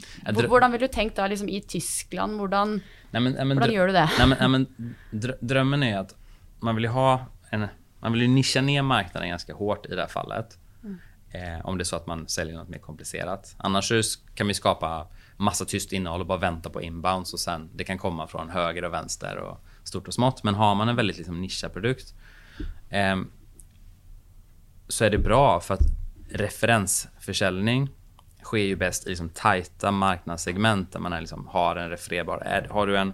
hvordan 0.48 0.72
vil 0.72 0.80
du 0.80 0.88
tenke 0.90 1.14
da 1.16 1.26
liksom, 1.30 1.48
i 1.48 1.60
Tyskland? 1.60 2.38
Hvordan, 2.40 2.80
nej, 3.10 3.20
men, 3.22 3.32
nej, 3.32 3.44
men, 3.44 3.58
hvordan 3.58 3.74
gör 3.74 3.86
du 3.86 3.92
det? 3.92 4.10
Nej, 4.18 4.28
men, 4.28 4.38
nej, 4.40 4.48
men, 4.48 4.94
drömmen 5.40 5.82
är 5.82 5.98
att 5.98 6.14
man 6.60 6.76
vill 6.76 6.86
ha 6.86 7.26
en, 7.50 7.66
man 8.00 8.12
vill 8.12 8.30
nischa 8.30 8.60
ner 8.60 8.82
marknaden 8.82 9.28
ganska 9.28 9.54
hårt 9.54 9.86
i 9.86 9.94
det 9.94 10.00
här 10.00 10.08
fallet. 10.08 10.58
Mm. 10.84 10.98
Eh, 11.30 11.66
om 11.66 11.78
det 11.78 11.82
är 11.82 11.84
så 11.84 11.96
att 11.96 12.06
man 12.06 12.28
säljer 12.28 12.56
något 12.56 12.68
mer 12.68 12.78
komplicerat. 12.78 13.54
Annars 13.56 14.18
kan 14.34 14.46
vi 14.46 14.54
skapa 14.54 15.08
massa 15.36 15.64
tyst 15.64 15.92
innehåll 15.92 16.20
och 16.20 16.26
bara 16.26 16.38
vänta 16.38 16.70
på 16.70 16.82
inbounds 16.82 17.32
och 17.32 17.40
sen 17.40 17.70
det 17.74 17.84
kan 17.84 17.98
komma 17.98 18.26
från 18.26 18.50
höger 18.50 18.84
och 18.84 18.92
vänster 18.92 19.36
och 19.36 19.60
stort 19.84 20.08
och 20.08 20.14
smått. 20.14 20.42
Men 20.42 20.54
har 20.54 20.74
man 20.74 20.88
en 20.88 20.96
väldigt 20.96 21.16
liksom, 21.16 21.40
nischad 21.40 21.72
produkt 21.72 22.14
eh, 22.90 23.16
så 24.88 25.04
är 25.04 25.10
det 25.10 25.18
bra 25.18 25.60
för 25.60 25.74
att 25.74 25.86
referensförsäljning 26.30 27.90
sker 28.46 28.58
ju 28.58 28.76
bäst 28.76 29.06
i 29.06 29.08
liksom 29.08 29.28
tajta 29.28 29.90
marknadssegment 29.90 30.92
där 30.92 31.00
man 31.00 31.12
är 31.12 31.20
liksom, 31.20 31.46
har 31.46 31.76
en 31.76 31.90
refererbar... 31.90 32.42
ad. 32.46 32.66
har 32.70 32.86
du 32.86 32.96
en, 32.96 33.12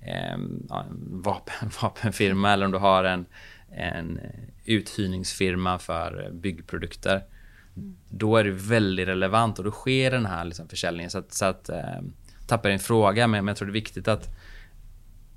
eh, 0.00 0.32
en 0.32 1.20
vapen, 1.24 1.70
vapenfirma 1.82 2.52
eller 2.52 2.66
om 2.66 2.72
du 2.72 2.78
har 2.78 3.04
en 3.04 3.26
en 3.74 4.20
uthyrningsfirma 4.64 5.78
för 5.78 6.30
byggprodukter. 6.32 7.22
Då 8.08 8.36
är 8.36 8.44
det 8.44 8.50
väldigt 8.50 9.08
relevant 9.08 9.58
och 9.58 9.64
då 9.64 9.70
sker 9.70 10.10
den 10.10 10.26
här 10.26 10.44
liksom 10.44 10.68
försäljningen. 10.68 11.10
Så 11.10 11.18
att, 11.18 11.32
så 11.32 11.44
att 11.44 11.68
eh, 11.68 12.00
tappar 12.46 12.70
din 12.70 12.78
fråga, 12.78 13.26
men, 13.26 13.44
men 13.44 13.48
jag 13.48 13.56
tror 13.56 13.66
det 13.66 13.70
är 13.70 13.82
viktigt 13.82 14.08
att 14.08 14.28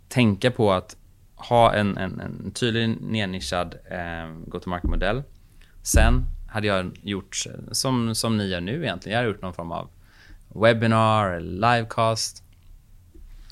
tänka 0.07 0.51
på 0.51 0.71
att 0.71 0.97
ha 1.35 1.73
en, 1.73 1.97
en, 1.97 2.19
en 2.19 2.51
tydlig 2.51 3.01
nednischad 3.01 3.75
eh, 3.91 4.29
go-to-market-modell. 4.47 5.23
Sen 5.83 6.25
hade 6.55 6.67
jag 6.67 6.99
gjort 7.03 7.45
som, 7.71 8.15
som 8.15 8.37
ni 8.37 8.47
gör 8.47 8.61
nu 8.61 8.83
egentligen. 8.83 9.15
Jag 9.17 9.23
har 9.23 9.31
gjort 9.31 9.41
någon 9.41 9.53
form 9.53 9.71
av 9.71 9.89
webinar 10.47 11.29
eller 11.29 11.75
livecast 11.75 12.43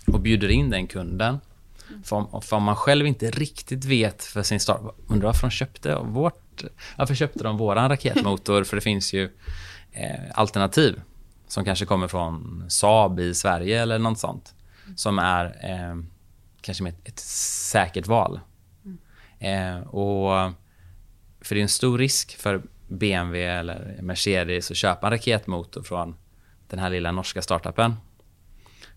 och 0.08 0.20
bjuder 0.20 0.50
in 0.50 0.70
den 0.70 0.88
kunden. 0.88 1.40
För 2.04 2.16
om, 2.16 2.42
för 2.42 2.58
om 2.58 2.64
man 2.64 2.76
själv 2.76 3.08
inte 3.08 3.32
riktigt 3.32 3.86
vet 3.86 4.24
för 4.24 4.44
sin 4.44 4.60
start, 4.60 4.82
undrar 5.08 5.28
varför 5.28 5.48
de 5.48 5.52
köpte 5.52 5.96
vårt, 5.96 6.64
varför 6.98 7.16
köpte 7.16 7.44
de 7.44 7.58
våran 7.58 7.90
raketmotor? 7.90 8.64
för 8.64 8.76
det 8.76 8.82
finns 8.82 9.14
ju 9.14 9.30
eh, 9.92 10.22
alternativ 10.34 11.02
som 11.48 11.66
kanske 11.66 11.86
kommer 11.86 12.08
från 12.08 12.66
Saab 12.70 13.20
i 13.20 13.34
Sverige 13.34 13.82
eller 13.82 14.00
något 14.00 14.20
sånt 14.20 14.54
som 14.96 15.20
är 15.20 15.46
eh, 15.46 16.04
kanske 16.62 16.88
ett, 16.88 17.08
ett 17.08 17.20
säkert 17.20 18.08
val. 18.08 18.40
Eh, 19.40 19.80
och 19.80 20.54
för 21.42 21.56
det 21.56 21.62
är 21.62 21.64
en 21.64 21.70
stor 21.70 21.98
risk 21.98 22.38
för 22.38 22.62
BMW 22.94 23.46
eller 23.46 23.98
Mercedes 24.02 24.70
och 24.70 24.76
köpa 24.76 25.08
en 25.08 25.12
raketmotor 25.12 25.84
från 25.84 26.16
den 26.68 26.80
här 26.80 26.90
lilla 26.90 27.12
norska 27.12 27.42
startupen. 27.42 27.96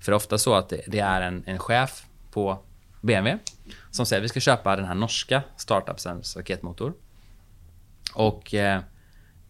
För 0.00 0.12
det 0.12 0.14
är 0.14 0.16
ofta 0.16 0.38
så 0.38 0.54
att 0.54 0.68
det, 0.68 0.80
det 0.86 0.98
är 0.98 1.20
en, 1.20 1.44
en 1.46 1.58
chef 1.58 2.06
på 2.30 2.58
BMW 3.00 3.38
som 3.90 4.06
säger 4.06 4.20
att 4.20 4.24
vi 4.24 4.28
ska 4.28 4.40
köpa 4.40 4.76
den 4.76 4.84
här 4.84 4.94
norska 4.94 5.42
startupens 5.56 6.36
raketmotor. 6.36 6.92
Och 8.14 8.54
eh, 8.54 8.80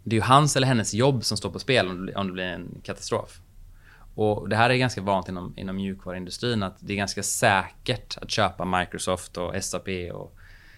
det 0.02 0.16
är 0.16 0.20
ju 0.20 0.26
hans 0.26 0.56
eller 0.56 0.66
hennes 0.66 0.94
jobb 0.94 1.24
som 1.24 1.36
står 1.36 1.50
på 1.50 1.58
spel 1.58 1.88
om 1.88 2.06
det, 2.06 2.14
om 2.14 2.26
det 2.26 2.32
blir 2.32 2.44
en 2.44 2.80
katastrof. 2.82 3.40
Och 4.14 4.48
Det 4.48 4.56
här 4.56 4.70
är 4.70 4.74
ganska 4.74 5.00
vanligt 5.00 5.28
inom, 5.28 5.54
inom 5.56 5.76
mjukvaruindustrin 5.76 6.62
att 6.62 6.76
det 6.80 6.92
är 6.92 6.96
ganska 6.96 7.22
säkert 7.22 8.18
att 8.18 8.30
köpa 8.30 8.64
Microsoft 8.64 9.36
och 9.36 9.64
SAP 9.64 9.88
och 10.12 10.35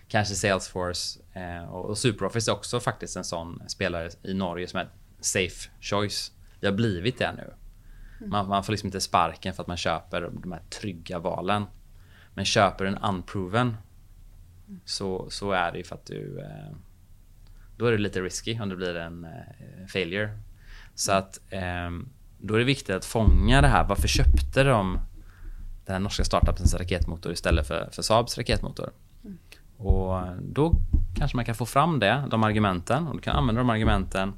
kanske 0.08 0.34
Salesforce. 0.34 1.20
Eh, 1.32 1.64
och 1.64 1.98
SuperOffice 1.98 2.50
är 2.50 2.52
också 2.52 2.80
faktiskt 2.80 3.16
en 3.16 3.24
sån 3.24 3.62
spelare 3.68 4.10
i 4.22 4.34
Norge 4.34 4.68
som 4.68 4.80
är 4.80 4.88
safe 5.20 5.70
choice. 5.80 6.32
Det 6.60 6.66
har 6.66 6.74
blivit 6.74 7.18
det 7.18 7.32
nu. 7.32 7.54
Man, 8.26 8.48
man 8.48 8.64
får 8.64 8.72
liksom 8.72 8.86
inte 8.86 9.00
sparken 9.00 9.54
för 9.54 9.62
att 9.62 9.66
man 9.66 9.76
köper 9.76 10.30
de 10.32 10.52
här 10.52 10.62
trygga 10.70 11.18
valen. 11.18 11.64
Men 12.34 12.44
köper 12.44 12.84
en 12.84 12.98
unproven 12.98 13.76
så, 14.84 15.30
så 15.30 15.52
är 15.52 15.72
det 15.72 15.78
ju 15.78 15.84
för 15.84 15.94
att 15.94 16.06
du... 16.06 16.40
Eh, 16.40 16.76
då 17.76 17.86
är 17.86 17.92
det 17.92 17.98
lite 17.98 18.20
risky 18.20 18.60
om 18.60 18.68
det 18.68 18.76
blir 18.76 18.96
en 18.96 19.24
eh, 19.24 19.86
failure. 19.88 20.38
Så 20.94 21.12
att 21.12 21.40
eh, 21.50 21.90
då 22.38 22.54
är 22.54 22.58
det 22.58 22.64
viktigt 22.64 22.96
att 22.96 23.04
fånga 23.04 23.60
det 23.60 23.68
här. 23.68 23.84
Varför 23.84 24.08
köpte 24.08 24.62
de 24.62 25.00
den 25.84 25.92
här 25.92 26.00
norska 26.00 26.24
startupens 26.24 26.74
raketmotor 26.74 27.32
istället 27.32 27.66
för, 27.66 27.88
för 27.92 28.02
Saabs 28.02 28.38
raketmotor? 28.38 28.90
Och 29.78 30.22
då 30.42 30.74
kanske 31.14 31.36
man 31.36 31.44
kan 31.44 31.54
få 31.54 31.66
fram 31.66 31.98
det, 31.98 32.24
de 32.30 32.44
argumenten. 32.44 33.06
Och 33.06 33.14
du 33.14 33.20
kan 33.20 33.36
använda 33.36 33.60
de 33.60 33.70
argumenten 33.70 34.32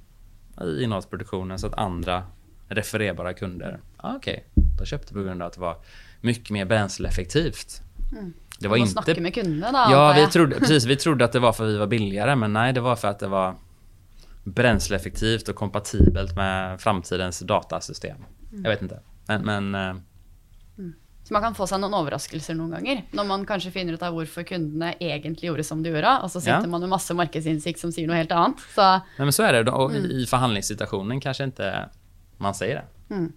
i 0.65 0.83
innehållsproduktionen 0.83 1.59
så 1.59 1.67
att 1.67 1.75
andra 1.75 2.25
refererbara 2.69 3.35
kunder, 3.35 3.81
ah, 3.97 4.17
okej, 4.17 4.45
okay, 4.55 4.65
de 4.79 4.87
köpte 4.87 5.15
på 5.15 5.23
grund 5.23 5.43
av 5.43 5.47
att 5.49 5.55
det 5.55 5.61
var 5.61 5.77
mycket 6.21 6.51
mer 6.51 6.65
bränsleeffektivt. 6.65 7.83
Mm. 8.13 8.33
Det 8.59 8.69
var 8.69 8.77
inte... 8.77 8.93
snacka 8.93 9.21
med 9.21 9.35
kunderna 9.35 9.87
Ja, 9.91 10.13
vi 10.17 10.27
trodde, 10.27 10.57
precis, 10.59 10.85
vi 10.85 10.97
trodde 10.97 11.25
att 11.25 11.33
det 11.33 11.39
var 11.39 11.53
för 11.53 11.65
att 11.65 11.71
vi 11.71 11.79
var 11.79 11.87
billigare, 11.87 12.37
men 12.37 12.53
nej, 12.53 12.73
det 12.73 12.81
var 12.81 12.97
för 12.97 13.09
att 13.09 13.19
det 13.19 13.29
var 13.29 13.55
bränsleeffektivt 14.45 15.49
och 15.49 15.57
kompatibelt 15.57 16.37
med 16.37 16.81
framtidens 16.81 17.41
datasystem. 17.41 18.17
Mm. 18.51 18.65
Jag 18.65 18.71
vet 18.71 18.83
inte. 18.83 19.01
Men, 19.27 19.43
men 19.43 19.75
eh. 19.75 20.03
Så 21.31 21.35
man 21.35 21.43
kan 21.43 21.55
få 21.55 21.67
sig 21.67 21.79
någon 21.79 21.95
överraskelse 21.95 22.55
någon 22.55 22.71
gånger 22.71 23.05
när 23.11 23.25
man 23.25 23.47
kanske 23.47 23.71
finner 23.71 23.93
ut 23.93 24.03
av 24.03 24.15
varför 24.15 24.43
kunderna 24.43 24.93
egentligen 24.93 25.53
gjorde 25.53 25.65
som 25.65 25.83
de 25.83 25.91
gjorde 25.91 26.19
och 26.23 26.31
så 26.31 26.41
sitter 26.41 26.61
ja. 26.61 26.67
man 26.67 26.81
med 26.81 26.89
massa 26.89 27.15
marknadsinsikt 27.15 27.81
som 27.81 27.93
säger 27.93 28.09
något 28.09 28.17
helt 28.17 28.33
annat. 28.33 28.61
Så, 28.75 28.83
Nej, 28.91 29.01
men 29.19 29.33
så 29.33 29.43
är 29.43 29.53
det. 29.53 29.71
Och 29.71 29.91
mm. 29.91 30.11
I 30.11 30.27
förhandlingssituationen 30.27 31.21
kanske 31.21 31.45
inte 31.45 31.89
man 32.37 32.55
säger 32.55 32.75
det. 32.75 33.15
Mm. 33.15 33.33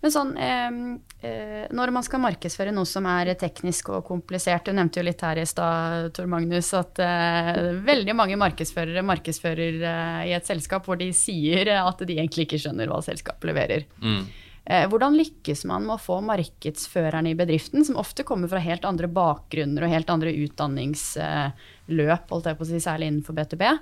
Men 0.00 0.12
sånn 0.12 0.30
eh, 0.36 1.66
Når 1.74 1.90
man 1.90 2.06
skal 2.06 2.22
markedsføre 2.22 2.74
noe 2.74 2.86
som 2.86 3.06
er 3.10 3.32
teknisk 3.40 3.90
og 3.94 4.04
komplisert 4.06 4.68
Du 4.68 4.72
nevnte 4.76 5.00
jo 5.00 5.06
litt 5.06 5.24
her 5.26 5.40
i 5.42 5.46
stad, 5.46 6.12
Tor 6.14 6.30
Magnus, 6.30 6.70
at 6.78 7.02
eh, 7.02 7.72
veldig 7.82 8.14
mange 8.14 8.38
markedsførere 8.38 9.02
markedsfører 9.02 9.82
eh, 9.90 10.22
i 10.30 10.36
et 10.38 10.46
selskap 10.46 10.86
hvor 10.86 11.02
de 11.02 11.10
sier 11.10 11.74
at 11.80 12.06
de 12.06 12.18
egentlig 12.20 12.46
ikke 12.46 12.62
skjønner 12.62 12.94
hva 12.94 13.02
selskapet 13.02 13.50
leverer. 13.50 13.90
Mm. 13.98 14.22
Eh, 14.64 14.84
hvordan 14.86 15.16
lykkes 15.18 15.64
man 15.66 15.86
med 15.88 15.96
å 15.96 16.02
få 16.02 16.20
markedsførerne 16.22 17.32
i 17.32 17.38
bedriften, 17.38 17.82
som 17.84 17.98
ofte 17.98 18.22
kommer 18.26 18.50
fra 18.50 18.60
helt 18.62 18.84
andre 18.86 19.08
bakgrunner 19.10 19.86
og 19.86 19.90
helt 19.90 20.12
andre 20.12 20.34
utdanningsløp, 20.44 22.28
holdt 22.30 22.46
jeg 22.46 22.58
på 22.60 22.66
å 22.66 22.70
si, 22.70 22.78
særlig 22.82 23.10
innenfor 23.10 23.34
B2B, 23.38 23.72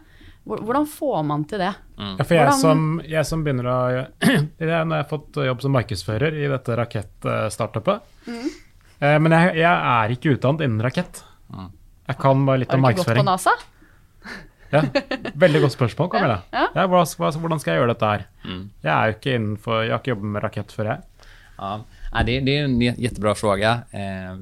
hvordan 0.50 0.86
får 0.88 1.18
man 1.28 1.44
til 1.44 1.60
det? 1.60 1.72
Mm. 1.98 2.14
Ja, 2.16 2.24
for 2.24 2.34
jeg 2.38 2.54
som, 2.62 2.86
jeg 3.04 3.28
som, 3.28 3.42
begynner 3.44 3.66
å 3.68 3.80
Når 4.60 4.70
jeg 4.72 4.86
har 4.94 5.04
fått 5.10 5.36
jobb 5.44 5.60
som 5.60 5.74
markedsfører 5.76 6.38
i 6.40 6.46
dette 6.48 6.78
rakettstartupet 6.80 8.24
mm. 8.24 8.46
eh, 9.04 9.18
Men 9.20 9.36
jeg, 9.36 9.50
jeg, 9.60 9.74
er 9.92 10.14
ikke 10.16 10.32
utdannet 10.38 10.64
innen 10.64 10.80
rakett. 10.86 11.20
Mm. 11.52 11.68
Jeg 12.08 12.20
kan 12.24 12.46
bare 12.48 12.62
litt 12.64 12.72
om 12.72 12.82
markedsføring. 12.86 13.20
Har 13.20 13.36
du 13.36 13.36
ikke 13.36 13.52
gått 13.52 13.68
på 13.68 13.68
NASA? 13.68 13.79
Ja, 14.72 14.82
Veldig 15.34 15.60
godt 15.64 15.74
spørsmål, 15.74 16.10
Camilla. 16.12 16.40
Ja, 16.52 16.66
ja. 16.74 16.86
hvordan, 16.86 17.40
hvordan, 17.40 17.60
skal 17.60 17.72
jeg 17.72 17.82
gjøre 17.82 17.92
dette 17.94 18.10
her? 18.10 18.26
Mm. 18.44 18.64
Jeg 18.82 18.92
er 18.92 19.06
jo 19.06 19.16
ikke 19.16 19.34
innenfor, 19.34 19.82
jeg 19.82 19.92
har 19.92 20.02
ikke 20.02 20.14
jobbet 20.14 20.34
med 20.36 20.44
rakett 20.44 20.72
før, 20.72 20.92
jeg. 20.92 21.26
Ja, 21.60 22.22
det, 22.26 22.40
det 22.40 22.56
är 22.56 22.64
en 22.64 22.80
jättebra 22.80 23.34
fråga. 23.34 23.82
Eh, 23.90 24.36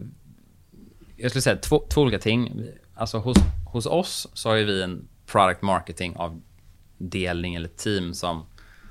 jag 1.16 1.30
skulle 1.30 1.42
säga 1.42 1.56
två, 1.56 1.82
två 1.90 2.00
olika 2.00 2.18
ting. 2.18 2.62
Alltså 2.94 3.18
hos, 3.18 3.36
hos 3.66 3.86
oss 3.86 4.26
så 4.34 4.48
har 4.48 4.56
vi 4.56 4.82
en 4.82 5.08
product 5.26 5.62
marketing 5.62 6.16
avdelning 6.16 7.54
eller 7.54 7.68
team 7.68 8.14
som 8.14 8.46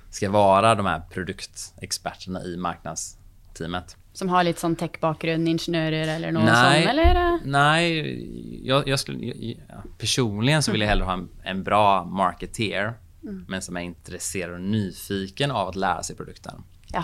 ska 0.10 0.30
vara 0.30 0.76
de 0.76 0.86
här 0.86 1.02
produktexperterna 1.10 2.44
i 2.44 2.58
marknadsteamet. 2.58 3.98
Som 4.18 4.30
har 4.30 4.44
lite 4.44 4.60
sån 4.60 4.76
tech-bakgrund, 4.76 5.48
ingenjörer 5.48 6.08
eller 6.08 6.32
något 6.32 6.44
nej, 6.44 6.84
sånt? 6.84 6.90
Eller? 6.90 7.40
Nej, 7.46 8.68
jag, 8.68 8.88
jag 8.88 9.00
skulle, 9.00 9.26
jag, 9.26 9.58
personligen 9.98 10.64
så 10.64 10.72
vill 10.72 10.82
jag 10.82 10.88
hellre 10.88 11.06
ha 11.06 11.14
en, 11.14 11.30
en 11.44 11.64
bra 11.64 12.06
marketeer 12.06 12.94
mm. 13.24 13.46
men 13.48 13.62
som 13.62 13.78
är 13.78 13.82
intresserad 13.82 14.54
och 14.54 14.62
nyfiken 14.62 15.52
av 15.52 15.68
att 15.68 15.76
lära 15.76 16.04
sig 16.04 16.16
produkten. 16.16 16.64
Ja. 16.88 17.00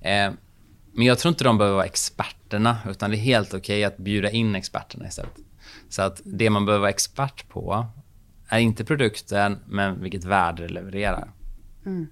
Eh, 0.00 0.32
men 0.92 1.06
jag 1.06 1.18
tror 1.18 1.30
inte 1.30 1.44
de 1.44 1.58
behöver 1.58 1.76
vara 1.76 1.86
experterna, 1.86 2.78
utan 2.88 3.10
det 3.10 3.16
är 3.16 3.20
helt 3.20 3.48
okej 3.48 3.58
okay 3.58 3.84
att 3.84 3.96
bjuda 3.96 4.30
in 4.30 4.54
experterna 4.54 5.06
istället. 5.08 5.36
Så 5.88 6.02
att 6.02 6.20
det 6.24 6.50
man 6.50 6.66
behöver 6.66 6.80
vara 6.80 6.90
expert 6.90 7.48
på 7.48 7.86
är 8.48 8.58
inte 8.58 8.84
produkten, 8.84 9.58
men 9.66 10.02
vilket 10.02 10.24
värde 10.24 10.62
det 10.62 10.68
levererar. 10.68 11.30
Mm. 11.86 12.06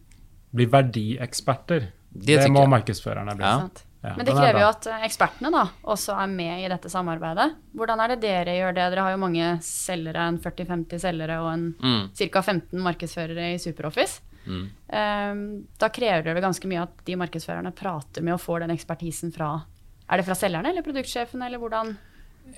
Bli 0.51 0.65
värdeexperter. 0.65 1.93
Det, 2.09 2.37
det 2.37 2.49
må 2.49 2.67
marknadsförarna 2.67 3.35
bli. 3.35 3.45
Ja. 3.45 3.69
Ja, 4.09 4.17
men 4.17 4.27
det 4.27 4.33
kräver 4.33 4.61
ju 4.61 4.67
att 4.67 4.87
experterna 4.87 5.51
då 5.51 5.91
också 5.91 6.13
är 6.13 6.27
med 6.27 6.65
i 6.65 6.69
detta 6.69 6.89
samarbete. 6.89 7.51
Hur 7.73 7.91
är 7.91 8.09
det 8.09 8.17
dere 8.17 8.57
gör 8.57 8.73
det? 8.73 8.91
Dere 8.91 9.01
har 9.01 9.11
ju 9.11 9.17
många 9.17 9.61
säljare, 9.61 10.19
en 10.19 10.39
40-50 10.39 10.99
säljare 10.99 11.41
och 11.41 11.53
en 11.53 11.75
mm. 11.83 12.09
cirka 12.15 12.43
15 12.43 12.81
marknadsförare 12.81 13.53
i 13.53 13.59
Superoffice. 13.59 14.21
Mm. 14.47 14.71
Um, 15.31 15.67
då 15.79 15.89
kräver 15.89 16.23
det 16.23 16.35
väl 16.35 16.43
ganska 16.43 16.69
mycket 16.69 16.83
att 16.83 17.07
de 17.07 17.17
marknadsförarna 17.17 17.73
pratar 17.73 18.23
med 18.23 18.35
och 18.35 18.41
får 18.41 18.61
den 18.61 18.71
expertisen 18.71 19.33
från, 19.33 19.61
är 20.07 20.17
det 20.17 20.25
från 20.25 20.37
säljarna 20.37 20.71
eller 20.71 20.83
produktchefen 20.83 21.43
eller 21.43 21.59
hur? 21.59 21.97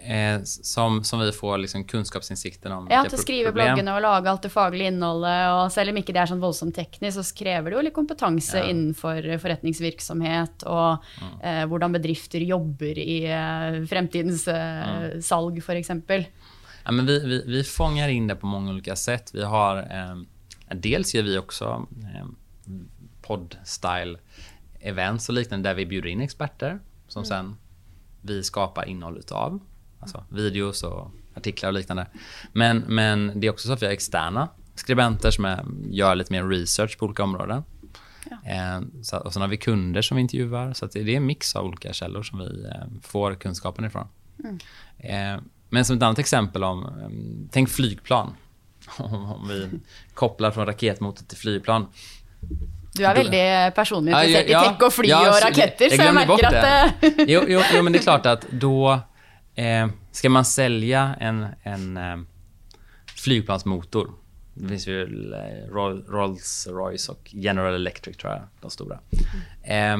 Eh, 0.08 0.42
som, 0.42 1.04
som 1.04 1.20
vi 1.20 1.32
får 1.32 1.58
liksom 1.58 1.84
kunskapsinsikten 1.84 2.72
om. 2.72 2.86
Ja, 2.90 3.02
til 3.04 3.18
å 3.18 3.20
skrive 3.20 3.52
bloggene 3.52 3.92
og 3.98 4.26
alt 4.30 4.46
det 4.46 4.50
faglige 4.52 4.92
innholdet. 4.92 5.50
og 5.52 5.72
Selv 5.74 5.92
om 5.92 5.98
ikke 6.00 6.14
det 6.16 6.22
er 6.22 6.30
sånn 6.30 6.40
voldsomt 6.40 6.76
teknisk, 6.78 7.18
så 7.18 7.36
krever 7.36 7.70
det 7.70 7.76
jo 7.76 7.82
litt 7.84 7.96
kompetanse 7.96 8.62
ja. 8.62 8.70
innenfor 8.70 9.26
forretningsvirksomhet 9.42 10.64
og 10.70 11.04
mm. 11.04 11.34
eh, 11.42 11.62
hvordan 11.68 11.96
bedrifter 11.98 12.44
jobber 12.46 13.00
i 13.02 13.18
eh, 13.26 13.80
fremtidens 13.90 14.46
eh, 14.48 14.88
mm. 14.88 15.22
salg, 15.24 15.60
f.eks. 15.60 15.92
Ja, 15.92 16.92
men 16.94 17.04
vi, 17.04 17.18
vi, 17.26 17.42
vi 17.58 17.64
fångar 17.64 18.08
in 18.08 18.30
det 18.30 18.36
på 18.40 18.46
många 18.46 18.70
olika 18.70 18.96
sätt. 18.96 19.30
Vi 19.34 19.44
har, 19.44 19.76
eh, 19.76 20.74
dels 20.74 21.14
gör 21.14 21.22
vi 21.22 21.38
också 21.38 21.86
eh, 22.14 22.26
podd-style 23.22 24.18
events 24.80 25.28
och 25.28 25.34
liknande 25.34 25.68
där 25.68 25.74
vi 25.74 25.86
bjuder 25.86 26.08
in 26.08 26.20
experter 26.20 26.80
som 27.08 27.20
mm. 27.20 27.28
sen 27.28 27.56
vi 28.22 28.42
skapar 28.42 28.88
innehåll 28.88 29.18
utav. 29.18 29.60
Alltså 30.00 30.24
videos 30.28 30.82
och 30.82 31.10
artiklar 31.34 31.68
och 31.68 31.74
liknande. 31.74 32.06
Men, 32.52 32.78
men 32.78 33.40
det 33.40 33.46
är 33.46 33.50
också 33.50 33.66
så 33.66 33.72
att 33.72 33.82
vi 33.82 33.86
har 33.86 33.92
externa 33.92 34.48
skribenter 34.74 35.30
som 35.30 35.44
är, 35.44 35.64
gör 35.90 36.14
lite 36.14 36.32
mer 36.32 36.44
research 36.44 36.98
på 36.98 37.06
olika 37.06 37.22
områden. 37.22 37.64
Ja. 38.30 38.50
Eh, 38.50 38.80
så, 39.02 39.16
och 39.16 39.32
sen 39.32 39.42
har 39.42 39.48
vi 39.48 39.56
kunder 39.56 40.02
som 40.02 40.16
vi 40.16 40.20
intervjuar. 40.20 40.72
Så 40.72 40.86
det 40.86 41.00
är 41.00 41.08
en 41.08 41.26
mix 41.26 41.56
av 41.56 41.64
olika 41.64 41.92
källor 41.92 42.22
som 42.22 42.38
vi 42.38 42.64
eh, 42.64 43.00
får 43.02 43.34
kunskapen 43.34 43.84
ifrån. 43.84 44.08
Mm. 44.44 44.58
Eh, 44.98 45.42
men 45.68 45.84
som 45.84 45.96
ett 45.96 46.02
annat 46.02 46.18
exempel 46.18 46.64
om, 46.64 46.84
um, 46.84 47.48
tänk 47.52 47.68
flygplan. 47.68 48.34
om 48.98 49.48
vi 49.48 49.68
kopplar 50.14 50.50
från 50.50 50.66
raketmotor 50.66 51.24
till 51.24 51.38
flygplan. 51.38 51.86
Du 52.92 53.04
är 53.04 53.14
väldigt 53.14 53.74
personligt 53.74 54.16
intresserad 54.16 54.50
ja, 54.50 54.62
i 54.62 54.68
tänk 54.68 54.82
och 54.82 54.92
fly 54.92 55.08
ja, 55.08 55.28
och 55.28 55.42
raketer, 55.42 55.84
jag 55.84 55.92
så 55.92 56.02
jag 56.02 56.12
glömde 56.12 56.26
bort 56.26 56.42
att 56.42 56.50
det. 56.50 56.92
det... 57.00 57.24
Jo, 57.32 57.42
jo, 57.48 57.60
jo, 57.74 57.82
men 57.82 57.92
det 57.92 57.98
är 57.98 58.02
klart 58.02 58.26
att 58.26 58.46
då 58.50 59.00
eh, 59.58 59.88
ska 60.12 60.30
man 60.30 60.44
sälja 60.44 61.16
en, 61.20 61.46
en 61.62 61.96
eh, 61.96 62.16
flygplansmotor. 63.16 64.10
Det 64.54 64.68
finns 64.68 64.88
ju 64.88 65.02
eh, 65.02 65.72
Rolls-Royce 66.08 67.10
och 67.10 67.30
General 67.34 67.74
Electric, 67.74 68.16
tror 68.16 68.32
jag, 68.32 68.42
de 68.60 68.70
stora. 68.70 69.00
Eh, 69.62 69.98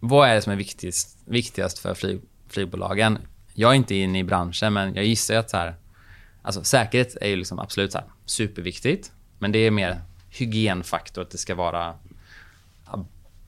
vad 0.00 0.28
är 0.28 0.34
det 0.34 0.42
som 0.42 0.52
är 0.52 0.56
viktigast, 0.56 1.18
viktigast 1.24 1.78
för 1.78 1.94
flyg, 1.94 2.20
flygbolagen? 2.48 3.18
Jag 3.54 3.70
är 3.70 3.74
inte 3.74 3.94
inne 3.94 4.18
i 4.18 4.24
branschen, 4.24 4.72
men 4.72 4.94
jag 4.94 5.04
gissar 5.04 5.34
att 5.34 5.50
så 5.50 5.56
här, 5.56 5.74
alltså, 6.42 6.64
säkerhet 6.64 7.16
är 7.20 7.28
ju 7.28 7.36
liksom 7.36 7.58
absolut 7.58 7.92
så 7.92 7.98
här, 7.98 8.06
superviktigt. 8.24 9.12
Men 9.38 9.52
det 9.52 9.58
är 9.58 9.70
mer 9.70 10.00
hygienfaktor, 10.30 11.22
att 11.22 11.30
det 11.30 11.38
ska 11.38 11.54
vara 11.54 11.94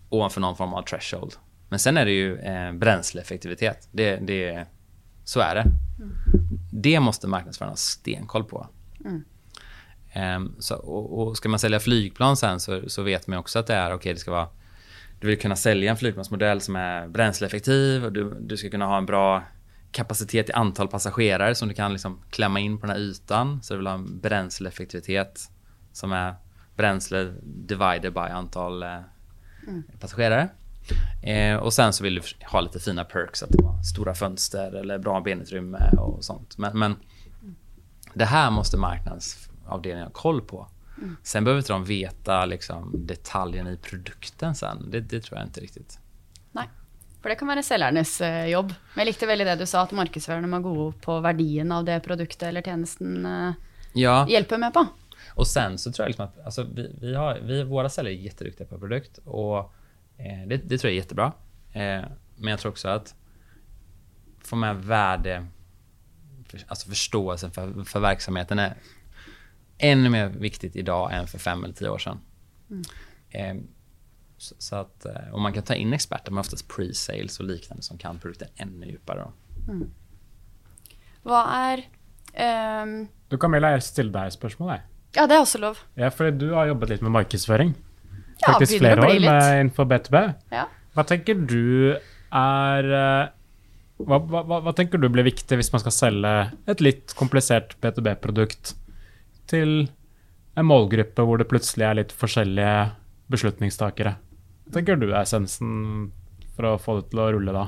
ovanför 0.08 0.40
någon 0.40 0.56
form 0.56 0.74
av 0.74 0.82
threshold. 0.82 1.32
Men 1.68 1.78
sen 1.78 1.96
är 1.96 2.04
det 2.04 2.12
ju 2.12 2.38
eh, 2.38 2.72
bränsleeffektivitet. 2.72 3.88
Det, 3.92 4.16
det, 4.16 4.66
så 5.31 5.40
är 5.40 5.55
det. 5.55 5.64
Det 6.71 7.01
måste 7.01 7.27
marknadsförarna 7.27 7.73
ha 7.73 7.77
stenkoll 7.77 8.45
på. 8.45 8.66
Ehm, 10.12 10.55
så, 10.59 10.77
och, 10.77 11.19
och 11.19 11.37
ska 11.37 11.49
man 11.49 11.59
sälja 11.59 11.81
flygplan 11.81 12.37
sen 12.37 12.61
så, 12.61 12.88
så 12.88 13.03
vet 13.03 13.27
man 13.27 13.38
också 13.38 13.59
att 13.59 13.66
det 13.66 13.75
är 13.75 13.93
okej, 13.93 14.12
det 14.12 14.21
ska 14.21 14.31
vara 14.31 14.49
du 15.21 15.27
vill 15.27 15.38
kunna 15.38 15.57
sälja 15.57 15.90
en 15.90 15.97
flygplansmodell 15.97 16.61
som 16.61 16.77
är 16.77 17.09
bränsleeffektiv 17.09 18.05
och 18.05 18.12
du, 18.12 18.37
du 18.40 18.57
ska 18.57 18.71
kunna 18.71 18.87
ha 18.87 18.99
en 18.99 19.07
bra 19.07 19.45
kapacitet 19.93 20.49
i 20.49 20.53
antal 20.53 20.88
passagerare 20.88 21.55
som 21.55 21.69
du 21.69 21.75
kan 21.75 21.93
liksom 21.93 22.21
klämma 22.31 22.61
in 22.61 22.79
på 22.79 22.87
den 22.87 22.97
här 22.97 23.03
ytan. 23.03 23.62
Så 23.62 23.75
du 23.75 23.79
vill 23.79 23.87
ha 23.87 23.95
en 23.95 24.21
bränsleeffektivitet 24.21 25.51
som 25.93 26.12
är 26.12 26.35
bränsle 26.77 27.35
divided 27.43 28.12
by 28.12 28.21
antal 28.21 28.83
eh, 28.83 29.01
passagerare. 30.01 30.49
Eh, 31.22 31.57
och 31.57 31.72
sen 31.72 31.92
så 31.92 32.05
vill 32.05 32.14
du 32.14 32.22
ha 32.46 32.61
lite 32.61 32.81
fina 32.81 33.05
perks, 33.05 33.42
att 33.42 33.50
det 33.50 33.62
var 33.62 33.83
stora 33.83 34.14
fönster 34.14 34.72
eller 34.72 34.98
bra 34.98 35.20
benutrymme 35.20 35.90
och 35.98 36.24
sånt. 36.24 36.59
Men, 36.59 36.79
men 36.79 36.96
det 38.14 38.24
här 38.24 38.50
måste 38.50 38.76
marknadsavdelningen 38.76 40.07
ha 40.07 40.12
koll 40.12 40.40
på. 40.40 40.66
Sen 41.22 41.44
behöver 41.44 41.59
inte 41.61 41.72
de 41.72 41.85
veta 41.85 42.44
liksom, 42.44 43.07
detaljerna 43.07 43.70
i 43.72 43.76
produkten 43.76 44.55
sen. 44.55 44.90
Det, 44.90 45.00
det 45.00 45.20
tror 45.20 45.38
jag 45.38 45.46
inte 45.48 45.61
riktigt. 45.61 45.98
Nei. 46.53 46.64
For 47.22 47.29
det 47.29 47.37
kan 47.37 47.48
være 47.48 47.62
selgernes 47.62 48.20
eh, 48.20 48.46
jobb. 48.48 48.72
Men 48.94 49.03
jeg 49.05 49.11
likte 49.12 49.26
veldig 49.29 49.46
det 49.46 49.55
du 49.61 49.66
sa, 49.68 49.83
at 49.85 49.92
markedsførerne 49.96 50.48
må 50.48 50.59
gå 50.64 50.72
opp 50.88 51.00
på 51.05 51.18
verdien 51.24 51.72
av 51.72 51.85
det 51.85 51.98
produktet 52.05 52.48
eller 52.48 52.62
tjenesten 52.64 53.26
eh, 53.26 53.53
Ja, 53.92 54.26
hjelper 54.29 54.59
med 54.59 54.72
på. 54.72 54.87
och 55.35 55.46
sen 55.46 55.79
så 55.79 55.92
tror 55.92 56.05
jag 56.05 56.09
liksom 56.09 56.24
att 56.24 56.44
alltså, 56.44 56.62
vi, 56.74 56.96
vi 57.00 57.14
har, 57.14 57.38
vi, 57.42 57.62
våra 57.64 57.88
säljare 57.88 58.14
är 58.14 58.16
jätteduktiga 58.16 58.66
på 58.66 58.79
produkt 58.79 59.18
och 59.24 59.72
det, 60.46 60.56
det 60.56 60.78
tror 60.78 60.90
jag 60.90 60.92
är 60.92 61.02
jättebra. 61.02 61.33
Eh, 61.72 62.02
men 62.37 62.50
jag 62.50 62.59
tror 62.59 62.70
också 62.70 62.88
att 62.88 63.14
få 64.40 64.56
med 64.56 64.76
värde, 64.76 65.46
för, 66.48 66.61
alltså 66.68 66.88
förståelsen 66.88 67.50
för, 67.50 67.85
för 67.85 68.00
verksamheten 68.00 68.59
är 68.59 68.74
ännu 69.78 70.09
mer 70.09 70.28
viktigt 70.28 70.76
idag 70.76 71.12
än 71.12 71.26
för 71.26 71.38
fem 71.38 71.64
eller 71.64 71.74
tio 71.74 71.88
år 71.88 71.98
sedan. 71.98 72.20
Eh, 73.30 73.54
så, 74.37 74.54
så 74.59 74.76
att, 74.76 75.04
eh, 75.04 75.30
och 75.33 75.40
man 75.40 75.52
kan 75.52 75.62
ta 75.62 75.74
in 75.74 75.92
experter, 75.92 76.33
men 76.33 76.38
oftast 76.38 76.68
pre-sales 76.68 77.40
och 77.40 77.46
liknande 77.46 77.83
som 77.83 77.98
kan 77.98 78.18
produkten 78.18 78.48
ännu 78.56 78.87
djupare. 78.87 79.20
Då. 79.20 79.33
Hva 81.22 81.40
er 81.52 81.83
ehm, 82.33 83.09
Du 83.28 83.37
Camilla, 83.38 83.74
jeg 83.74 83.85
stiller 83.85 84.12
deg 84.14 84.30
et 84.30 84.37
spørsmål. 84.38 84.70
Jeg. 84.72 84.83
Ja, 85.16 85.26
det 85.28 85.37
er 85.37 85.44
også 85.44 85.61
lov. 85.61 85.83
Ja, 85.98 86.09
fordi 86.09 86.38
du 86.40 86.54
har 86.54 86.70
jobbet 86.70 86.94
litt 86.94 87.02
med 87.04 87.12
markedsføring. 87.12 87.74
Ja, 88.40 88.55
Faktisk 88.55 88.79
flere 88.81 89.05
år 89.05 89.18
med 89.20 89.61
innenfor 89.61 89.88
B2B. 89.90 90.20
Ja. 90.55 90.64
Hva 90.96 91.05
tenker 91.07 91.38
du 91.46 91.92
er 92.33 92.90
eh, 93.00 93.29
hva, 94.00 94.16
hva, 94.18 94.40
hva- 94.48 94.61
hva 94.64 94.72
tenker 94.79 94.98
du 95.03 95.09
blir 95.12 95.26
viktig 95.26 95.59
hvis 95.61 95.72
man 95.74 95.83
skal 95.83 95.92
selge 95.92 96.31
et 96.72 96.81
litt 96.81 97.12
komplisert 97.18 97.74
B2B-produkt 97.85 98.72
til 99.50 99.74
en 100.57 100.66
målgruppe 100.66 101.24
hvor 101.26 101.38
det 101.40 101.48
plutselig 101.50 101.85
er 101.90 101.98
litt 102.00 102.14
forskjellige 102.16 102.79
beslutningstakere? 103.31 104.14
Hva 104.66 104.79
tenker 104.79 104.96
du 105.03 105.11
er 105.11 105.20
essensen 105.24 106.09
for 106.57 106.70
å 106.72 106.79
få 106.81 106.96
det 107.00 107.11
til 107.12 107.22
å 107.26 107.29
rulle 107.37 107.55
da? 107.55 107.66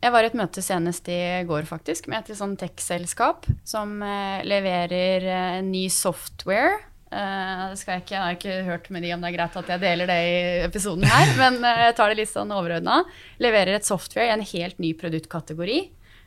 Jeg 0.00 0.14
var 0.14 0.24
i 0.24 0.30
et 0.30 0.36
møte 0.38 0.62
senest 0.64 1.10
i 1.12 1.18
går 1.44 1.66
faktisk 1.68 2.06
med 2.08 2.24
et 2.24 2.38
sånn 2.38 2.54
tech-selskap 2.56 3.44
som 3.68 3.98
eh, 4.00 4.40
leverer 4.48 5.26
eh, 5.28 5.58
ny 5.66 5.82
software. 5.92 6.78
Eh, 7.10 7.62
det 7.72 7.78
skal 7.80 7.96
jeg, 7.96 8.04
ikke, 8.04 8.14
jeg 8.14 8.22
har 8.22 8.36
ikke 8.36 8.58
hørt 8.68 8.90
med 8.94 9.02
de 9.02 9.14
om 9.16 9.22
det 9.22 9.32
er 9.32 9.36
greit 9.38 9.56
at 9.58 9.70
jeg 9.74 9.82
deler 9.82 10.10
det 10.10 10.18
i 10.22 10.34
episoden 10.66 11.06
her, 11.10 11.32
men 11.42 11.58
eh, 11.66 11.86
jeg 11.88 11.96
tar 11.98 12.12
det 12.12 12.20
litt 12.22 12.32
sånn 12.32 12.52
overordna. 12.54 13.02
Leverer 13.42 13.78
et 13.78 13.88
software 13.88 14.28
i 14.30 14.34
en 14.34 14.46
helt 14.46 14.78
ny 14.82 14.92
produktkategori. 14.98 15.80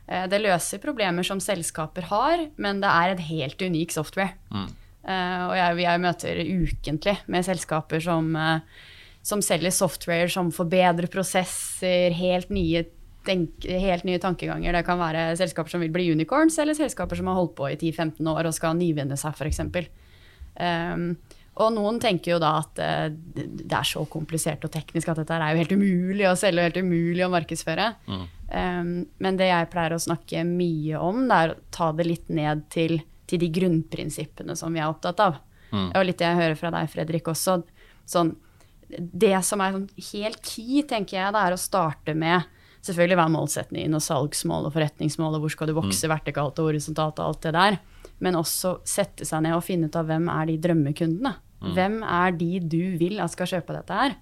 Eh, 0.06 0.24
det 0.28 0.42
løser 0.44 0.82
problemer 0.82 1.24
som 1.26 1.40
selskaper 1.40 2.10
har, 2.10 2.48
men 2.60 2.82
det 2.84 2.90
er 2.90 3.14
en 3.14 3.22
helt 3.30 3.64
unik 3.64 3.94
software. 3.96 4.36
Eh, 5.04 5.40
og 5.48 5.54
jeg, 5.56 5.78
vi 5.78 5.86
i 5.88 6.00
møter 6.00 6.42
ukentlig 6.44 7.16
med 7.32 7.46
selskaper 7.46 8.04
som, 8.04 8.30
eh, 8.36 8.84
som 9.24 9.40
selger 9.44 9.72
software 9.72 10.28
som 10.32 10.52
forbedrer 10.52 11.08
prosesser, 11.12 12.12
helt 12.16 12.52
nye, 12.52 12.84
tenk, 13.24 13.64
helt 13.64 14.04
nye 14.04 14.20
tankeganger. 14.20 14.76
Det 14.76 14.84
kan 14.84 15.00
være 15.00 15.30
selskaper 15.40 15.72
som 15.72 15.84
vil 15.84 15.92
bli 15.92 16.10
unicorns, 16.12 16.58
eller 16.60 16.76
selskaper 16.76 17.16
som 17.16 17.32
har 17.32 17.40
holdt 17.40 17.56
på 17.56 17.72
i 17.72 17.76
10-15 17.80 18.20
år 18.28 18.48
og 18.48 18.56
skal 18.56 18.76
nyvinne 18.76 19.16
seg, 19.16 19.32
f.eks. 19.32 19.64
Um, 20.60 21.08
og 21.62 21.70
noen 21.76 22.00
tenker 22.02 22.32
jo 22.32 22.40
da 22.42 22.56
at 22.64 22.80
eh, 22.82 23.08
det 23.14 23.70
er 23.70 23.86
så 23.86 24.02
komplisert 24.10 24.64
og 24.66 24.72
teknisk 24.74 25.12
at 25.12 25.20
dette 25.20 25.36
er 25.38 25.52
jo 25.54 25.60
helt 25.62 25.74
umulig 25.76 26.26
å 26.26 26.34
selge 26.38 26.62
og 26.62 26.66
helt 26.66 26.80
umulig 26.82 27.22
å 27.22 27.30
markedsføre. 27.30 27.92
Um, 28.50 28.94
men 29.22 29.38
det 29.38 29.52
jeg 29.52 29.70
pleier 29.70 29.94
å 29.94 30.02
snakke 30.02 30.42
mye 30.48 30.98
om, 30.98 31.22
det 31.30 31.36
er 31.38 31.52
å 31.52 31.60
ta 31.74 31.92
det 31.94 32.08
litt 32.08 32.32
ned 32.34 32.64
til, 32.74 32.98
til 33.30 33.42
de 33.44 33.50
grunnprinsippene 33.54 34.56
som 34.58 34.74
vi 34.74 34.82
er 34.82 34.90
opptatt 34.90 35.22
av. 35.22 35.38
Og 35.74 36.04
litt 36.06 36.18
det 36.20 36.26
jeg 36.26 36.38
hører 36.38 36.58
fra 36.58 36.70
deg, 36.74 36.90
Fredrik, 36.90 37.30
også. 37.30 37.60
Sånn, 38.06 38.34
det 38.90 39.36
som 39.46 39.62
er 39.62 39.74
sånn 39.74 39.88
helt 40.10 40.42
key, 40.46 40.82
tenker 40.86 41.18
jeg, 41.20 41.34
det 41.34 41.46
er 41.46 41.56
å 41.56 41.60
starte 41.60 42.14
med 42.18 42.50
Selvfølgelig 42.84 43.16
hva 43.16 43.24
er 43.24 43.32
målsetningen 43.32 43.96
og 43.96 44.02
salgsmål 44.04 44.66
og 44.68 44.74
forretningsmål, 44.74 45.38
og 45.38 45.44
hvor 45.46 45.52
skal 45.54 45.70
du 45.70 45.72
vokse 45.78 46.08
vertikalt 46.10 46.58
og 46.60 46.66
horisontalt 46.68 47.22
og 47.22 47.30
alt 47.30 47.46
det 47.46 47.52
der. 47.56 47.78
Men 48.24 48.40
også 48.40 48.78
sette 48.88 49.26
seg 49.28 49.44
ned 49.44 49.56
og 49.58 49.64
finne 49.66 49.90
ut 49.90 50.00
av 50.00 50.08
hvem 50.08 50.30
er 50.32 50.48
de 50.48 50.58
drømmekundene. 50.64 51.36
Hvem 51.74 52.02
er 52.04 52.34
de 52.36 52.50
du 52.60 52.82
vil 53.00 53.20
at 53.24 53.32
skal 53.32 53.48
kjøpe 53.54 53.76
dette 53.76 54.00
her? 54.02 54.18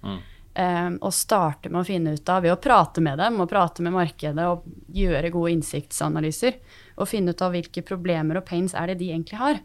Um, 0.53 0.99
og 1.01 1.09
starte 1.17 1.71
med 1.71 1.79
å 1.81 1.87
finne 1.87 2.11
ut 2.13 2.29
av, 2.29 2.43
ved 2.45 2.53
å 2.53 2.59
prate 2.61 3.01
med 3.01 3.17
dem 3.17 3.39
og 3.41 3.47
prate 3.49 3.81
med 3.81 3.95
markedet 3.95 4.43
og 4.45 4.67
gjøre 4.93 5.31
gode 5.33 5.49
innsiktsanalyser, 5.55 6.59
og 6.93 7.09
finne 7.09 7.33
ut 7.33 7.41
av 7.41 7.55
hvilke 7.55 7.81
problemer 7.81 8.37
og 8.37 8.45
pains 8.45 8.75
er 8.77 8.91
det 8.91 8.99
de 8.99 9.07
egentlig 9.09 9.39
har. 9.39 9.57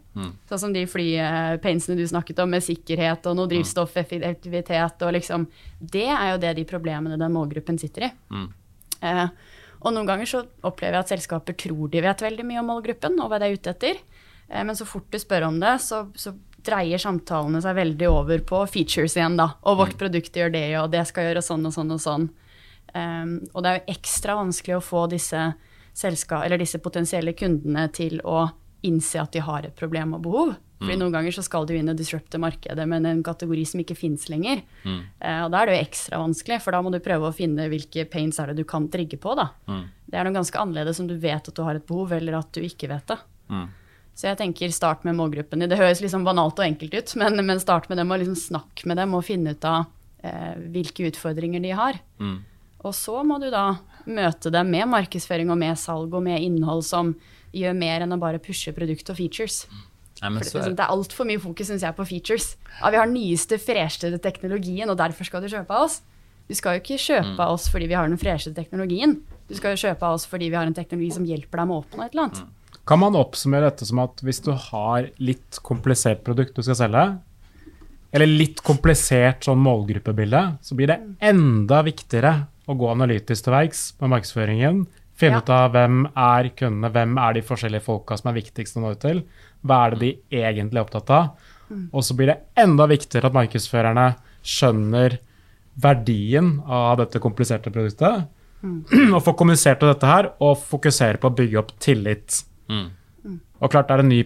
Sånn 0.49 0.63
som 0.63 0.73
de 0.73 0.87
flypainsene 0.89 1.93
du 1.99 2.07
snakket 2.09 2.41
om, 2.41 2.49
med 2.49 2.65
sikkerhet 2.65 3.29
og 3.29 3.37
noe 3.37 3.51
drivstoffeffektivitet 3.51 5.05
og 5.05 5.13
liksom 5.13 5.45
Det 5.79 6.07
er 6.09 6.31
jo 6.33 6.41
det 6.41 6.55
de 6.57 6.65
problemene 6.65 7.21
den 7.21 7.37
målgruppen 7.37 7.77
sitter 7.77 8.09
i. 8.09 8.11
Eh, 9.05 9.27
og 9.79 9.93
noen 9.93 10.09
ganger 10.09 10.25
så 10.27 10.41
opplever 10.67 10.97
jeg 10.97 11.05
at 11.05 11.13
selskaper 11.13 11.53
tror 11.53 11.87
de 11.93 12.01
vet 12.03 12.25
veldig 12.25 12.43
mye 12.49 12.59
om 12.59 12.67
målgruppen 12.73 13.21
og 13.21 13.29
hva 13.29 13.37
de 13.39 13.45
er 13.45 13.55
ute 13.55 13.69
etter. 13.77 14.01
Eh, 14.49 14.63
men 14.65 14.75
så 14.75 14.87
fort 14.89 15.09
du 15.11 15.19
spør 15.21 15.47
om 15.49 15.59
det, 15.61 15.77
så, 15.85 16.03
så 16.15 16.33
dreier 16.65 17.01
samtalene 17.01 17.61
seg 17.63 17.77
veldig 17.77 18.09
over 18.11 18.43
på 18.45 18.61
features 18.67 19.15
igjen, 19.17 19.37
da. 19.39 19.53
Og 19.69 19.79
vårt 19.83 19.97
produkt 19.99 20.35
gjør 20.35 20.53
det, 20.53 20.67
og 20.81 20.91
det 20.93 21.05
skal 21.07 21.29
gjøre 21.29 21.45
sånn 21.45 21.65
og 21.69 21.75
sånn 21.75 21.95
og 21.95 22.01
sånn. 22.03 22.29
Um, 22.89 23.35
og 23.53 23.61
det 23.63 23.69
er 23.69 23.77
jo 23.77 23.93
ekstra 23.93 24.35
vanskelig 24.39 24.79
å 24.79 24.83
få 24.83 25.05
disse, 25.11 25.43
selska 25.99 26.41
eller 26.45 26.57
disse 26.61 26.79
potensielle 26.81 27.35
kundene 27.37 27.85
til 27.93 28.17
å 28.25 28.47
innse 28.87 29.19
at 29.21 29.33
de 29.35 29.43
har 29.43 29.67
et 29.67 29.75
problem 29.77 30.15
og 30.17 30.25
behov. 30.25 30.51
Fordi 30.79 30.95
noen 30.95 31.11
ganger 31.11 31.33
så 31.35 31.43
skal 31.43 31.65
du 31.67 31.73
inn 31.75 31.91
og 31.91 31.97
disrupte 31.99 32.39
markedet 32.39 32.85
med 32.87 33.03
en 33.05 33.19
kategori 33.23 33.65
som 33.67 33.81
ikke 33.81 33.97
fins 33.99 34.29
lenger. 34.31 34.61
Eh, 35.19 35.41
og 35.43 35.49
da 35.51 35.59
er 35.59 35.67
det 35.67 35.73
jo 35.75 35.87
ekstra 35.89 36.21
vanskelig, 36.21 36.61
for 36.63 36.71
da 36.71 36.79
må 36.85 36.93
du 36.93 37.01
prøve 37.03 37.27
å 37.27 37.35
finne 37.35 37.65
hvilke 37.67 38.05
pains 38.09 38.39
er 38.39 38.53
det 38.53 38.61
du 38.61 38.67
kan 38.67 38.87
trigge 38.91 39.19
på. 39.19 39.35
da. 39.35 39.49
Det 40.07 40.17
er 40.17 40.23
noe 40.23 40.37
ganske 40.37 40.61
annerledes 40.61 41.01
om 41.03 41.09
du 41.09 41.17
vet 41.19 41.51
at 41.51 41.55
du 41.55 41.61
har 41.67 41.75
et 41.75 41.85
behov, 41.85 42.13
eller 42.15 42.39
at 42.39 42.53
du 42.55 42.63
ikke 42.63 42.87
vet 42.93 43.11
det. 43.11 43.19
Så 44.19 44.27
jeg 44.27 44.39
tenker 44.41 44.71
start 44.75 45.05
med 45.07 45.15
målgruppen. 45.15 45.63
Det 45.63 45.79
høres 45.79 46.01
liksom 46.03 46.25
banalt 46.27 46.59
og 46.59 46.65
enkelt 46.65 46.91
ut, 46.91 47.15
men, 47.21 47.39
men 47.47 47.61
start 47.63 47.87
med 47.87 48.01
dem 48.01 48.09
og 48.11 48.19
liksom 48.19 48.35
snakk 48.35 48.83
med 48.89 48.99
dem 48.99 49.15
og 49.15 49.23
finne 49.23 49.53
ut 49.55 49.67
av 49.67 49.85
eh, 50.27 50.57
hvilke 50.73 51.07
utfordringer 51.07 51.63
de 51.63 51.71
har. 51.71 52.01
Og 52.83 52.95
så 52.95 53.21
må 53.23 53.39
du 53.39 53.47
da 53.53 53.77
møte 54.09 54.51
dem 54.51 54.73
med 54.75 54.89
markedsføring 54.91 55.51
og 55.53 55.59
med 55.61 55.79
salg 55.79 56.11
og 56.11 56.25
med 56.25 56.43
innhold 56.43 56.83
som 56.87 57.13
gjør 57.55 57.79
mer 57.79 58.03
enn 58.03 58.15
å 58.15 58.19
bare 58.19 58.43
pushe 58.43 58.75
produkt 58.75 59.07
og 59.07 59.19
features. 59.21 59.63
Men 60.19 60.41
For 60.41 60.51
så 60.51 60.65
det, 60.67 60.75
er 60.75 60.91
altfor 60.91 61.27
mye 61.27 61.39
fokus 61.39 61.71
synes 61.71 61.87
jeg, 61.87 61.95
på 61.95 62.07
features. 62.09 62.51
Ja, 62.81 62.91
vi 62.91 62.99
har 62.99 63.07
nyeste, 63.07 63.55
fresheste 63.55 64.19
teknologien, 64.19 64.91
og 64.91 64.99
derfor 64.99 65.27
skal 65.27 65.45
du 65.45 65.47
kjøpe 65.47 65.71
av 65.71 65.87
oss. 65.87 66.01
Du 66.49 66.57
skal 66.57 66.75
jo 66.75 66.83
ikke 66.83 66.99
kjøpe 66.99 67.39
av 67.39 67.55
oss 67.55 67.69
fordi 67.71 67.87
vi 67.87 67.95
har 67.95 68.09
den 68.09 68.19
fresheste 68.19 68.51
teknologien. 68.57 69.21
Du 69.49 69.55
ska 69.55 69.75
köpa 69.75 70.09
oss 70.09 70.25
för 70.25 70.37
vi 70.37 70.55
har 70.55 70.65
en 70.65 70.73
teknologi 70.73 71.11
som 71.11 71.25
hjälper 71.25 71.57
dig 71.57 71.65
med 71.65 71.77
att 71.77 71.85
uppnå 71.85 72.03
ett 72.03 72.11
eller 72.11 72.23
annat. 72.23 72.37
Mm. 72.37 72.49
Kan 72.89 73.01
man 73.03 73.17
oppsummere 73.17 73.67
dette 73.69 73.85
som 73.85 74.01
at 74.01 74.21
hvis 74.25 74.41
du 74.41 74.49
har 74.51 75.11
litt 75.21 75.59
komplisert 75.65 76.23
produkt 76.25 76.55
du 76.57 76.63
skal 76.65 76.77
selge, 76.79 77.03
eller 78.09 78.25
litt 78.25 78.63
komplisert 78.65 79.45
sånn 79.45 79.61
målgruppebilde, 79.61 80.41
så 80.65 80.77
blir 80.77 80.89
det 80.89 80.97
enda 81.29 81.83
viktigere 81.85 82.31
å 82.69 82.75
gå 82.77 82.89
analytisk 82.89 83.45
til 83.45 83.53
verks 83.53 83.83
med 84.01 84.15
markedsføringen. 84.15 84.87
Finne 85.19 85.37
Ja. 85.37 85.43
ut 85.43 85.49
av 85.49 85.71
hvem 85.73 86.07
er 86.15 86.49
kundene, 86.49 86.91
hvem 86.91 87.17
er 87.19 87.33
de 87.33 87.41
forskjellige 87.45 87.85
folka 87.85 88.17
som 88.17 88.31
er 88.31 88.41
viktigst 88.41 88.77
å 88.77 88.81
nå 88.81 88.91
ut 88.95 88.99
til. 88.99 89.23
Hva 89.63 89.85
er 89.85 89.89
det 89.91 89.99
de 89.99 90.11
egentlig 90.31 90.79
er 90.79 90.85
opptatt 90.85 91.09
av? 91.09 91.29
Og 91.93 92.01
så 92.01 92.15
blir 92.17 92.27
det 92.31 92.39
enda 92.57 92.87
viktigere 92.87 93.25
at 93.29 93.33
markedsførerne 93.33 94.15
skjønner 94.41 95.19
verdien 95.79 96.63
av 96.65 96.97
dette 96.97 97.19
kompliserte 97.19 97.69
produktet. 97.69 98.27
Og 99.15 99.21
får 99.23 99.35
kommunisert 99.37 99.79
dette 99.79 100.07
her, 100.07 100.33
og 100.41 100.57
fokusere 100.57 101.19
på 101.21 101.29
å 101.29 101.35
bygge 101.35 101.59
opp 101.61 101.69
tillit. 101.79 102.41
Mm. 102.69 103.39
Og 103.59 103.71
klart 103.71 103.89
er 103.91 103.97
det 103.97 104.05
en 104.05 104.09
ny 104.09 104.23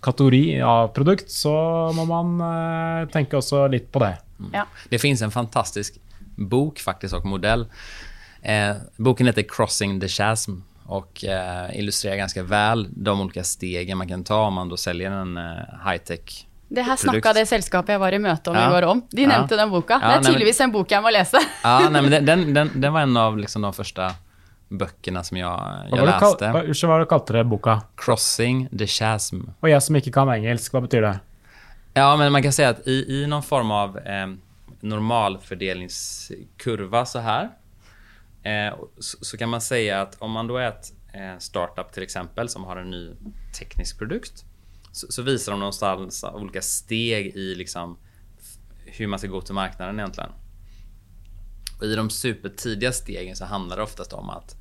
kategori 0.00 0.60
av 0.64 0.88
produkt, 0.96 1.30
så 1.30 1.52
må 1.96 2.04
man 2.08 2.40
eh, 2.40 3.08
tenke 3.12 3.36
også 3.36 3.66
litt 3.72 3.90
på 3.92 4.00
det. 4.02 4.14
Ja. 4.52 4.64
Det 4.90 4.98
finns 4.98 5.22
en 5.22 5.30
fantastisk 5.30 5.98
bok 6.36 6.78
faktiskt 6.80 7.14
och 7.14 7.24
modell. 7.24 7.66
Eh, 8.42 8.76
boken 8.96 9.26
heter 9.26 9.42
Crossing 9.48 10.00
the 10.00 10.08
Chasm 10.08 10.52
och 10.86 11.24
eh, 11.24 11.78
illustrerar 11.78 12.16
ganska 12.16 12.42
väl 12.42 12.88
de 12.90 13.20
olika 13.20 13.44
stegen 13.44 13.98
man 13.98 14.08
kan 14.08 14.24
ta 14.24 14.40
om 14.46 14.54
man 14.54 14.68
då 14.68 14.76
säljer 14.76 15.10
en 15.10 15.36
eh, 15.36 15.42
high-tech 15.86 16.46
Det 16.68 16.82
här 16.82 16.96
produkt. 16.96 17.00
snackade 17.00 17.40
det 17.40 17.46
sällskapet 17.46 17.92
jag 17.92 17.98
var 17.98 18.12
i 18.12 18.18
möte 18.18 18.50
om 18.50 18.56
Ja. 18.56 18.68
igår 18.68 18.82
om. 18.82 19.02
De 19.10 19.22
Ja. 19.22 19.28
nämnde 19.28 19.56
den 19.56 19.70
boken. 19.70 20.00
Ja, 20.02 20.08
det 20.08 20.14
är 20.14 20.22
tydligvis 20.32 20.60
en 20.60 20.72
bok 20.72 20.90
jag 20.90 21.02
må 21.02 21.10
läsa. 21.10 21.38
Ja, 21.62 21.88
nej, 21.90 22.02
men 22.02 22.10
den, 22.10 22.26
den, 22.26 22.54
den, 22.54 22.70
den 22.74 22.92
var 22.92 23.00
en 23.00 23.16
av 23.16 23.38
liksom 23.38 23.62
de 23.62 23.72
första 23.72 24.10
böckerna 24.78 25.24
som 25.24 25.36
jag, 25.36 25.86
jag 25.90 26.06
det, 26.06 26.18
kal 26.18 26.30
läste. 26.30 26.52
hva, 26.52 26.62
hva 26.62 26.98
det 26.98 27.04
du 27.04 27.06
kalte 27.06 27.32
det 27.32 27.44
boka? 27.44 27.82
Crossing 27.96 28.68
the 28.78 28.86
Chasm. 28.86 29.40
Og 29.60 29.70
jeg 29.70 29.82
som 29.82 29.96
ikke 29.96 30.10
kan 30.14 30.28
engelsk, 30.32 30.72
hva 30.74 30.80
betyr 30.86 31.02
det? 31.04 31.18
Ja, 31.94 32.16
men 32.16 32.32
man 32.32 32.42
kan 32.42 32.52
säga 32.52 32.68
att 32.68 32.86
i, 32.86 33.22
i 33.22 33.26
någon 33.26 33.42
form 33.42 33.70
av 33.70 33.98
eh, 33.98 34.26
normalfördelningskurva 34.80 37.06
så 37.06 37.18
här 37.18 37.50
eh, 38.42 38.74
så, 38.98 39.24
så 39.24 39.36
kan 39.36 39.48
man 39.48 39.60
säga 39.60 40.02
att 40.02 40.16
om 40.18 40.30
man 40.30 40.46
då 40.46 40.56
är 40.56 40.68
ett 40.68 40.92
eh, 41.12 41.38
startup 41.38 41.92
till 41.92 42.02
exempel 42.02 42.48
som 42.48 42.64
har 42.64 42.76
en 42.76 42.90
ny 42.90 43.10
teknisk 43.58 43.98
produkt 43.98 44.44
så, 44.92 45.12
så 45.12 45.22
visar 45.22 45.52
de 45.52 45.58
någonstans 45.58 46.24
olika 46.24 46.62
steg 46.62 47.26
i 47.26 47.54
liksom 47.54 47.98
hur 48.84 49.06
man 49.06 49.18
ska 49.18 49.28
gå 49.28 49.40
till 49.40 49.54
marknaden 49.54 49.98
egentligen. 49.98 50.30
Och 51.78 51.84
I 51.84 51.94
de 51.94 52.10
supertidiga 52.10 52.92
stegen 52.92 53.36
så 53.36 53.44
handlar 53.44 53.76
det 53.76 53.82
oftast 53.82 54.12
om 54.12 54.30
att 54.30 54.56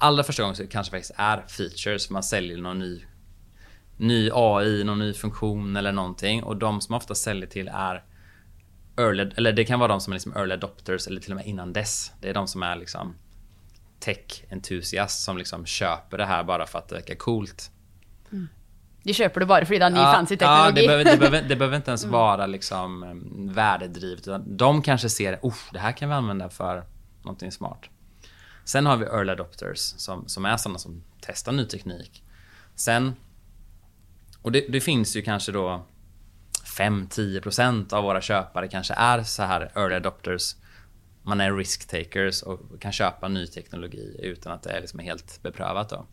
allra 0.00 0.22
första 0.22 0.42
gången 0.42 0.56
så 0.56 0.66
kanske 0.66 0.90
faktiskt 0.90 1.12
är 1.16 1.44
features, 1.48 2.10
man 2.10 2.22
säljer 2.22 2.58
någon 2.58 2.78
ny 2.78 3.04
ny 4.00 4.30
AI, 4.32 4.84
någon 4.84 4.98
ny 4.98 5.12
funktion 5.12 5.76
eller 5.76 5.92
någonting. 5.92 6.42
Och 6.42 6.56
de 6.56 6.80
som 6.80 6.94
ofta 6.94 7.14
säljer 7.14 7.46
till 7.46 7.68
är 7.68 8.04
early, 8.96 9.30
eller 9.36 9.52
det 9.52 9.64
kan 9.64 9.78
vara 9.78 9.88
de 9.88 10.00
som 10.00 10.12
är 10.12 10.14
liksom 10.14 10.36
early 10.36 10.54
adopters 10.54 11.06
eller 11.06 11.20
till 11.20 11.32
och 11.32 11.36
med 11.36 11.46
innan 11.46 11.72
dess. 11.72 12.12
Det 12.20 12.30
är 12.30 12.34
de 12.34 12.48
som 12.48 12.62
är 12.62 12.76
liksom 12.76 13.14
tech 14.00 14.44
enthusiast 14.48 15.22
som 15.22 15.38
liksom 15.38 15.66
köper 15.66 16.18
det 16.18 16.24
här 16.24 16.44
bara 16.44 16.66
för 16.66 16.78
att 16.78 16.88
det 16.88 16.94
verkar 16.94 17.14
coolt. 17.14 17.70
De 19.02 19.12
köper 19.14 19.40
det 19.40 19.46
bara 19.46 19.64
för 19.64 19.74
att 19.74 19.80
det 19.80 19.86
är 19.86 19.90
ny 19.90 19.96
fancy 19.96 20.34
ja 20.34 20.38
teknologi. 20.38 20.80
det, 20.80 20.86
behöver, 20.86 21.04
det, 21.04 21.16
behöver, 21.16 21.48
det 21.48 21.56
behöver 21.56 21.76
inte 21.76 21.90
ens 21.90 22.04
vara 22.04 22.46
liksom 22.46 23.02
um, 23.02 23.52
värdedrivet. 23.52 24.28
Utan 24.28 24.56
de 24.56 24.82
kanske 24.82 25.08
ser 25.08 25.38
oh, 25.42 25.54
det 25.72 25.78
här 25.78 25.92
kan 25.92 26.08
vi 26.08 26.14
använda 26.14 26.48
för 26.48 26.84
någonting 27.22 27.52
smart. 27.52 27.88
Sen 28.64 28.86
har 28.86 28.96
vi 28.96 29.04
early 29.04 29.32
adopters 29.32 29.78
som, 29.78 30.28
som 30.28 30.44
är 30.44 30.56
sådana 30.56 30.78
som 30.78 31.02
testar 31.20 31.52
ny 31.52 31.64
teknik. 31.64 32.22
Sen, 32.74 33.14
och 34.42 34.52
det, 34.52 34.60
det 34.68 34.80
finns 34.80 35.16
ju 35.16 35.22
kanske 35.22 35.52
då 35.52 35.86
5-10% 36.78 37.94
av 37.94 38.04
våra 38.04 38.20
köpare 38.20 38.68
kanske 38.68 38.94
är 38.94 39.22
så 39.22 39.42
här 39.42 39.72
early 39.74 39.94
adopters. 39.94 40.56
Man 41.22 41.40
är 41.40 41.56
risk 41.56 41.88
takers 41.88 42.42
och 42.42 42.60
kan 42.80 42.92
köpa 42.92 43.28
ny 43.28 43.46
teknologi 43.46 44.16
utan 44.22 44.52
att 44.52 44.62
det 44.62 44.70
är 44.70 44.80
liksom 44.80 44.98
helt 44.98 45.42
beprövat. 45.42 45.88
Då. 45.88 46.06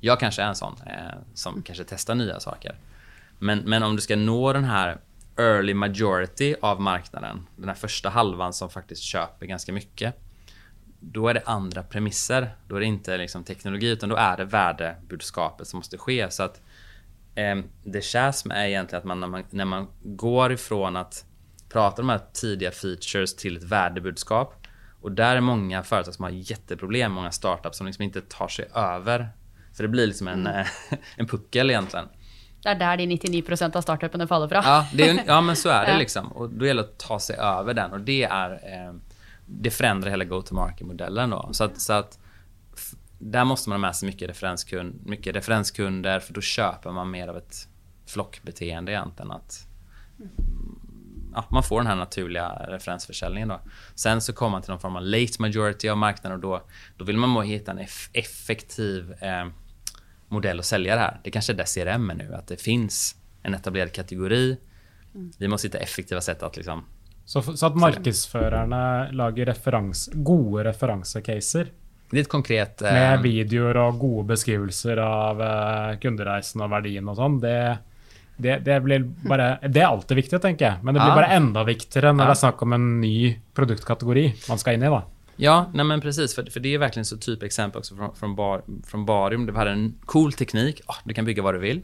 Jag 0.00 0.20
kanske 0.20 0.42
är 0.42 0.46
en 0.46 0.54
sån 0.54 0.76
eh, 0.86 1.18
som 1.34 1.62
kanske 1.62 1.84
testar 1.84 2.14
nya 2.14 2.40
saker. 2.40 2.74
Men, 3.38 3.58
men 3.58 3.82
om 3.82 3.96
du 3.96 4.02
ska 4.02 4.16
nå 4.16 4.52
den 4.52 4.64
här 4.64 5.00
early 5.36 5.74
majority 5.74 6.54
av 6.62 6.80
marknaden, 6.80 7.46
den 7.56 7.68
här 7.68 7.76
första 7.76 8.08
halvan 8.08 8.52
som 8.52 8.70
faktiskt 8.70 9.02
köper 9.02 9.46
ganska 9.46 9.72
mycket. 9.72 10.14
Då 11.00 11.28
är 11.28 11.34
det 11.34 11.42
andra 11.44 11.82
premisser. 11.82 12.50
Då 12.68 12.76
är 12.76 12.80
det 12.80 12.86
inte 12.86 13.16
liksom 13.16 13.44
teknologi 13.44 13.88
utan 13.88 14.08
då 14.08 14.16
är 14.16 14.36
det 14.36 14.44
värdebudskapet 14.44 15.66
som 15.66 15.78
måste 15.78 15.98
ske. 15.98 16.30
Så 16.30 16.42
att 16.42 16.60
eh, 17.34 17.58
det 17.84 18.04
chasm 18.04 18.50
är 18.50 18.66
egentligen 18.66 18.98
att 18.98 19.04
man 19.04 19.20
när, 19.20 19.26
man 19.26 19.44
när 19.50 19.64
man 19.64 19.88
går 20.02 20.52
ifrån 20.52 20.96
att 20.96 21.24
prata 21.68 22.02
om 22.02 22.08
de 22.08 22.12
här 22.12 22.26
tidiga 22.32 22.70
features 22.70 23.36
till 23.36 23.56
ett 23.56 23.62
värdebudskap. 23.62 24.66
Och 25.00 25.12
där 25.12 25.36
är 25.36 25.40
många 25.40 25.82
företag 25.82 26.14
som 26.14 26.22
har 26.22 26.30
jätteproblem, 26.30 27.12
många 27.12 27.30
startups 27.30 27.78
som 27.78 27.86
liksom 27.86 28.02
inte 28.02 28.20
tar 28.20 28.48
sig 28.48 28.68
över. 28.74 29.28
För 29.76 29.82
det 29.82 29.88
blir 29.88 30.06
liksom 30.06 30.28
en, 30.28 30.46
eh, 30.46 30.66
en 31.16 31.26
puckel 31.26 31.70
egentligen. 31.70 32.08
Det 32.62 32.68
är 32.68 32.74
där 32.74 32.96
de 32.96 33.06
99% 33.06 33.76
av 33.76 33.80
startupen 33.80 34.28
faller 34.28 34.48
från. 34.48 34.62
Ja, 34.64 34.86
det 34.92 35.08
är, 35.08 35.24
ja 35.26 35.40
men 35.40 35.56
så 35.56 35.68
är 35.68 35.86
det 35.86 35.98
liksom. 35.98 36.32
Och 36.32 36.50
då 36.50 36.66
gäller 36.66 36.82
det 36.82 36.88
att 36.88 36.98
ta 36.98 37.20
sig 37.20 37.36
över 37.36 37.74
den. 37.74 37.92
Och 37.92 38.00
det 38.00 38.24
är... 38.24 38.50
Eh, 38.50 38.94
det 39.50 39.70
förändrar 39.70 40.10
hela 40.10 40.24
go-to-market-modellen 40.24 41.30
då. 41.30 41.48
Så 41.52 41.64
att, 41.64 41.80
så 41.80 41.92
att 41.92 42.18
där 43.18 43.44
måste 43.44 43.68
man 43.68 43.80
ha 43.80 43.88
med 43.88 43.96
sig 43.96 44.06
mycket, 44.06 44.28
referenskund, 44.28 45.06
mycket 45.06 45.36
referenskunder 45.36 46.20
för 46.20 46.34
då 46.34 46.40
köper 46.40 46.90
man 46.90 47.10
mer 47.10 47.28
av 47.28 47.36
ett 47.36 47.68
flockbeteende 48.06 48.92
egentligen. 48.92 49.30
Att, 49.30 49.66
ja, 51.34 51.44
man 51.50 51.62
får 51.62 51.78
den 51.78 51.86
här 51.86 51.96
naturliga 51.96 52.48
referensförsäljningen 52.48 53.48
då. 53.48 53.60
Sen 53.94 54.20
så 54.20 54.32
kommer 54.32 54.50
man 54.50 54.62
till 54.62 54.70
någon 54.70 54.80
form 54.80 54.96
av 54.96 55.02
late 55.02 55.32
majority 55.38 55.88
av 55.88 55.96
marknaden 55.96 56.36
och 56.36 56.42
då, 56.42 56.62
då 56.96 57.04
vill 57.04 57.16
man 57.16 57.46
hitta 57.46 57.70
en 57.70 57.78
eff- 57.78 58.10
effektiv 58.12 59.12
eh, 59.12 59.46
modell 60.28 60.58
att 60.58 60.66
sälja 60.66 60.94
det 60.94 61.00
här. 61.00 61.20
Det 61.24 61.30
kanske 61.30 61.52
är 61.52 61.56
det 61.56 61.74
CRM 61.74 62.10
är 62.10 62.14
nu, 62.14 62.34
att 62.34 62.46
det 62.46 62.60
finns 62.60 63.16
en 63.42 63.54
etablerad 63.54 63.92
kategori. 63.92 64.58
Vi 65.38 65.48
måste 65.48 65.66
hitta 65.68 65.78
effektiva 65.78 66.20
sätt 66.20 66.42
att 66.42 66.56
liksom... 66.56 66.84
Så, 67.30 67.42
så 67.46 67.68
at 67.68 67.76
markedsførerne 67.78 68.78
lager 69.14 69.46
referans, 69.52 70.08
gode 70.26 70.64
referansecaser 70.66 71.68
ett 72.12 72.28
konkret... 72.28 72.82
eh, 72.82 72.92
med 72.92 73.22
videoer 73.22 73.76
og 73.84 74.00
gode 74.00 74.24
beskrivelser 74.32 74.98
av 74.98 75.38
eh, 75.46 75.92
kundereisen 76.02 76.64
og 76.64 76.72
verdien 76.72 77.06
og 77.08 77.14
sånn, 77.20 77.36
det, 77.42 77.54
det, 78.36 78.56
det 78.66 78.80
blir 78.82 79.04
bare 79.30 79.52
Det 79.62 79.78
er 79.84 79.86
alltid 79.92 80.18
viktig, 80.18 80.40
tenker 80.42 80.66
jeg. 80.66 80.82
Men 80.82 80.94
det 80.96 81.04
blir 81.04 81.12
Ja. 81.14 81.20
bare 81.20 81.36
enda 81.38 81.62
viktigere 81.68 82.10
når 82.12 82.24
Ja. 82.24 82.32
det 82.32 82.36
er 82.36 82.40
snakk 82.42 82.62
om 82.66 82.72
en 82.72 83.00
ny 83.00 83.36
produktkategori 83.54 84.26
man 84.48 84.58
skal 84.58 84.74
inn 84.74 84.82
i. 84.82 84.90
da. 84.90 85.02
Ja, 85.36 85.66
nej 85.72 85.84
men 85.86 86.00
precis. 86.00 86.34
För, 86.34 86.50
för 86.50 86.60
det 86.60 86.74
är 86.74 86.78
verkligen 86.78 87.04
så 87.04 87.16
typexempel 87.16 87.78
också 87.78 87.96
från, 87.96 88.14
från, 88.16 88.34
bar, 88.34 88.62
från 88.86 89.06
Barium. 89.06 89.46
Det 89.46 89.52
hade 89.52 89.70
en 89.70 89.94
cool 90.04 90.32
teknik. 90.32 90.80
Ah, 90.86 90.96
du 91.04 91.14
kan 91.14 91.24
bygga 91.24 91.42
vad 91.42 91.54
du 91.54 91.58
vill. 91.58 91.82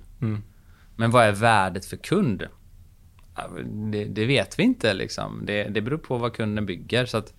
Men 0.96 1.10
vad 1.10 1.24
är 1.24 1.32
värdet 1.32 1.84
för 1.86 1.96
kund? 1.96 2.42
Det, 3.64 4.04
det 4.04 4.26
vet 4.26 4.58
vi 4.58 4.62
inte. 4.62 4.94
Liksom. 4.94 5.46
Det, 5.46 5.64
det 5.64 5.80
beror 5.80 5.98
på 5.98 6.18
vad 6.18 6.32
kunden 6.32 6.66
bygger. 6.66 7.06
Så 7.06 7.16
att 7.16 7.34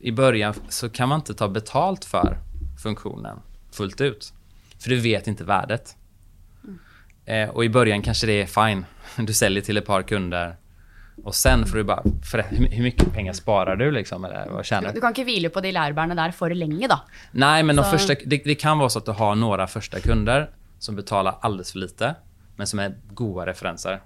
I 0.00 0.12
början 0.12 0.54
så 0.68 0.88
kan 0.88 1.08
man 1.08 1.20
inte 1.20 1.34
ta 1.34 1.48
betalt 1.48 2.04
för 2.04 2.38
funktionen 2.82 3.38
fullt 3.72 4.00
ut. 4.00 4.32
För 4.78 4.90
du 4.90 5.00
vet 5.00 5.26
inte 5.26 5.44
värdet. 5.44 5.96
Eh, 7.24 7.48
och 7.48 7.64
i 7.64 7.68
början 7.68 8.02
kanske 8.02 8.26
det 8.26 8.42
är 8.42 8.68
fine. 8.68 8.84
Du 9.26 9.32
säljer 9.32 9.62
till 9.62 9.76
ett 9.76 9.86
par 9.86 10.02
kunder. 10.02 10.56
Och 11.24 11.34
sen 11.34 11.66
får 11.66 11.76
du 11.76 11.84
bara... 11.84 12.02
För, 12.30 12.42
hur 12.50 12.82
mycket 12.82 13.12
pengar 13.12 13.32
sparar 13.32 13.76
du 13.76 13.90
liksom? 13.90 14.24
Eller 14.24 14.48
vad 14.50 14.64
tjänar 14.64 14.88
Du 14.88 14.94
du? 14.94 15.00
kan 15.00 15.08
inte 15.08 15.24
vila 15.24 15.48
på 15.48 15.60
de 15.60 15.72
lärbärna 15.72 16.14
där 16.14 16.30
för 16.30 16.50
länge 16.54 16.88
då. 16.88 17.00
Nej, 17.32 17.62
men 17.62 17.76
de 17.76 17.84
första, 17.84 18.14
det, 18.26 18.44
det 18.44 18.54
kan 18.54 18.78
vara 18.78 18.88
så 18.88 18.98
att 18.98 19.04
du 19.04 19.12
har 19.12 19.34
några 19.34 19.66
första 19.66 20.00
kunder 20.00 20.50
som 20.78 20.96
betalar 20.96 21.38
alldeles 21.40 21.72
för 21.72 21.78
lite, 21.78 22.14
men 22.56 22.66
som 22.66 22.78
är 22.78 22.94
goda 23.10 23.46
referenser. 23.46 24.00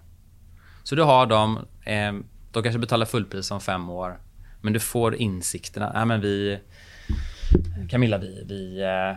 Så 0.86 0.94
du 0.94 1.02
har 1.02 1.26
dem, 1.26 1.58
eh, 1.84 2.12
de 2.52 2.62
kanske 2.62 2.78
betalar 2.78 3.06
fullpris 3.06 3.50
om 3.50 3.60
fem 3.60 3.90
år, 3.90 4.18
men 4.60 4.72
du 4.72 4.80
får 4.80 5.14
insikterna. 5.14 5.92
Nej, 5.94 6.06
men 6.06 6.20
vi, 6.20 6.58
Camilla, 7.90 8.18
vi, 8.18 8.44
vi, 8.48 8.82
eh, 8.82 9.16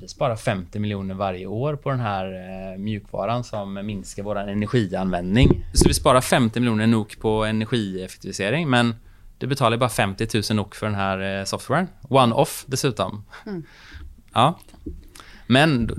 vi 0.00 0.08
sparar 0.08 0.36
50 0.36 0.78
miljoner 0.78 1.14
varje 1.14 1.46
år 1.46 1.76
på 1.76 1.90
den 1.90 2.00
här 2.00 2.26
eh, 2.26 2.78
mjukvaran 2.78 3.44
som 3.44 3.74
minskar 3.74 4.22
vår 4.22 4.38
energianvändning. 4.38 5.64
Så 5.72 5.88
vi 5.88 5.94
sparar 5.94 6.20
50 6.20 6.60
miljoner 6.60 6.86
NOK 6.86 7.18
på 7.20 7.44
energieffektivisering, 7.44 8.70
men 8.70 8.94
du 9.38 9.46
betalar 9.46 9.76
bara 9.76 9.90
50 9.90 10.28
000 10.50 10.56
NOK 10.56 10.74
för 10.74 10.86
den 10.86 10.94
här 10.94 11.38
eh, 11.38 11.44
softwaren. 11.44 11.88
One-off 12.08 12.64
dessutom. 12.66 13.24
Ja. 14.34 14.58
Men 15.46 15.90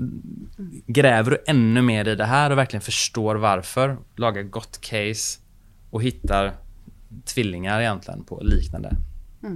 gräver 0.86 1.30
du 1.30 1.38
ännu 1.46 1.82
mer 1.82 2.08
i 2.08 2.14
det 2.14 2.24
här 2.24 2.50
och 2.50 2.58
verkligen 2.58 2.82
förstår 2.82 3.34
varför, 3.36 3.98
lagar 4.16 4.42
gott 4.42 4.80
case 4.80 5.40
och 5.90 6.02
hittar 6.02 6.56
tvillingar 7.24 7.80
egentligen 7.80 8.24
på 8.24 8.40
liknande. 8.42 8.96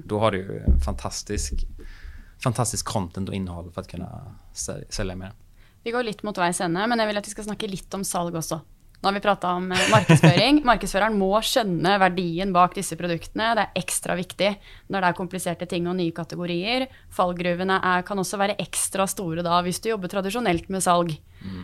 Då 0.04 0.18
har 0.18 0.30
du 0.32 0.64
fantastisk 0.84 1.52
fantastiskt 2.42 2.84
content 2.84 3.28
och 3.28 3.34
innehåll 3.34 3.72
för 3.72 3.80
att 3.80 3.88
kunna 3.88 4.34
säl- 4.54 4.84
sälja 4.88 5.16
mer. 5.16 5.32
Vi 5.82 5.90
går 5.90 6.02
litt 6.02 6.22
mot 6.22 6.38
veis 6.38 6.60
ende, 6.60 6.86
men 6.86 6.98
jeg 6.98 7.08
vil 7.08 7.18
at 7.18 7.26
vi 7.26 7.30
skal 7.30 7.44
snakke 7.44 7.68
litt 7.68 7.94
om 7.94 8.04
salg 8.04 8.36
også. 8.36 8.60
Nå 9.00 9.08
har 9.08 9.16
vi 9.16 9.22
prata 9.24 9.54
om 9.56 9.70
eh, 9.72 9.86
markedsføring. 9.92 10.60
Markedsføreren 10.70 11.16
må 11.16 11.32
skjønne 11.44 11.94
verdien 12.02 12.52
bak 12.52 12.74
disse 12.76 12.98
produktene. 13.00 13.54
Det 13.56 13.64
er 13.64 13.80
ekstra 13.80 14.16
viktig 14.18 14.50
når 14.92 15.00
det 15.00 15.08
er 15.08 15.16
kompliserte 15.16 15.68
ting 15.70 15.88
og 15.88 15.96
nye 15.96 16.12
kategorier. 16.16 16.84
Fallgruvene 17.16 17.80
er, 17.80 18.04
kan 18.04 18.20
også 18.20 18.40
være 18.40 18.58
ekstra 18.60 19.08
store 19.08 19.44
da 19.46 19.62
hvis 19.64 19.80
du 19.80 19.90
jobber 19.94 20.12
tradisjonelt 20.12 20.68
med 20.72 20.84
salg. 20.84 21.16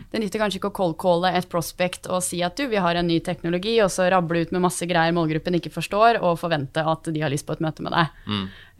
Det 0.09 0.21
nytter 0.21 0.41
kanskje 0.41 0.57
ikke 0.57 0.71
å 0.71 0.77
cold-calle 0.79 1.29
et 1.37 1.45
prospect 1.51 2.07
og 2.09 2.23
si 2.25 2.39
at 2.45 2.57
du, 2.57 2.65
vi 2.71 2.81
har 2.81 2.97
en 2.97 3.05
ny 3.05 3.19
teknologi, 3.21 3.75
og 3.83 3.91
så 3.93 4.07
rable 4.09 4.41
ut 4.41 4.53
med 4.55 4.63
masse 4.63 4.87
greier 4.89 5.13
målgruppen 5.13 5.59
ikke 5.59 5.73
forstår, 5.75 6.17
og 6.25 6.39
forvente 6.41 6.81
at 6.81 7.11
de 7.13 7.21
har 7.21 7.29
lyst 7.29 7.45
på 7.45 7.53
et 7.53 7.61
møte 7.61 7.85
med 7.85 7.93
deg. 7.93 8.23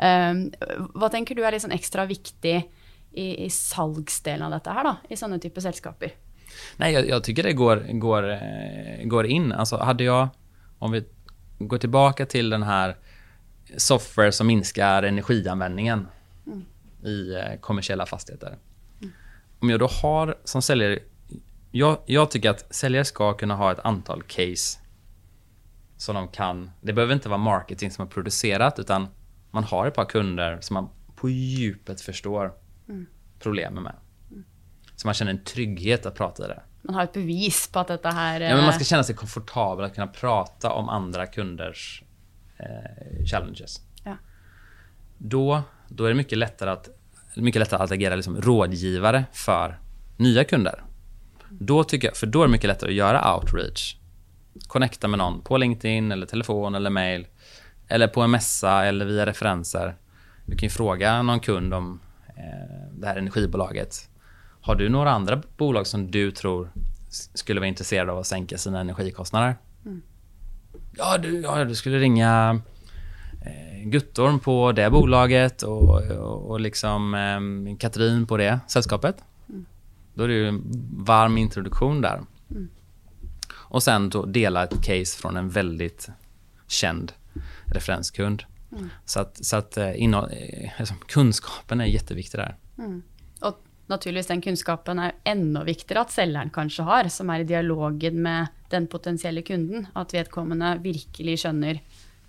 Um, 0.01 0.41
hva 0.97 1.12
tenker 1.14 1.38
du 1.38 1.43
er 1.45 1.60
sånn 1.62 1.76
ekstra 1.76 2.08
viktig 2.10 2.55
i, 2.58 3.28
i 3.45 3.49
salgsdelen 3.53 4.47
av 4.47 4.58
dette 4.58 4.74
her, 4.74 4.89
da, 4.89 4.95
i 5.14 5.20
sånne 5.20 5.38
typer 5.43 5.68
selskaper? 5.70 6.18
Nej, 6.78 6.93
jag, 6.93 7.10
jag 7.10 7.24
tycker 7.24 7.43
det 7.43 7.53
går, 7.53 7.86
går, 7.99 8.32
eh, 8.32 9.03
går 9.03 9.26
in. 9.26 9.51
Alltså, 9.51 9.78
hade 9.78 10.03
jag, 10.03 10.28
om 10.80 10.91
vi 10.91 11.03
går 11.60 11.78
tillbaka 11.78 12.26
till 12.26 12.49
den 12.49 12.64
här 12.64 12.97
software 13.78 14.32
som 14.32 14.47
minskar 14.47 15.03
energianvändningen 15.03 16.08
i 17.03 17.36
eh, 17.36 17.60
kommersiella 17.60 18.05
fastigheter. 18.05 18.58
Om 19.60 19.70
jag 19.70 19.80
då 19.80 19.88
har 19.88 20.38
som 20.43 20.62
säljare... 20.62 20.99
Jag, 21.72 21.97
jag 22.05 22.32
tycker 22.32 22.49
att 22.49 22.76
säljare 22.76 23.05
ska 23.05 23.34
kunna 23.34 23.55
ha 23.55 23.72
ett 23.72 23.80
antal 23.80 24.24
case 24.24 24.80
som 25.97 26.16
de 26.16 26.28
kan... 26.28 26.72
Det 26.82 26.93
behöver 26.93 27.14
inte 27.14 27.30
vara 27.30 27.38
marketing 27.38 27.91
som 27.91 28.01
har 28.01 28.12
producerat, 28.12 28.80
utan 28.80 29.08
man 29.51 29.64
har 29.64 29.88
ett 29.88 29.93
par 29.93 30.05
kunder 30.05 30.58
som 30.62 30.74
man 30.74 30.89
på 31.16 31.30
djupet 31.30 32.01
förstår 32.01 32.53
problemen 33.39 33.84
med. 33.84 33.95
Så 34.97 35.07
man 35.07 35.13
känner 35.13 35.31
en 35.31 35.43
trygghet 35.43 36.05
att 36.05 36.15
prata 36.15 36.45
i 36.45 36.47
det. 36.47 36.61
Man 36.81 36.95
har 36.95 37.03
et 37.03 37.13
bevis 37.13 37.67
på 37.67 37.79
at 37.79 37.87
dette 37.87 38.09
her 38.09 38.41
Ja, 38.41 38.55
men 38.55 38.63
man 38.63 38.73
ska 38.73 38.83
känna 38.83 39.03
sig 39.03 39.15
komfortabel 39.15 39.85
att 39.85 39.95
kunna 39.95 40.07
prata 40.07 40.71
om 40.71 40.89
andra 40.89 41.27
kunders 41.27 42.03
eh, 42.57 43.25
challenges. 43.25 43.81
Ja. 44.03 44.17
Då, 45.17 45.61
då 45.87 46.05
är 46.05 46.09
det 46.09 46.15
mycket 46.15 46.37
lättare 46.37 46.69
att, 46.69 46.89
mycket 47.35 47.59
lättare 47.59 47.83
att 47.83 47.91
agera 47.91 48.15
liksom 48.15 48.41
rådgivare 48.41 49.25
för 49.33 49.79
nya 50.17 50.43
kunder. 50.43 50.83
Då 51.49 51.83
tycker 51.83 52.07
jag, 52.07 52.17
för 52.17 52.27
då 52.27 52.41
är 52.41 52.47
det 52.47 52.51
mycket 52.51 52.67
lättare 52.67 52.89
att 52.89 52.95
göra 52.95 53.35
outreach. 53.35 53.95
Connecta 54.67 55.07
med 55.07 55.17
någon 55.17 55.41
på 55.41 55.57
LinkedIn, 55.57 56.11
eller 56.11 56.25
telefon 56.25 56.75
eller 56.75 56.89
mail. 56.89 57.27
Eller 57.87 58.07
på 58.07 58.21
en 58.21 58.31
mässa 58.31 58.85
eller 58.85 59.05
via 59.05 59.25
referenser. 59.25 59.95
Du 60.45 60.57
kan 60.57 60.67
ju 60.67 60.69
fråga 60.69 61.21
någon 61.21 61.39
kund 61.39 61.73
om 61.73 61.99
eh, 62.27 62.91
det 62.91 63.07
här 63.07 63.15
energibolaget. 63.15 64.09
Har 64.62 64.76
du 64.76 64.89
några 64.89 65.12
andra 65.12 65.41
bolag 65.58 65.88
som 65.88 66.12
du 66.12 66.32
tror 66.32 66.70
skulle 67.10 67.60
vara 67.60 67.68
intresserade 67.68 68.12
av 68.12 68.18
att 68.18 68.28
sänka 68.28 68.58
sina 68.58 68.80
energikostnader? 68.80 69.55
Ja, 70.97 71.18
du, 71.18 71.41
ja, 71.41 71.66
du 71.66 71.76
skulle 71.76 71.99
ringa 71.99 72.62
eh, 73.45 73.89
Guttorm 73.89 74.39
på 74.39 74.72
det 74.72 74.89
bolaget 74.89 75.64
och, 75.64 76.01
och, 76.12 76.51
och 76.51 76.60
liksom 76.60 77.14
eh, 77.14 77.78
Katrin 77.78 78.28
på 78.28 78.38
det 78.38 78.60
sällskapet. 78.68 79.24
Då 80.14 80.24
är 80.24 80.28
det 80.28 80.34
ju 80.34 80.47
en 80.47 80.64
varm 80.97 81.38
introduktion 81.38 82.01
där. 82.01 82.22
Och 83.51 83.84
sen 83.84 84.12
dela 84.28 84.64
ett 84.64 84.84
case 84.84 85.18
från 85.18 85.38
en 85.38 85.49
väldigt 85.49 86.10
känd 86.68 87.12
referenskund. 87.66 88.43
Så 89.05 89.20
att, 89.20 89.45
så 89.45 89.55
att 89.55 89.78
eh, 89.78 89.89
eh, 89.89 90.72
liksom, 90.80 90.97
kunskapen 91.08 91.82
är 91.82 91.86
jätteviktig 91.86 92.39
där. 92.39 92.55
Og 93.41 93.66
naturligvis 93.91 94.29
den 94.31 94.43
kunnskapen 94.43 94.99
er 95.01 95.15
enda 95.27 95.63
viktigere 95.67 96.05
at 96.05 96.13
selgeren 96.13 96.51
kanskje 96.53 96.85
har, 96.88 97.09
som 97.13 97.29
er 97.31 97.43
i 97.43 97.47
dialogen 97.47 98.19
med 98.23 98.53
den 98.71 98.88
potensielle 98.91 99.43
kunden. 99.47 99.88
At 99.95 100.15
vedkommende 100.15 100.75
virkelig 100.83 101.39
skjønner 101.43 101.79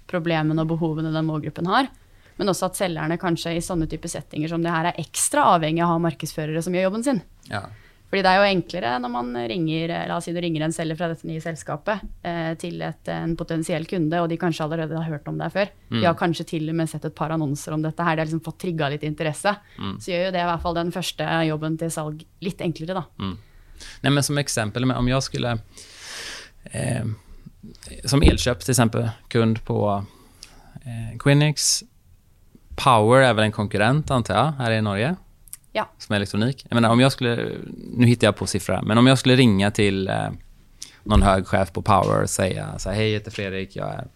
problemene 0.09 0.65
og 0.65 0.71
behovene 0.73 1.13
den 1.15 1.29
målgruppen 1.29 1.69
har. 1.71 1.91
Men 2.39 2.53
også 2.53 2.69
at 2.69 2.79
selgerne 2.79 3.19
kanskje 3.19 3.57
i 3.59 3.65
sånne 3.65 3.89
type 3.91 4.09
settinger 4.11 4.53
som 4.53 4.63
det 4.63 4.73
her 4.73 4.91
er 4.91 5.03
ekstra 5.03 5.49
avhengig 5.57 5.83
av 5.83 5.91
å 5.91 5.97
ha 5.97 6.05
markedsførere 6.07 6.63
som 6.63 6.77
gjør 6.77 6.89
jobben 6.89 7.07
sin. 7.07 7.23
Ja. 7.51 7.67
Fordi 8.09 8.23
det 8.25 8.31
er 8.31 8.39
jo 8.41 8.49
enklere 8.49 8.95
når 9.03 9.11
man 9.13 9.35
ringer, 9.51 9.93
la 10.09 10.17
oss 10.17 10.25
si 10.29 10.33
du 10.33 10.41
ringer 10.41 10.65
en 10.65 10.73
selger 10.73 10.97
fra 10.97 11.11
dette 11.11 11.29
nye 11.29 11.43
selskapet 11.45 12.07
eh, 12.25 12.55
til 12.61 12.81
et, 12.87 13.11
en 13.13 13.35
potensiell 13.37 13.85
kunde, 13.91 14.23
og 14.23 14.31
de 14.33 14.39
kanskje 14.41 14.65
allerede 14.65 14.97
har 14.97 15.11
hørt 15.13 15.29
om 15.29 15.37
deg 15.41 15.53
før. 15.53 15.69
De 15.93 16.05
har 16.07 16.17
kanskje 16.17 16.47
til 16.55 16.71
og 16.73 16.79
med 16.79 16.89
sett 16.89 17.05
et 17.05 17.15
par 17.15 17.35
annonser 17.37 17.77
om 17.77 17.85
dette 17.85 18.07
her, 18.07 18.17
de 18.17 18.25
har 18.25 18.31
liksom 18.31 18.45
fått 18.47 18.61
trigga 18.65 18.89
litt 18.95 19.05
interesse. 19.05 19.53
Så 20.01 20.15
gjør 20.15 20.25
jo 20.29 20.33
det 20.39 20.41
i 20.41 20.49
hvert 20.49 20.65
fall 20.65 20.79
den 20.81 20.95
første 20.95 21.29
jobben 21.51 21.77
til 21.79 21.93
salg 21.93 22.25
litt 22.45 22.65
enklere, 22.65 23.03
da. 23.03 23.05
Nej, 24.01 24.11
men 24.13 24.23
som 24.23 24.39
exempel, 24.39 24.87
men 24.87 24.97
om 24.97 25.09
jag 25.09 25.23
skulle... 25.23 25.59
Eh, 26.65 27.05
som 28.05 28.23
Elköp 28.23 28.61
till 28.61 28.71
exempel, 28.71 29.11
kund 29.29 29.65
på 29.65 30.05
eh, 30.75 31.19
Quinix. 31.19 31.85
Power 32.77 33.21
är 33.21 33.35
väl 33.35 33.45
en 33.45 33.53
konkurrent, 33.53 34.11
antar 34.11 34.35
jag, 34.35 34.53
här 34.53 34.71
i 34.71 34.81
Norge, 34.83 35.17
Ja. 35.79 35.89
som 35.99 36.13
är 36.13 36.17
elektronik. 36.17 36.67
Jag 36.69 36.75
menar, 36.75 36.91
om 36.91 37.01
jag 37.01 37.13
skulle... 37.13 37.53
Nu 37.95 38.07
hittar 38.07 38.27
jag 38.27 38.37
på 38.37 38.47
siffror, 38.47 38.83
men 38.83 38.99
om 38.99 39.07
jag 39.07 39.19
skulle 39.19 39.37
ringa 39.37 39.71
till 39.71 40.09
eh, 40.09 40.29
någon 41.03 41.23
hög 41.23 41.47
chef 41.47 41.73
på 41.73 41.83
Power 41.83 42.23
och 42.23 42.31
säga 42.31 42.79
så 42.79 42.89
här, 42.89 42.97
hej, 42.97 43.07
jag 43.07 43.19
heter 43.19 43.31
Fredrik, 43.31 43.77
jag 43.77 43.89
är 43.89 44.07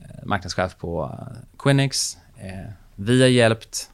eh, 0.00 0.24
marknadschef 0.24 0.76
på 0.76 1.18
eh, 1.18 1.36
Quinix. 1.58 2.18
Eh, 2.36 2.70
vi 2.94 3.22
har 3.22 3.28
hjälpt 3.28 3.90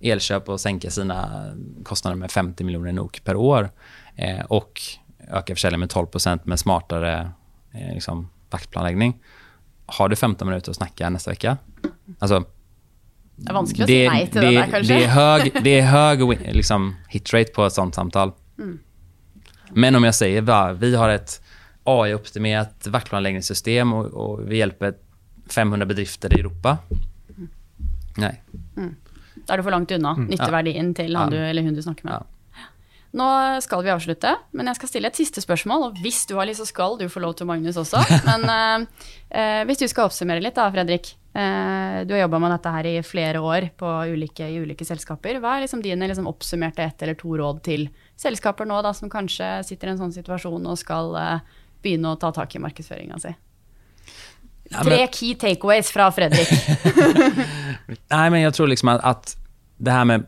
Elköp 0.00 0.48
att 0.48 0.60
sänka 0.60 0.90
sina 0.90 1.46
kostnader 1.84 2.16
med 2.16 2.30
50 2.30 2.64
miljoner 2.64 2.92
NOK 2.92 3.24
per 3.24 3.36
år 3.36 3.70
eh, 4.16 4.40
och 4.40 4.80
öka 5.28 5.54
försäljningen 5.54 5.80
med 5.80 5.90
12% 5.90 6.40
med 6.44 6.58
smartare 6.58 7.30
eh, 7.72 7.94
liksom, 7.94 8.28
vaktplanläggning. 8.50 9.22
Har 9.86 10.08
du 10.08 10.16
15 10.16 10.48
minuter 10.48 10.70
att 10.70 10.76
snacka 10.76 11.10
nästa 11.10 11.30
vecka? 11.30 11.56
Alltså, 12.18 12.44
det 13.40 13.48
er 13.48 13.56
vanskelig 13.56 13.84
å 13.84 13.88
si 13.88 13.98
nei 14.08 14.22
til 14.28 14.42
det, 14.44 14.48
det, 14.48 14.56
der, 14.56 14.70
kanskje. 14.70 14.94
det 14.94 15.04
är 15.04 15.08
hög, 15.08 15.52
det 15.64 15.78
är 15.78 15.86
hög 15.86 16.24
liksom, 16.54 16.96
hitrate 17.08 17.52
på 17.56 17.66
ett 17.66 17.72
sånt 17.72 17.94
samtal. 17.94 18.32
Mm. 18.58 18.78
Men 19.70 19.96
om 19.96 20.04
jag 20.04 20.14
säger 20.14 20.42
va, 20.42 20.72
vi 20.72 20.94
har 20.96 21.08
ett 21.08 21.40
AI-optimerat 21.84 22.86
vaktplanläggningssystem 22.86 23.92
och, 23.92 24.06
och 24.06 24.52
vi 24.52 24.56
hjälper 24.56 24.94
500 25.50 25.86
bedrifter 25.86 26.36
i 26.36 26.40
Europa. 26.40 26.78
Mm. 27.36 27.48
Nej. 28.16 28.42
Da 29.46 29.54
er 29.54 29.60
du 29.60 29.64
for 29.66 29.74
langt 29.74 29.90
unna 29.90 30.12
nytteverdien 30.14 30.92
til 30.94 31.16
han 31.16 31.32
du 31.32 31.38
eller 31.40 31.64
hun 31.66 31.74
du 31.74 31.82
snakker 31.82 32.06
med. 32.06 32.20
Ja. 32.20 32.66
Nå 33.18 33.26
skal 33.64 33.82
vi 33.82 33.90
avslutte, 33.90 34.36
men 34.54 34.70
jeg 34.70 34.78
skal 34.78 34.90
stille 34.92 35.10
et 35.10 35.18
siste 35.18 35.42
spørsmål. 35.42 35.88
Og 35.88 36.02
hvis 36.04 36.22
du 36.30 36.36
har 36.38 36.46
lyst, 36.46 36.62
så 36.62 36.68
skal 36.68 36.94
du 37.00 37.08
få 37.10 37.22
lov 37.24 37.34
til 37.40 37.48
Magnus 37.48 37.80
også. 37.80 38.04
Men 38.28 38.46
eh, 38.54 39.08
eh, 39.34 39.62
hvis 39.66 39.82
du 39.82 39.88
skal 39.90 40.06
oppsummere 40.06 40.44
litt, 40.44 40.54
da, 40.54 40.68
Fredrik. 40.70 41.16
Eh, 41.32 42.06
du 42.06 42.14
har 42.14 42.20
jobba 42.20 42.38
med 42.42 42.50
dette 42.56 42.70
her 42.74 42.86
i 42.90 42.94
flere 43.06 43.40
år 43.40 43.68
på 43.78 43.90
ulike, 44.10 44.48
i 44.48 44.58
ulike 44.58 44.84
selskaper. 44.84 45.38
Hva 45.38 45.56
er 45.56 45.66
liksom 45.66 45.82
dine 45.84 46.08
liksom, 46.10 46.26
oppsummerte 46.26 46.82
ett 46.82 47.02
eller 47.02 47.18
to 47.18 47.36
råd 47.38 47.62
til 47.66 47.86
selskaper 48.18 48.66
nå 48.66 48.80
da, 48.82 48.90
som 48.96 49.12
kanskje 49.12 49.60
sitter 49.68 49.90
i 49.90 49.94
en 49.94 50.02
sånn 50.02 50.16
situasjon 50.16 50.66
og 50.66 50.80
skal 50.80 51.14
eh, 51.20 51.62
begynne 51.84 52.14
å 52.14 52.18
ta 52.20 52.32
tak 52.34 52.56
i 52.56 52.62
markedsføringa 52.62 53.20
si? 53.22 53.34
Tre 54.70 54.98
key 55.10 55.34
takeaways 55.38 55.90
fra 55.90 56.10
Fredrik. 56.14 56.50
nej, 58.10 58.30
men 58.30 58.40
jag 58.40 58.54
tror 58.54 58.66
liksom 58.66 58.88
att, 58.88 59.04
att 59.04 59.36
det 59.76 59.90
här 59.90 60.04
med 60.04 60.26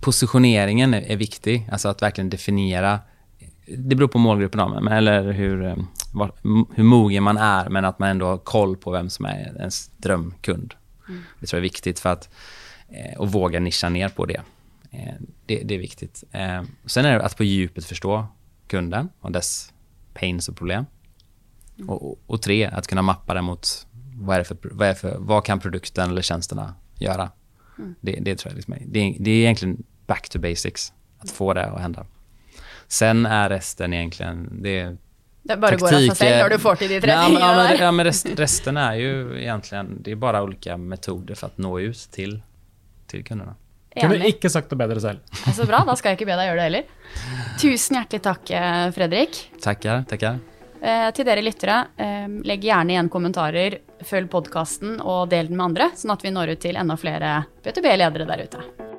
positioneringen 0.00 0.94
är, 0.94 1.02
är 1.02 1.16
viktig. 1.16 1.68
Alltså 1.72 1.88
att 1.88 2.02
verkligen 2.02 2.30
definiera. 2.30 2.98
Det 3.66 3.94
beror 3.94 4.08
på 4.08 4.18
målgruppen, 4.18 4.70
men, 4.70 4.92
eller 4.92 5.32
hur, 5.32 5.66
eh, 5.66 5.76
var, 6.12 6.32
hur 6.74 6.84
mogen 6.84 7.22
man 7.22 7.36
är, 7.36 7.68
men 7.68 7.84
att 7.84 7.98
man 7.98 8.08
ändå 8.08 8.26
har 8.26 8.38
koll 8.38 8.76
på 8.76 8.90
vem 8.90 9.10
som 9.10 9.24
är 9.24 9.56
ens 9.58 9.88
drömkund. 9.88 10.74
Det 11.40 11.46
tror 11.46 11.58
jag 11.58 11.60
är 11.60 11.70
viktigt 11.70 11.98
för 12.00 12.08
att 12.08 12.28
eh, 12.88 13.18
och 13.18 13.32
våga 13.32 13.60
nischa 13.60 13.88
ner 13.88 14.08
på 14.08 14.26
det. 14.26 14.40
Eh, 14.90 15.14
det, 15.46 15.62
det 15.64 15.74
är 15.74 15.78
viktigt. 15.78 16.24
Eh, 16.32 16.62
sen 16.86 17.04
är 17.04 17.18
det 17.18 17.24
att 17.24 17.36
på 17.36 17.44
djupet 17.44 17.84
förstå 17.84 18.26
kunden 18.66 19.08
och 19.20 19.32
dess 19.32 19.72
pains 20.14 20.48
och 20.48 20.56
problem. 20.56 20.86
Och, 21.88 22.10
och, 22.10 22.18
och 22.26 22.42
tre, 22.42 22.66
att 22.66 22.86
kunna 22.86 23.02
mappa 23.02 23.34
det 23.34 23.42
mot 23.42 23.86
vad, 24.14 24.38
är 24.38 24.44
för, 24.44 24.56
vad, 24.62 24.88
är 24.88 24.94
för, 24.94 25.16
vad 25.18 25.44
kan 25.44 25.60
produkten 25.60 26.10
eller 26.10 26.22
tjänsterna 26.22 26.74
göra. 26.98 27.30
Det, 28.00 28.12
det 28.20 28.36
tror 28.36 28.52
jag 28.52 28.56
liksom 28.56 28.74
är, 28.74 28.82
det, 28.86 29.16
det 29.20 29.30
är 29.30 29.34
egentligen 29.36 29.82
back 30.06 30.28
to 30.28 30.38
basics, 30.38 30.92
att 31.18 31.30
få 31.30 31.54
det 31.54 31.66
att 31.66 31.80
hända. 31.80 32.06
Sen 32.88 33.26
är 33.26 33.48
resten 33.48 33.92
egentligen, 33.92 34.62
det 34.62 34.96
Det 35.42 35.56
bare 35.56 35.76
går 35.80 35.94
av 35.94 36.04
seg 36.04 36.16
selv 36.16 36.42
når 36.42 36.52
du 36.54 36.58
får 36.60 36.80
til 36.82 36.92
de 36.92 37.00
tre 37.00 37.14
Ja, 37.16 37.28
men, 37.28 37.40
ja, 37.40 37.50
men, 37.56 37.76
ja, 37.80 37.90
men 37.92 38.06
rest, 38.06 38.26
resten 38.38 38.76
är 38.76 38.94
ju 38.94 39.40
egentligen, 39.40 39.96
det 40.02 40.12
är 40.12 40.16
bara 40.16 40.42
olika 40.42 40.76
metoder 40.76 41.34
för 41.34 41.46
att 41.46 41.58
nå 41.58 41.80
ut 41.80 42.08
till, 42.10 42.40
till 43.06 43.24
kunderna. 43.24 43.54
Kunne 44.00 44.28
ikke 44.28 44.50
sagt 44.50 44.70
det 44.70 44.76
bedre 44.78 45.00
selv. 45.00 45.18
Ja, 45.46 45.52
Så 45.52 45.66
bra, 45.66 45.82
da 45.86 45.96
skal 45.98 46.12
jeg 46.12 46.20
ikke 46.20 46.28
be 46.28 46.36
deg 46.38 46.50
gjøre 46.50 46.60
det 46.60 46.66
heller. 46.68 46.84
Tusen 47.58 47.98
hjertelig 47.98 48.22
takk, 48.22 48.52
eh, 48.54 48.84
Fredrik. 48.94 49.40
Tackar, 49.62 50.04
tackar. 50.08 50.38
Eh, 50.80 51.08
til 51.16 51.26
dere 51.26 51.42
lyttere, 51.42 51.80
eh, 51.98 52.28
legg 52.46 52.62
gjerne 52.64 52.94
igjen 52.94 53.10
kommentarer, 53.10 53.80
følg 54.06 54.30
podkasten 54.30 55.00
og 55.00 55.28
del 55.32 55.50
den 55.50 55.58
med 55.58 55.72
andre, 55.72 55.90
sånn 55.96 56.14
at 56.14 56.22
vi 56.22 56.30
når 56.30 56.54
ut 56.54 56.62
til 56.62 56.78
enda 56.80 56.96
flere 56.96 57.34
B2B-ledere 57.64 58.28
der 58.30 58.46
ute. 58.46 58.89